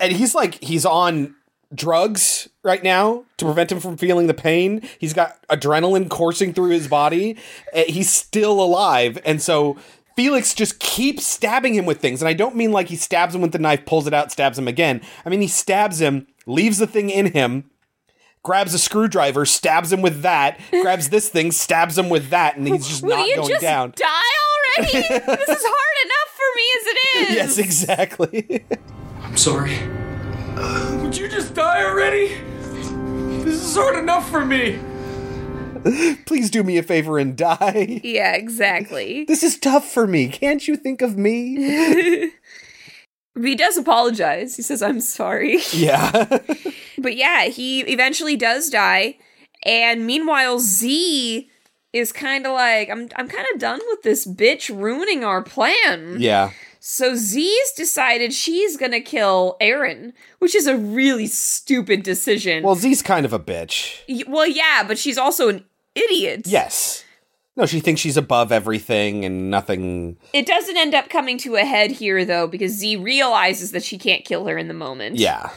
[0.00, 1.34] And he's like he's on
[1.74, 4.82] drugs right now to prevent him from feeling the pain.
[4.98, 7.38] He's got adrenaline coursing through his body.
[7.74, 9.18] Uh, He's still alive.
[9.24, 9.76] And so
[10.16, 12.20] Felix just keeps stabbing him with things.
[12.20, 14.58] And I don't mean like he stabs him with the knife, pulls it out, stabs
[14.58, 15.00] him again.
[15.24, 17.70] I mean, he stabs him, leaves the thing in him,
[18.42, 22.66] grabs a screwdriver, stabs him with that, grabs this thing, stabs him with that, and
[22.66, 23.92] he's just Will not you going just down.
[23.96, 24.04] die
[24.78, 24.92] already?
[25.08, 26.98] this is hard enough for me as it
[27.30, 27.34] is.
[27.36, 28.64] Yes, exactly.
[29.22, 29.78] I'm sorry.
[31.02, 32.34] Would you just die already?
[33.44, 34.78] This is hard enough for me.
[36.26, 38.00] Please do me a favor and die.
[38.04, 39.24] Yeah, exactly.
[39.24, 40.28] This is tough for me.
[40.28, 42.30] Can't you think of me?
[43.40, 44.56] he does apologize.
[44.56, 45.58] He says, I'm sorry.
[45.72, 46.38] yeah.
[46.98, 49.18] But yeah, he eventually does die.
[49.64, 51.48] And meanwhile, Z
[51.92, 56.16] is kind of like, I'm, I'm kind of done with this bitch ruining our plan.
[56.20, 56.50] yeah.
[56.84, 62.64] So Z's decided she's gonna kill Erin, which is a really stupid decision.
[62.64, 64.00] Well, Z's kind of a bitch.
[64.08, 65.64] Y- well, yeah, but she's also an
[65.94, 66.42] idiot.
[66.44, 67.04] Yes.
[67.56, 70.16] No, she thinks she's above everything and nothing.
[70.32, 73.98] It doesn't end up coming to a head here, though, because Z realizes that she
[73.98, 75.16] can't kill her in the moment.
[75.16, 75.50] Yeah.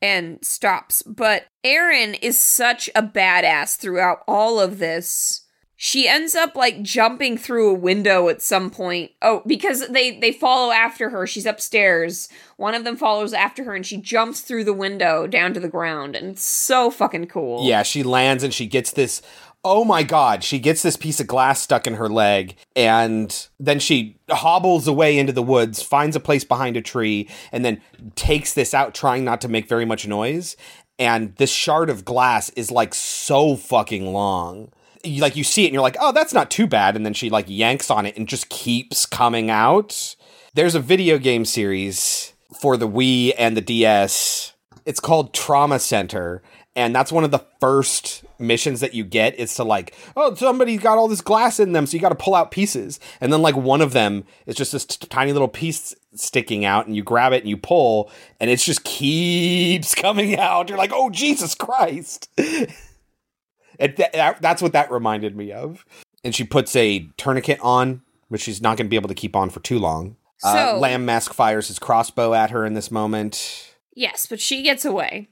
[0.00, 1.02] and stops.
[1.02, 5.40] But Erin is such a badass throughout all of this.
[5.76, 9.10] She ends up like jumping through a window at some point.
[9.20, 11.26] Oh, because they they follow after her.
[11.26, 12.28] She's upstairs.
[12.56, 15.68] One of them follows after her and she jumps through the window down to the
[15.68, 17.66] ground and it's so fucking cool.
[17.66, 19.20] Yeah, she lands and she gets this.
[19.66, 23.78] Oh my god, she gets this piece of glass stuck in her leg, and then
[23.78, 27.80] she hobbles away into the woods, finds a place behind a tree, and then
[28.14, 30.54] takes this out, trying not to make very much noise.
[30.98, 34.70] And this shard of glass is like so fucking long.
[35.02, 36.94] You, like you see it and you're like, oh, that's not too bad.
[36.94, 40.14] And then she like yanks on it and just keeps coming out.
[40.54, 44.52] There's a video game series for the Wii and the DS.
[44.86, 46.42] It's called Trauma Center.
[46.76, 50.80] And that's one of the first missions that you get is to like, oh, somebody's
[50.80, 53.00] got all this glass in them, so you got to pull out pieces.
[53.20, 56.86] And then like one of them is just this t- tiny little piece sticking out,
[56.86, 60.68] and you grab it and you pull, and it just keeps coming out.
[60.68, 62.28] You're like, oh Jesus Christ!
[62.36, 65.84] it, that, that's what that reminded me of.
[66.22, 69.36] And she puts a tourniquet on, which she's not going to be able to keep
[69.36, 70.16] on for too long.
[70.42, 73.74] uh, Lamb Mask fires his crossbow at her in this moment.
[73.94, 75.28] Yes, but she gets away.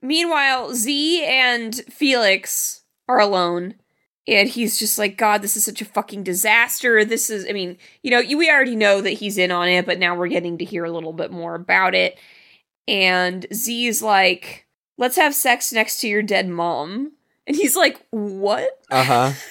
[0.00, 3.74] Meanwhile, Z and Felix are alone.
[4.26, 7.02] And he's just like, God, this is such a fucking disaster.
[7.04, 9.98] This is, I mean, you know, we already know that he's in on it, but
[9.98, 12.18] now we're getting to hear a little bit more about it.
[12.86, 14.66] And Z is like,
[14.98, 17.12] let's have sex next to your dead mom.
[17.46, 18.68] And he's like, what?
[18.90, 19.32] Uh huh.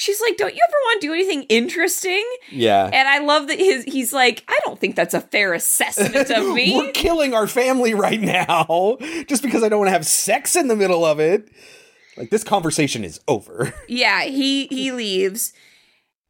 [0.00, 2.24] She's like, don't you ever want to do anything interesting?
[2.50, 2.88] Yeah.
[2.90, 6.48] And I love that his he's like, I don't think that's a fair assessment of
[6.54, 6.74] me.
[6.74, 8.96] We're killing our family right now
[9.26, 11.50] just because I don't want to have sex in the middle of it.
[12.16, 13.74] Like this conversation is over.
[13.88, 15.52] Yeah, he he leaves.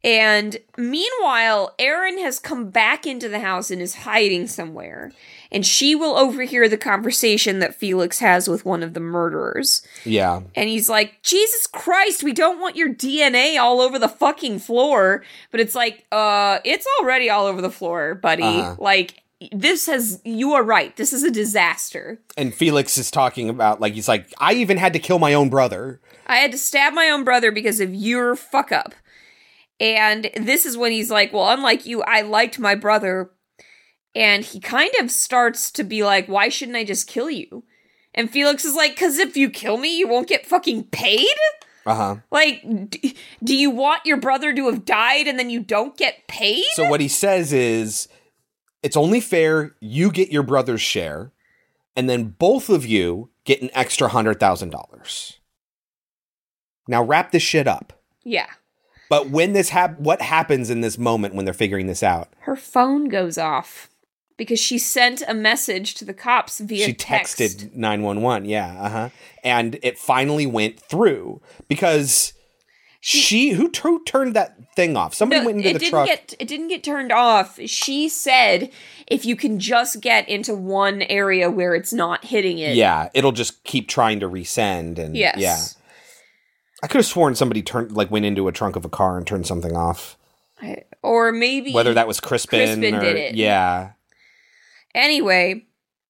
[0.03, 5.11] And meanwhile, Erin has come back into the house and is hiding somewhere.
[5.51, 9.85] And she will overhear the conversation that Felix has with one of the murderers.
[10.05, 10.41] Yeah.
[10.55, 15.23] And he's like, Jesus Christ, we don't want your DNA all over the fucking floor.
[15.51, 18.43] But it's like, uh, it's already all over the floor, buddy.
[18.43, 18.77] Uh-huh.
[18.79, 19.21] Like,
[19.51, 20.95] this has, you are right.
[20.95, 22.19] This is a disaster.
[22.37, 25.49] And Felix is talking about like he's like I even had to kill my own
[25.49, 25.99] brother.
[26.27, 28.93] I had to stab my own brother because of your fuck up.
[29.81, 33.31] And this is when he's like, Well, unlike you, I liked my brother.
[34.13, 37.63] And he kind of starts to be like, Why shouldn't I just kill you?
[38.13, 41.27] And Felix is like, Because if you kill me, you won't get fucking paid?
[41.83, 42.17] Uh-huh.
[42.29, 46.27] Like, d- do you want your brother to have died and then you don't get
[46.27, 46.63] paid?
[46.73, 48.07] So what he says is
[48.83, 51.31] it's only fair you get your brother's share,
[51.95, 55.39] and then both of you get an extra hundred thousand dollars.
[56.87, 57.93] Now wrap this shit up.
[58.23, 58.45] Yeah.
[59.11, 62.29] But when this hap- what happens in this moment when they're figuring this out?
[62.39, 63.89] Her phone goes off
[64.37, 67.37] because she sent a message to the cops via she text.
[67.37, 69.09] texted 911 yeah uh-huh
[69.43, 72.33] and it finally went through because
[73.03, 76.05] she, who, who turned that thing off somebody No, went into it the didn't truck
[76.07, 77.59] get it didn't get turned off.
[77.65, 78.71] She said
[79.07, 82.75] if you can just get into one area where it's not hitting it.
[82.75, 85.37] yeah it'll just keep trying to resend and Yes.
[85.37, 85.59] yeah
[86.83, 89.25] i could have sworn somebody turned like went into a trunk of a car and
[89.27, 90.17] turned something off
[90.61, 93.35] I- Or maybe whether that was crispin, Crispin or did it.
[93.35, 93.91] yeah
[94.93, 95.65] Anyway,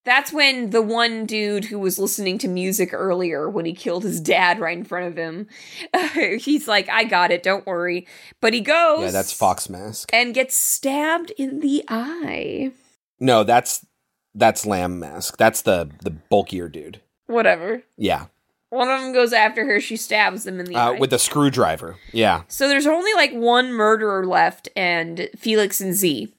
[0.06, 4.20] that's when the one dude who was listening to music earlier when he killed his
[4.20, 5.48] dad right in front of him,
[6.40, 8.08] he's like, I got it, don't worry.
[8.40, 12.72] But he goes yeah that's fox mask and gets stabbed in the eye.
[13.20, 13.86] no that's
[14.34, 17.84] that's lamb mask that's the the bulkier dude Whatever.
[17.98, 18.26] yeah
[18.72, 21.00] One of them goes after her, she stabs them in the uh, eye.
[21.00, 26.34] with a screwdriver yeah so there's only like one murderer left, and Felix and Z.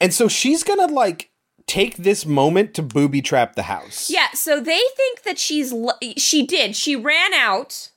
[0.00, 1.30] And so she's gonna like
[1.66, 4.10] take this moment to booby trap the house.
[4.10, 6.74] Yeah, so they think that she's l- she did.
[6.74, 7.89] She ran out.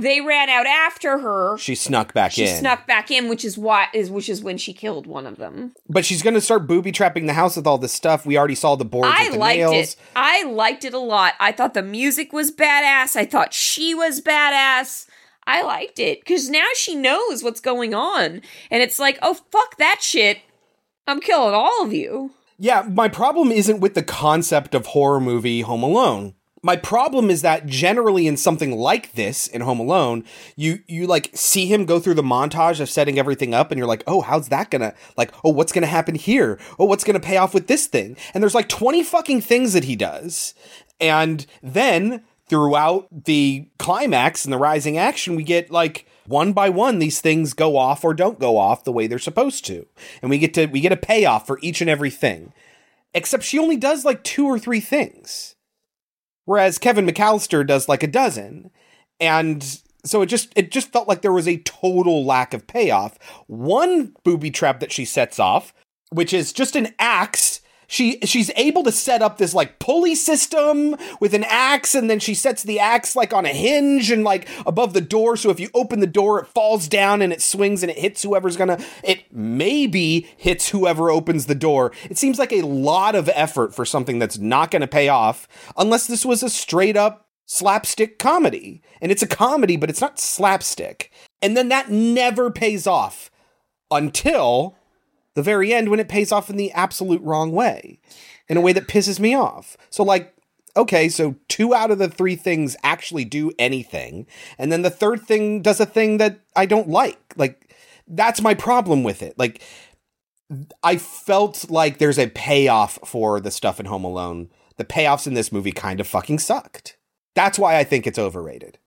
[0.00, 1.58] They ran out after her.
[1.58, 2.48] She snuck back She in.
[2.48, 5.36] She snuck back in, which is what is which is when she killed one of
[5.36, 5.72] them.
[5.88, 8.24] But she's gonna start booby trapping the house with all this stuff.
[8.24, 9.74] We already saw the boards I the liked nails.
[9.74, 9.96] it.
[10.16, 11.34] I liked it a lot.
[11.38, 13.16] I thought the music was badass.
[13.16, 15.06] I thought she was badass.
[15.46, 19.76] I liked it because now she knows what's going on, and it's like, oh fuck
[19.78, 20.38] that shit.
[21.06, 22.32] I'm killing all of you.
[22.58, 26.34] Yeah, my problem isn't with the concept of horror movie Home Alone.
[26.62, 30.24] My problem is that generally in something like this in Home Alone,
[30.56, 33.86] you you like see him go through the montage of setting everything up and you're
[33.86, 36.58] like, "Oh, how's that going to like, oh, what's going to happen here?
[36.78, 39.72] Oh, what's going to pay off with this thing?" And there's like 20 fucking things
[39.72, 40.54] that he does.
[41.00, 46.98] And then throughout the climax and the rising action, we get like one by one
[46.98, 49.86] these things go off or don't go off the way they're supposed to.
[50.20, 52.52] And we get to we get a payoff for each and every thing.
[53.14, 55.56] Except she only does like two or three things.
[56.50, 58.72] Whereas Kevin McAllister does like a dozen.
[59.20, 59.62] And
[60.04, 63.16] so it just it just felt like there was a total lack of payoff.
[63.46, 65.72] One booby trap that she sets off,
[66.10, 67.60] which is just an axe
[67.90, 72.20] she she's able to set up this like pulley system with an axe and then
[72.20, 75.58] she sets the axe like on a hinge and like above the door so if
[75.58, 78.78] you open the door it falls down and it swings and it hits whoever's gonna
[79.02, 81.92] it maybe hits whoever opens the door.
[82.08, 86.06] It seems like a lot of effort for something that's not gonna pay off unless
[86.06, 88.82] this was a straight up slapstick comedy.
[89.00, 91.10] And it's a comedy but it's not slapstick.
[91.42, 93.30] And then that never pays off
[93.90, 94.76] until
[95.34, 98.00] the very end when it pays off in the absolute wrong way
[98.48, 99.76] in a way that pisses me off.
[99.90, 100.34] So like
[100.76, 104.26] okay, so two out of the three things actually do anything,
[104.58, 107.34] and then the third thing does a thing that I don't like.
[107.36, 107.74] Like
[108.06, 109.38] that's my problem with it.
[109.38, 109.62] Like
[110.82, 114.50] I felt like there's a payoff for the stuff in Home Alone.
[114.76, 116.96] The payoffs in this movie kind of fucking sucked.
[117.34, 118.78] That's why I think it's overrated.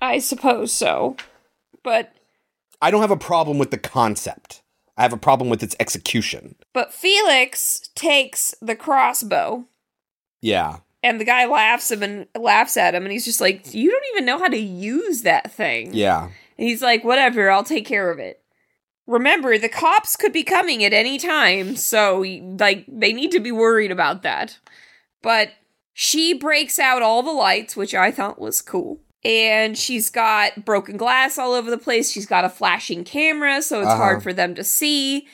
[0.00, 1.16] I suppose so.
[1.84, 2.12] But
[2.80, 4.61] I don't have a problem with the concept.
[4.96, 6.54] I have a problem with its execution.
[6.72, 9.66] but Felix takes the crossbow
[10.40, 10.78] Yeah.
[11.02, 14.04] and the guy laughs him and laughs at him and he's just like, "You don't
[14.14, 16.24] even know how to use that thing." Yeah.
[16.58, 18.38] And he's like, "Whatever, I'll take care of it."
[19.06, 22.24] Remember, the cops could be coming at any time, so
[22.58, 24.58] like they need to be worried about that.
[25.22, 25.50] But
[25.92, 29.00] she breaks out all the lights, which I thought was cool.
[29.24, 32.10] And she's got broken glass all over the place.
[32.10, 33.96] She's got a flashing camera, so it's Uh-huh.
[33.96, 35.28] hard for them to see.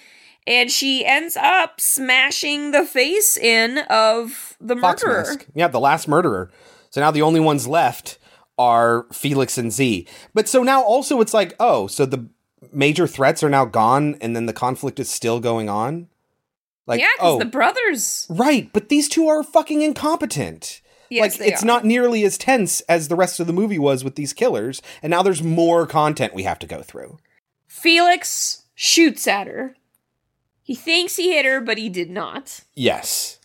[0.46, 5.22] And she ends up smashing the face in of the Fox murderer.
[5.24, 5.46] Mask.
[5.54, 6.50] Yeah, the last murderer.
[6.90, 8.18] So now the only ones left
[8.58, 10.06] are Felix and Z.
[10.34, 12.28] But so now also it's like, oh, so the
[12.72, 16.08] major threats are now gone and then the conflict is still going on?
[16.86, 18.26] Like, yeah, because oh, the brothers.
[18.30, 20.80] right, but these two are fucking incompetent.
[21.10, 21.66] Yes, like it's are.
[21.66, 25.10] not nearly as tense as the rest of the movie was with these killers, and
[25.10, 27.18] now there's more content we have to go through.
[27.66, 29.74] Felix shoots at her.
[30.62, 32.60] He thinks he hit her, but he did not.
[32.74, 33.38] Yes.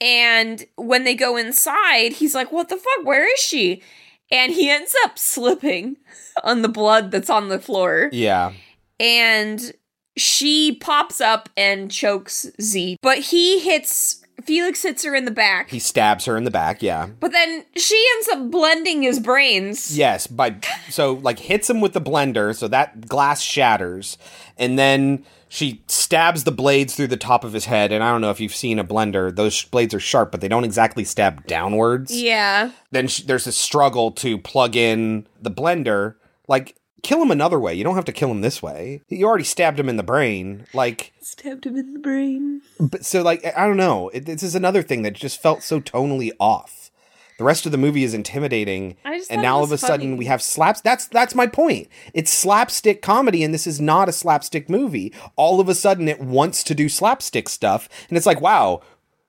[0.00, 3.04] And when they go inside, he's like, What the fuck?
[3.04, 3.82] Where is she?
[4.30, 5.96] And he ends up slipping
[6.42, 8.08] on the blood that's on the floor.
[8.12, 8.52] Yeah.
[8.98, 9.72] And
[10.16, 12.96] she pops up and chokes Z.
[13.02, 15.70] But he hits, Felix hits her in the back.
[15.70, 17.08] He stabs her in the back, yeah.
[17.18, 19.96] But then she ends up blending his brains.
[19.96, 20.56] Yes, by
[20.88, 24.18] so like hits him with the blender, so that glass shatters,
[24.58, 28.20] and then she stabs the blades through the top of his head, and I don't
[28.20, 31.46] know if you've seen a blender; those blades are sharp, but they don't exactly stab
[31.46, 32.14] downwards.
[32.16, 32.70] Yeah.
[32.90, 36.14] Then sh there's a struggle to plug in the blender.
[36.48, 37.74] Like, kill him another way.
[37.74, 39.02] You don't have to kill him this way.
[39.08, 40.66] You already stabbed him in the brain.
[40.74, 42.62] Like, Stabbed him in the brain.
[42.78, 44.08] but so like I don't know.
[44.10, 46.90] It, this is another thing that just felt so tonally off.
[47.38, 50.18] The rest of the movie is intimidating, I just and now all of a sudden
[50.18, 50.82] we have slaps.
[50.82, 51.88] That's that's my point.
[52.12, 55.14] It's slapstick comedy, and this is not a slapstick movie.
[55.36, 58.82] All of a sudden, it wants to do slapstick stuff, and it's like, wow,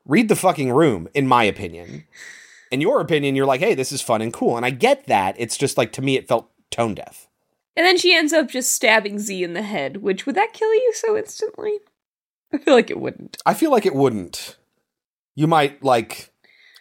[0.05, 1.07] read the fucking room.
[1.13, 2.03] In my opinion,
[2.69, 5.35] in your opinion, you're like, hey, this is fun and cool, and I get that.
[5.37, 7.29] It's just like to me, it felt tone deaf.
[7.75, 10.73] And then she ends up just stabbing Z in the head, which would that kill
[10.73, 11.79] you so instantly?
[12.53, 13.37] I feel like it wouldn't.
[13.45, 14.57] I feel like it wouldn't.
[15.35, 16.31] You might like.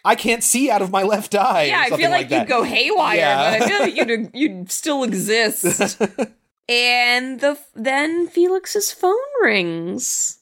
[0.03, 1.65] I can't see out of my left eye.
[1.65, 2.39] yeah, I feel like, that.
[2.41, 3.57] you'd go haywire, Yeah.
[3.59, 5.63] but I feel like you'd you'd still exist.
[6.69, 10.39] and the then Felix's phone rings,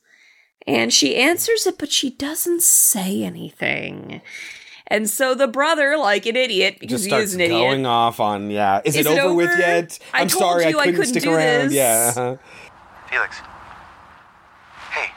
[0.66, 4.22] and she answers it, but she doesn't say anything.
[4.90, 8.20] And so the brother, like an idiot, because just he is an idiot, going off
[8.20, 8.82] on yeah.
[8.84, 10.00] Is, Is it, it over, with yet?
[10.14, 11.68] I I'm told sorry, you I I couldn't, couldn't stick do around.
[11.68, 11.74] this.
[11.74, 12.14] Yeah.
[12.16, 12.36] uh-huh.
[13.10, 13.38] Felix.
[14.92, 15.12] Hey.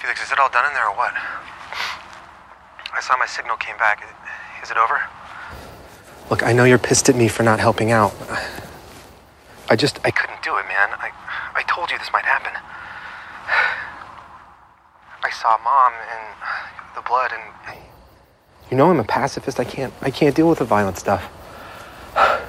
[0.00, 1.12] Felix, is it all done in there or what?
[2.94, 4.02] I saw my signal came back.
[4.62, 5.00] Is it over?
[6.30, 8.14] Look, I know you're pissed at me for not helping out.
[9.68, 10.88] I just, I Couldn't do it, man.
[11.00, 11.10] I,
[11.54, 12.52] I told you this might happen.
[15.22, 17.42] I saw mom and the blood and
[18.70, 19.60] You know I'm a pacifist.
[19.60, 21.22] I can't I can't deal with the violent stuff.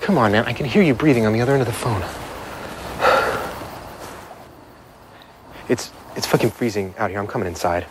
[0.00, 0.44] Come on, man.
[0.44, 2.02] I can hear you breathing on the other end of the phone.
[5.68, 7.18] It's it's fucking freezing out here.
[7.18, 7.86] I'm coming inside.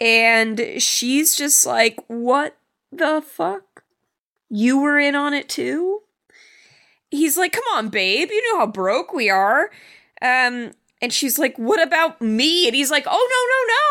[0.00, 2.56] and she's just like, "What
[2.90, 3.84] the fuck?
[4.48, 6.02] You were in on it too?"
[7.10, 8.30] He's like, "Come on, babe.
[8.30, 9.70] You know how broke we are."
[10.22, 13.10] Um, and she's like, "What about me?" And he's like, "Oh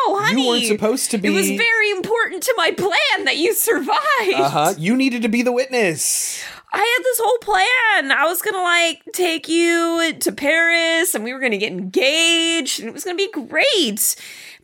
[0.09, 0.41] no, no, no, honey.
[0.43, 1.29] You weren't supposed to be.
[1.29, 4.73] It was very important to my plan that you survived." Uh huh.
[4.77, 6.43] You needed to be the witness.
[6.73, 8.11] I had this whole plan.
[8.11, 12.89] I was gonna like take you to Paris and we were gonna get engaged and
[12.89, 14.15] it was gonna be great.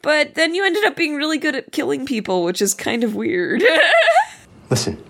[0.01, 3.15] But then you ended up being really good at killing people, which is kind of
[3.15, 3.63] weird.
[4.69, 5.01] Listen.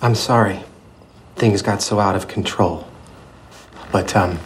[0.00, 0.60] I'm sorry.
[1.34, 2.86] Things got so out of control.
[3.90, 4.38] But um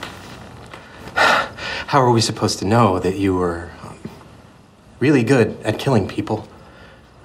[1.89, 3.99] how are we supposed to know that you were um,
[5.01, 6.49] really good at killing people?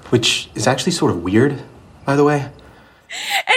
[0.09, 1.61] Which is actually sort of weird,
[2.05, 2.41] by the way.
[2.41, 2.53] and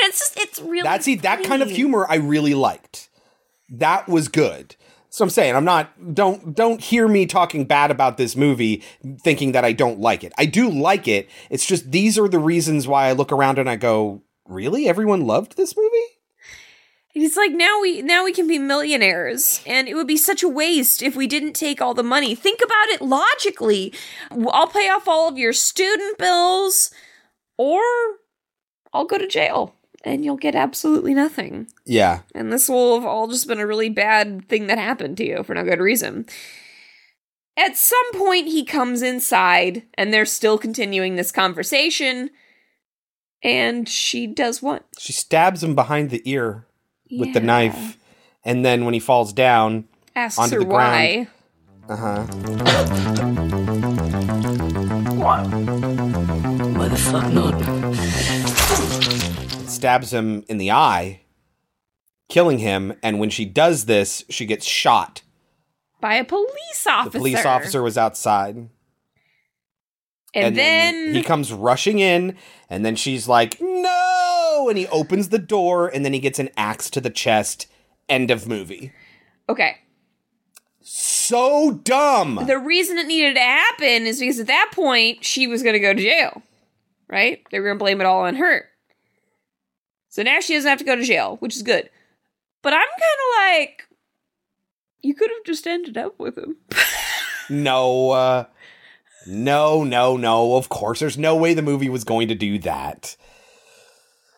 [0.03, 3.09] it's just it's really That see that kind of humor I really liked.
[3.69, 4.77] That was good.
[5.11, 8.83] So I'm saying I'm not don't don't hear me talking bad about this movie
[9.21, 10.33] thinking that I don't like it.
[10.37, 11.29] I do like it.
[11.51, 14.89] It's just these are the reasons why I look around and I go, "Really?
[14.89, 16.16] Everyone loved this movie?"
[17.17, 20.49] He's like, now we now we can be millionaires, and it would be such a
[20.51, 22.35] waste if we didn't take all the money.
[22.35, 23.95] Think about it logically.
[24.31, 26.91] I'll pay off all of your student bills,
[27.57, 27.81] or
[28.93, 29.75] I'll go to jail,
[30.05, 31.69] and you'll get absolutely nothing.
[31.87, 32.21] Yeah.
[32.35, 35.43] And this will have all just been a really bad thing that happened to you
[35.43, 36.27] for no good reason.
[37.57, 42.29] At some point, he comes inside, and they're still continuing this conversation.
[43.43, 44.85] And she does what?
[44.99, 46.67] She stabs him behind the ear
[47.11, 47.97] with the knife,
[48.45, 51.29] and then when he falls down Asks onto her the ground,
[51.89, 51.93] why.
[51.93, 53.27] uh huh.
[55.17, 57.55] Why the fuck not?
[59.69, 61.21] stabs him in the eye,
[62.29, 62.95] killing him.
[63.03, 65.23] And when she does this, she gets shot.
[66.01, 67.11] by a police officer.
[67.11, 68.69] The police officer was outside.
[70.37, 72.37] And, then, he comes rushing in,
[72.71, 76.51] and then she's like, "No!" And he opens the door, and then he gets an
[76.57, 77.67] axe to the chest.
[78.09, 78.93] End of movie.
[79.49, 79.79] okay,
[80.81, 82.45] So dumb.
[82.47, 85.81] the reason it needed to happen is because at that point she was going to
[85.81, 86.43] go to jail,
[87.09, 87.43] right?
[87.51, 88.67] They were going to blame it all on her.
[90.09, 91.91] So now she doesn't have to go to jail, which is good.
[92.63, 93.89] But I'm kind of like,
[95.03, 96.57] you could have just ended up with him.
[97.49, 98.45] No, uh,
[99.27, 100.57] no, no, no.
[100.57, 103.17] Of course, there's no way the movie was going to do that.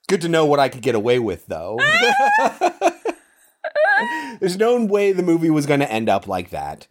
[0.08, 1.78] Good to know what I could get away with, though.
[4.40, 6.86] there's no way the movie was going to end up like that.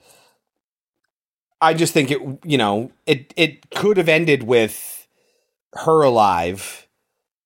[1.59, 5.07] I just think it, you know, it it could have ended with
[5.73, 6.87] her alive,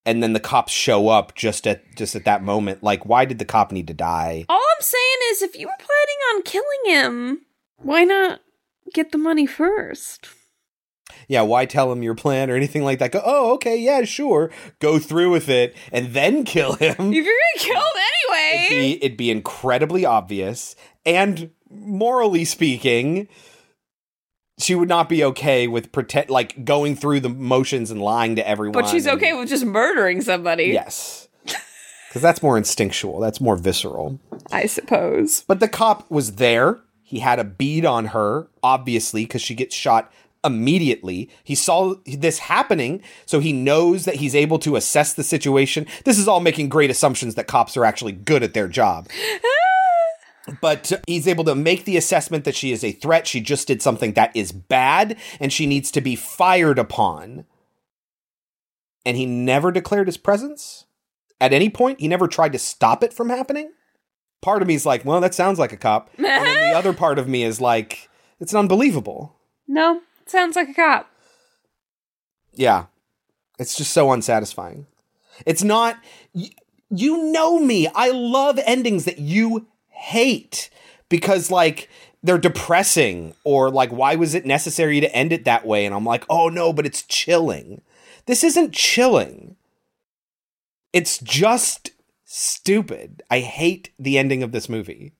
[0.05, 2.83] and then the cops show up just at just at that moment.
[2.83, 4.45] Like, why did the cop need to die?
[4.49, 7.45] All I'm saying is, if you were planning on killing him,
[7.77, 8.41] why not
[8.93, 10.27] get the money first?
[11.27, 13.11] Yeah, why tell him your plan or anything like that?
[13.11, 14.51] Go, oh, okay, yeah, sure.
[14.79, 16.95] Go through with it and then kill him.
[16.97, 20.75] If you're gonna kill him anyway, It'd be, it'd be incredibly obvious.
[21.05, 23.27] And morally speaking,
[24.59, 28.47] she would not be okay with pretend like going through the motions and lying to
[28.47, 28.73] everyone.
[28.73, 30.65] but she's and- okay with just murdering somebody.
[30.65, 31.27] Yes.
[32.09, 33.21] Because that's more instinctual.
[33.21, 34.19] That's more visceral.
[34.51, 35.45] I suppose.
[35.47, 36.79] But the cop was there.
[37.03, 40.11] He had a bead on her, obviously, because she gets shot
[40.43, 41.29] immediately.
[41.43, 45.85] He saw this happening, so he knows that he's able to assess the situation.
[46.05, 49.07] This is all making great assumptions that cops are actually good at their job.
[50.59, 53.27] But he's able to make the assessment that she is a threat.
[53.27, 57.45] She just did something that is bad and she needs to be fired upon.
[59.05, 60.85] And he never declared his presence
[61.39, 61.99] at any point.
[61.99, 63.71] He never tried to stop it from happening.
[64.41, 66.09] Part of me is like, well, that sounds like a cop.
[66.17, 68.09] and then the other part of me is like,
[68.39, 69.35] it's unbelievable.
[69.67, 70.01] No,
[70.31, 71.09] sounds like a cop.
[72.53, 72.85] Yeah.
[73.59, 74.87] It's just so unsatisfying.
[75.45, 75.97] It's not
[76.33, 76.49] y-
[76.89, 77.87] you know me.
[77.93, 80.69] I love endings that you hate
[81.09, 81.89] because like
[82.23, 86.05] they're depressing or like why was it necessary to end it that way and I'm
[86.05, 87.81] like, "Oh no, but it's chilling."
[88.25, 89.55] This isn't chilling.
[90.93, 91.91] It's just
[92.25, 93.23] stupid.
[93.29, 95.13] I hate the ending of this movie.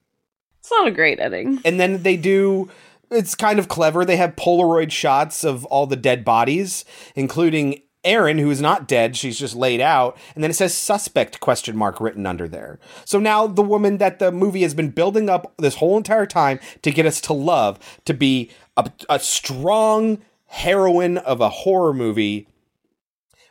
[0.59, 1.59] It's not a great ending.
[1.65, 2.69] And then they do
[3.11, 4.05] it's kind of clever.
[4.05, 6.85] They have Polaroid shots of all the dead bodies,
[7.15, 11.39] including Erin, who is not dead, she's just laid out, and then it says suspect
[11.39, 12.79] question mark written under there.
[13.05, 16.59] So now the woman that the movie has been building up this whole entire time
[16.81, 22.47] to get us to love, to be a, a strong heroine of a horror movie,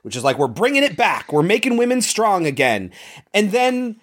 [0.03, 2.91] which is like we're bringing it back, we're making women strong again.
[3.33, 4.01] And then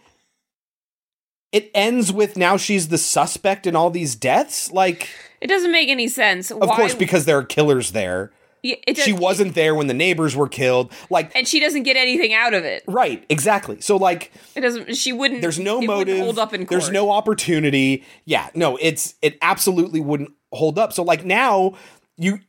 [1.51, 4.71] it ends with now she's the suspect in all these deaths?
[4.71, 5.09] Like
[5.41, 6.51] It doesn't make any sense.
[6.51, 8.31] of course because there are killers there.
[8.63, 10.91] Yeah, does- She wasn't there when the neighbors were killed.
[11.09, 12.83] Like and she doesn't get anything out of it.
[12.87, 13.79] right, exactly.
[13.81, 14.95] So like It doesn't.
[14.97, 15.41] She wouldn't.
[15.41, 16.19] there's no motive.
[16.19, 16.69] Hold up in court.
[16.81, 18.03] There's no opportunity.
[18.25, 20.91] Yeah, no, it's it absolutely wouldn't hold up.
[20.91, 21.75] So like now
[22.17, 22.39] you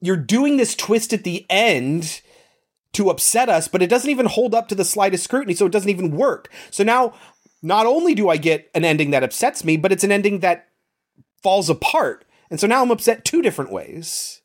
[0.00, 2.22] you're doing this twist at the end
[2.94, 5.72] to upset us, but it doesn't even hold up to the slightest scrutiny, so it
[5.72, 6.50] doesn't even work.
[6.70, 7.12] So now
[7.62, 10.68] not only do I get an ending that upsets me, but it's an ending that
[11.42, 12.24] falls apart.
[12.50, 14.42] And so now I'm upset two different ways.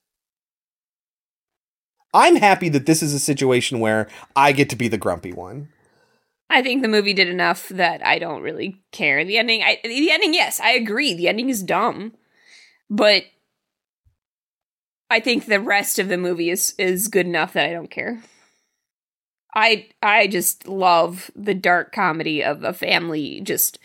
[2.14, 5.70] I'm happy that this is a situation where I get to be the grumpy one.
[6.50, 9.26] I think the movie did enough that I don't really care.
[9.26, 11.14] The ending, I, the ending, yes, I agree.
[11.14, 12.14] The ending is dumb,
[12.90, 13.24] but
[15.10, 18.22] I think the rest of the movie is is good enough that I don't care.
[19.56, 23.80] I I just love the dark comedy of a family just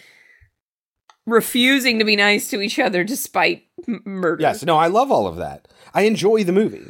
[1.27, 4.43] refusing to be nice to each other despite m- murder.
[4.43, 5.69] Yes, no, I love all of that.
[5.95, 6.83] I enjoy the movie.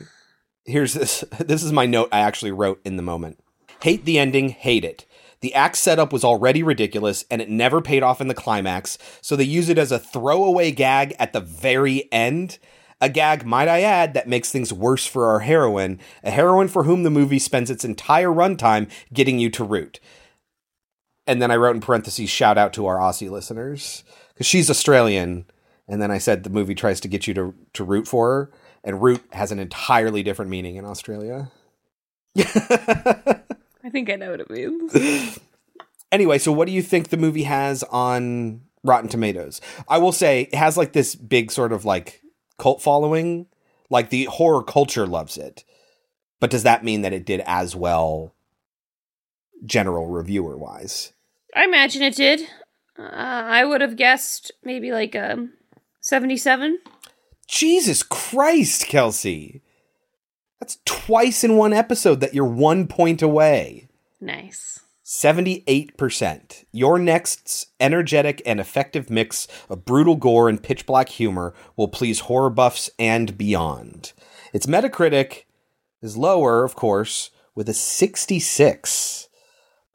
[0.64, 1.24] Here's this.
[1.38, 3.40] This is my note I actually wrote in the moment.
[3.82, 5.06] Hate the ending, hate it.
[5.40, 9.36] The act setup was already ridiculous and it never paid off in the climax, so
[9.36, 12.58] they use it as a throwaway gag at the very end.
[13.00, 16.84] A gag, might I add, that makes things worse for our heroine, a heroine for
[16.84, 20.00] whom the movie spends its entire runtime getting you to root.
[21.26, 24.04] And then I wrote in parentheses, shout out to our Aussie listeners,
[24.34, 25.46] because she's Australian.
[25.88, 28.50] And then I said the movie tries to get you to, to root for her,
[28.84, 31.50] and root has an entirely different meaning in Australia.
[32.38, 35.38] I think I know what it means.
[36.12, 39.60] Anyway, so what do you think the movie has on Rotten Tomatoes?
[39.88, 42.20] I will say it has like this big sort of like
[42.60, 43.46] cult following.
[43.88, 45.64] Like the horror culture loves it.
[46.38, 48.34] But does that mean that it did as well
[49.64, 51.12] general reviewer wise?
[51.54, 52.42] I imagine it did.
[52.98, 55.52] Uh, I would have guessed maybe like um,
[56.00, 56.78] 77.
[57.48, 59.62] Jesus Christ, Kelsey.
[60.60, 63.88] That's twice in one episode that you're one point away.
[64.20, 64.80] Nice.
[65.10, 66.64] 78%.
[66.70, 72.20] You're Next's energetic and effective mix of brutal gore and pitch black humor will please
[72.20, 74.12] horror buffs and beyond.
[74.52, 75.46] Its Metacritic
[76.00, 79.28] is lower, of course, with a 66,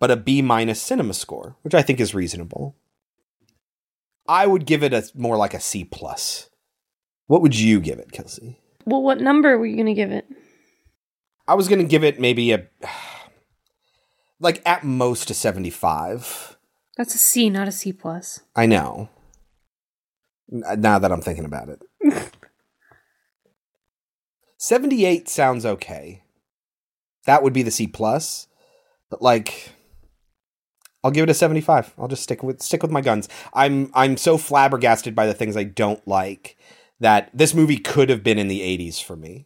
[0.01, 2.75] but a B minus cinema score, which I think is reasonable.
[4.27, 6.49] I would give it a more like a C plus.
[7.27, 8.59] What would you give it, Kelsey?
[8.83, 10.25] Well, what number were you going to give it?
[11.47, 12.67] I was going to give it maybe a
[14.39, 16.57] like at most a 75.
[16.97, 18.41] That's a C, not a C plus.
[18.55, 19.09] I know.
[20.65, 21.81] Uh, now that I'm thinking about it.
[24.57, 26.23] 78 sounds okay.
[27.25, 28.47] That would be the C plus.
[29.09, 29.71] But like
[31.03, 31.93] I'll give it a 75.
[31.99, 33.29] I'll just stick with stick with my guns.
[33.53, 36.57] I'm I'm so flabbergasted by the things I don't like
[36.99, 39.45] that this movie could have been in the 80s for me.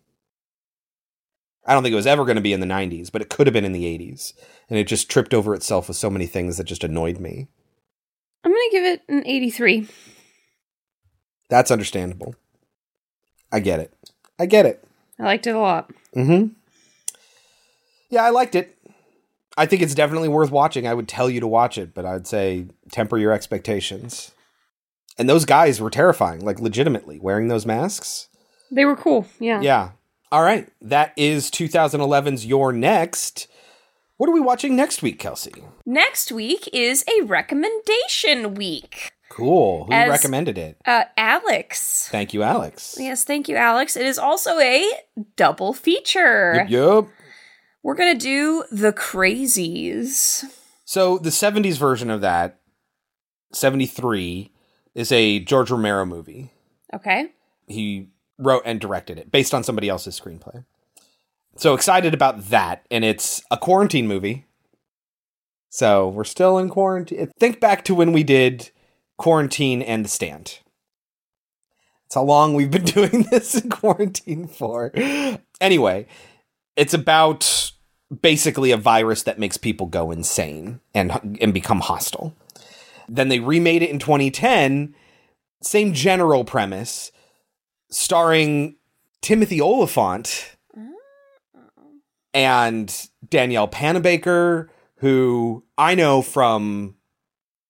[1.70, 3.46] I don't think it was ever going to be in the 90s, but it could
[3.46, 4.34] have been in the 80s.
[4.70, 7.48] And it just tripped over itself with so many things that just annoyed me.
[8.44, 9.88] I'm gonna give it an 83.
[11.48, 12.34] That's understandable.
[13.52, 13.94] I get it.
[14.40, 14.84] I get it.
[15.20, 15.92] I liked it a lot.
[16.16, 16.54] Mm-hmm.
[18.10, 18.76] Yeah, I liked it.
[19.56, 20.88] I think it's definitely worth watching.
[20.88, 24.32] I would tell you to watch it, but I'd say temper your expectations.
[25.20, 28.30] And those guys were terrifying, like legitimately wearing those masks.
[28.72, 29.28] They were cool.
[29.40, 29.62] Yeah.
[29.62, 29.92] Yeah.
[30.32, 30.70] All right.
[30.82, 33.48] That is 2011's You're Next.
[34.18, 35.64] What are we watching next week, Kelsey?
[35.86, 39.12] Next week is a recommendation week.
[39.30, 39.86] Cool.
[39.86, 40.78] Who As- recommended it?
[40.86, 42.10] Uh, Alex.
[42.12, 42.98] Thank you, Alex.
[43.00, 43.96] Yes, thank you, Alex.
[43.96, 44.86] It is also a
[45.36, 46.54] double feature.
[46.56, 47.08] Yep, yep.
[47.82, 50.44] We're gonna do the Crazies.
[50.84, 52.60] So the 70s version of that,
[53.54, 54.52] 73,
[54.96, 56.52] is a George Romero movie.
[56.94, 57.28] Okay.
[57.68, 60.66] He wrote and directed it based on somebody else's screenplay.
[61.58, 62.86] So excited about that.
[62.90, 64.46] And it's a quarantine movie.
[65.70, 67.30] So we're still in quarantine.
[67.40, 68.72] Think back to when we did
[69.20, 70.60] Quarantine and The Stand.
[72.06, 74.92] It's how long we've been doing this in quarantine for.
[75.62, 76.08] Anyway,
[76.76, 77.72] it's about
[78.22, 82.34] basically a virus that makes people go insane and and become hostile.
[83.08, 84.96] Then they remade it in 2010,
[85.62, 87.12] same general premise,
[87.90, 88.76] starring
[89.22, 90.56] Timothy Olyphant
[92.34, 96.96] and Danielle Panabaker, who I know from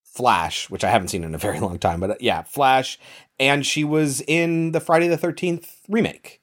[0.03, 2.99] Flash, which I haven't seen in a very long time, but uh, yeah, Flash,
[3.39, 6.41] and she was in the Friday the 13th remake,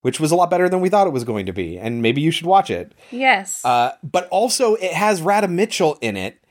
[0.00, 2.20] which was a lot better than we thought it was going to be, and maybe
[2.20, 2.94] you should watch it.
[3.10, 3.64] Yes.
[3.64, 6.42] Uh, but also, it has Radha Mitchell in it,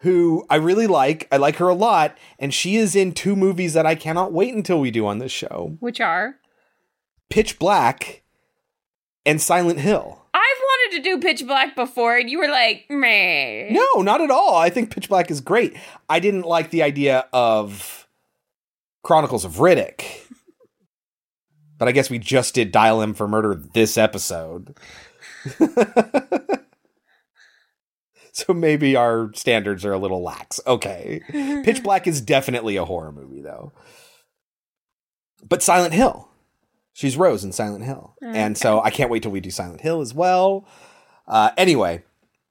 [0.00, 1.28] who I really like.
[1.30, 4.54] I like her a lot, and she is in two movies that I cannot wait
[4.54, 6.36] until we do on this show Which are?
[7.28, 8.22] Pitch Black
[9.24, 10.22] and Silent Hill.
[10.32, 13.68] I've wanted to do Pitch Black before, and you were like, meh.
[13.70, 14.56] No, not at all.
[14.56, 15.76] I think Pitch Black is great.
[16.08, 18.08] I didn't like the idea of
[19.02, 20.04] Chronicles of Riddick.
[21.78, 24.76] But I guess we just did Dial M for Murder this episode.
[28.32, 30.60] so maybe our standards are a little lax.
[30.66, 31.20] Okay.
[31.64, 33.72] Pitch Black is definitely a horror movie, though.
[35.46, 36.28] But Silent Hill.
[36.92, 38.14] She's Rose in Silent Hill.
[38.20, 40.66] And so I can't wait till we do Silent Hill as well.
[41.26, 42.02] Uh, anyway,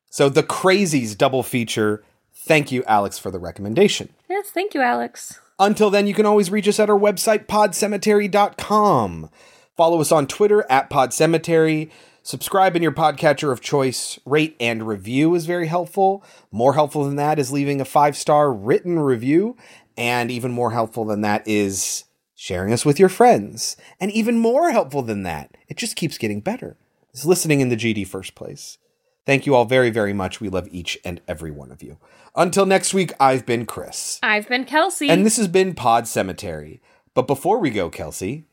[0.10, 2.04] so the Crazies double feature.
[2.34, 4.10] Thank you, Alex, for the recommendation.
[4.30, 5.40] Yes, thank you, Alex.
[5.60, 9.30] Until then, you can always reach us at our website, podcemetery.com.
[9.76, 11.92] Follow us on Twitter at podcemetery.
[12.24, 14.20] Subscribe in your podcatcher of choice.
[14.26, 16.24] Rate and review is very helpful.
[16.52, 19.58] More helpful than that is leaving a five star written review.
[19.98, 22.06] And even more helpful than that is
[22.36, 23.76] sharing us with your friends.
[24.00, 26.78] And even more helpful than that, it just keeps getting better,
[27.14, 28.78] is listening in the GD first place.
[29.26, 30.40] Thank you all very, very much.
[30.40, 31.98] We love each and every one of you.
[32.36, 34.20] Until next week, I've been Chris.
[34.24, 35.10] I've been Kelsey.
[35.10, 36.82] And this has been Pod Cemetery.
[37.14, 38.46] But before we go, Kelsey,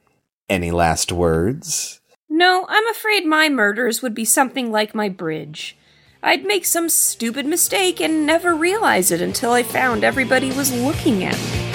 [0.48, 2.00] any last words?
[2.28, 5.76] No, I'm afraid my murders would be something like my bridge.
[6.22, 11.22] I'd make some stupid mistake and never realize it until I found everybody was looking
[11.22, 11.66] at me.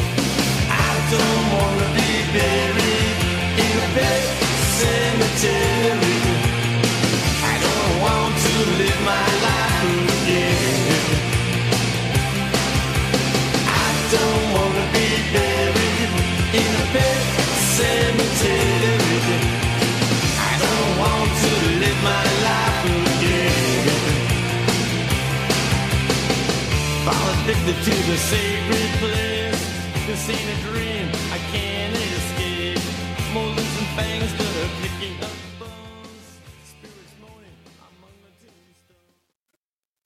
[27.62, 29.64] To the sacred place.
[30.08, 32.82] This ain't a dream, I can't escape.
[33.34, 36.42] Molars and fangs that are picking up bones.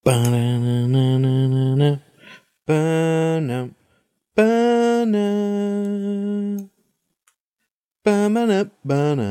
[0.03, 1.89] Ba-na-na-na-na-na.
[2.67, 3.69] Ba-na.
[4.35, 5.25] Ba-na.
[8.03, 8.63] Ba-na.
[8.83, 9.29] Ba-na.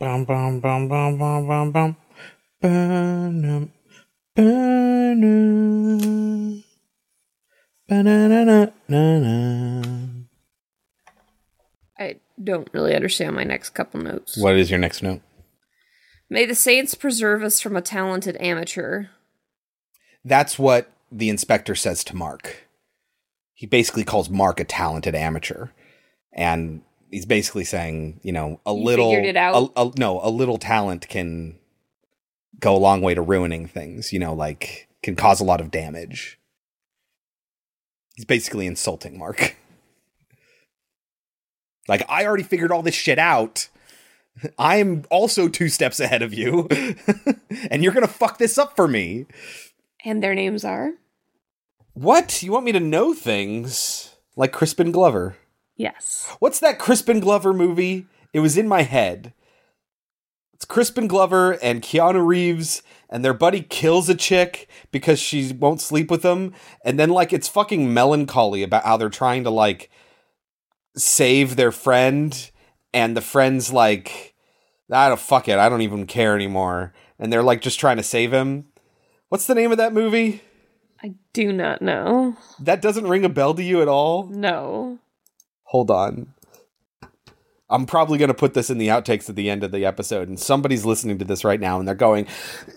[0.00, 2.01] Bum, bum, bum, bum, bum, bum, bum.
[2.62, 3.66] Ba-na.
[4.36, 5.52] Ba-na.
[11.98, 14.36] I don't really understand my next couple notes.
[14.38, 15.20] What is your next note?
[16.30, 19.06] May the saints preserve us from a talented amateur.
[20.24, 22.68] That's what the inspector says to Mark.
[23.54, 25.68] He basically calls Mark a talented amateur.
[26.32, 29.72] And he's basically saying, you know, a You little figured it out?
[29.76, 31.58] A, a- no, a little talent can
[32.62, 35.70] go a long way to ruining things, you know, like can cause a lot of
[35.70, 36.38] damage.
[38.14, 39.56] He's basically insulting Mark.
[41.88, 43.68] Like I already figured all this shit out.
[44.58, 46.68] I'm also two steps ahead of you.
[47.70, 49.26] and you're going to fuck this up for me.
[50.04, 50.92] And their names are?
[51.94, 52.40] What?
[52.40, 55.36] You want me to know things like Crispin Glover?
[55.76, 56.32] Yes.
[56.38, 58.06] What's that Crispin Glover movie?
[58.32, 59.32] It was in my head.
[60.62, 65.80] It's Crispin Glover and Keanu Reeves, and their buddy kills a chick because she won't
[65.80, 66.54] sleep with him.
[66.84, 69.90] And then, like, it's fucking melancholy about how they're trying to, like,
[70.96, 72.48] save their friend,
[72.94, 74.36] and the friend's like,
[74.92, 76.94] ah, I don't fuck it, I don't even care anymore.
[77.18, 78.66] And they're like just trying to save him.
[79.30, 80.42] What's the name of that movie?
[81.02, 82.36] I do not know.
[82.60, 84.28] That doesn't ring a bell to you at all?
[84.28, 85.00] No.
[85.64, 86.34] Hold on.
[87.72, 90.28] I'm probably going to put this in the outtakes at the end of the episode,
[90.28, 92.26] and somebody's listening to this right now, and they're going,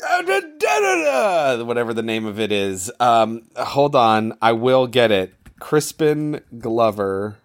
[0.03, 2.89] "Ah, da, da, da, da," whatever the name of it is.
[2.99, 5.33] Um, hold on, I will get it.
[5.59, 7.37] Crispin Glover.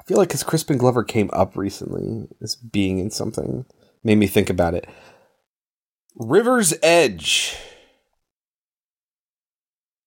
[0.00, 3.66] I feel like because Crispin Glover came up recently as being in something,
[4.02, 4.86] made me think about it.
[6.16, 7.56] River's Edge.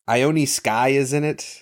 [0.10, 1.62] Ione Skye is in it.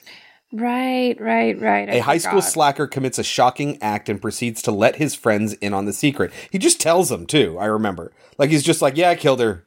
[0.51, 1.89] Right, right, right.
[1.89, 5.53] I A high school slacker commits a shocking act and proceeds to let his friends
[5.53, 6.31] in on the secret.
[6.51, 7.57] He just tells them too.
[7.59, 9.63] I remember, like he's just like, "Yeah, I killed her."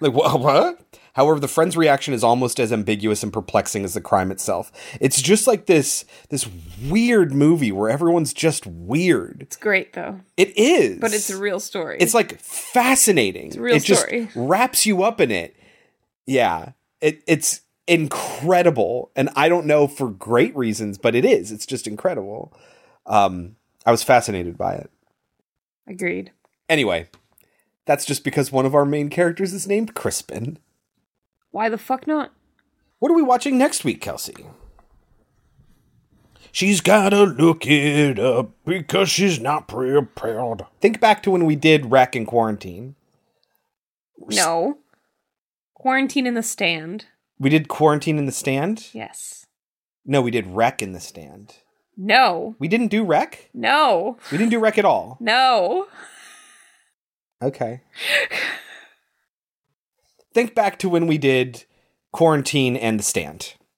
[0.00, 0.40] Like what?
[0.40, 0.80] What?
[1.14, 4.72] However, the friend's reaction is almost as ambiguous and perplexing as the crime itself.
[5.00, 6.48] It's just like this this
[6.84, 9.38] weird movie where everyone's just weird.
[9.40, 10.20] It's great though.
[10.36, 11.98] It is, But it's a real story.
[12.00, 13.46] it's like fascinating.
[13.48, 15.54] It's a real it just wraps you up in it.
[16.26, 16.72] Yeah.
[17.00, 19.10] It it's incredible.
[19.14, 21.52] And I don't know for great reasons, but it is.
[21.52, 22.52] It's just incredible.
[23.06, 23.56] Um
[23.86, 24.90] I was fascinated by it.
[25.86, 26.32] Agreed.
[26.68, 27.08] Anyway,
[27.84, 30.58] that's just because one of our main characters is named Crispin.
[31.50, 32.32] Why the fuck not?
[32.98, 34.46] What are we watching next week, Kelsey?
[36.50, 40.64] She's gotta look it up because she's not prepared.
[40.80, 42.94] Think back to when we did REC in Quarantine.
[44.28, 44.78] No.
[45.74, 47.06] Quarantine in the stand.
[47.38, 48.88] We did Quarantine in the Stand?
[48.92, 49.46] Yes.
[50.04, 51.56] No, we did REC in the Stand.
[51.96, 52.56] No.
[52.58, 53.50] We didn't do REC?
[53.54, 54.18] No.
[54.30, 55.16] We didn't do REC at all.
[55.20, 55.86] No.
[57.42, 57.82] Okay.
[60.32, 61.64] Think back to when we did
[62.12, 63.54] Quarantine and the Stand.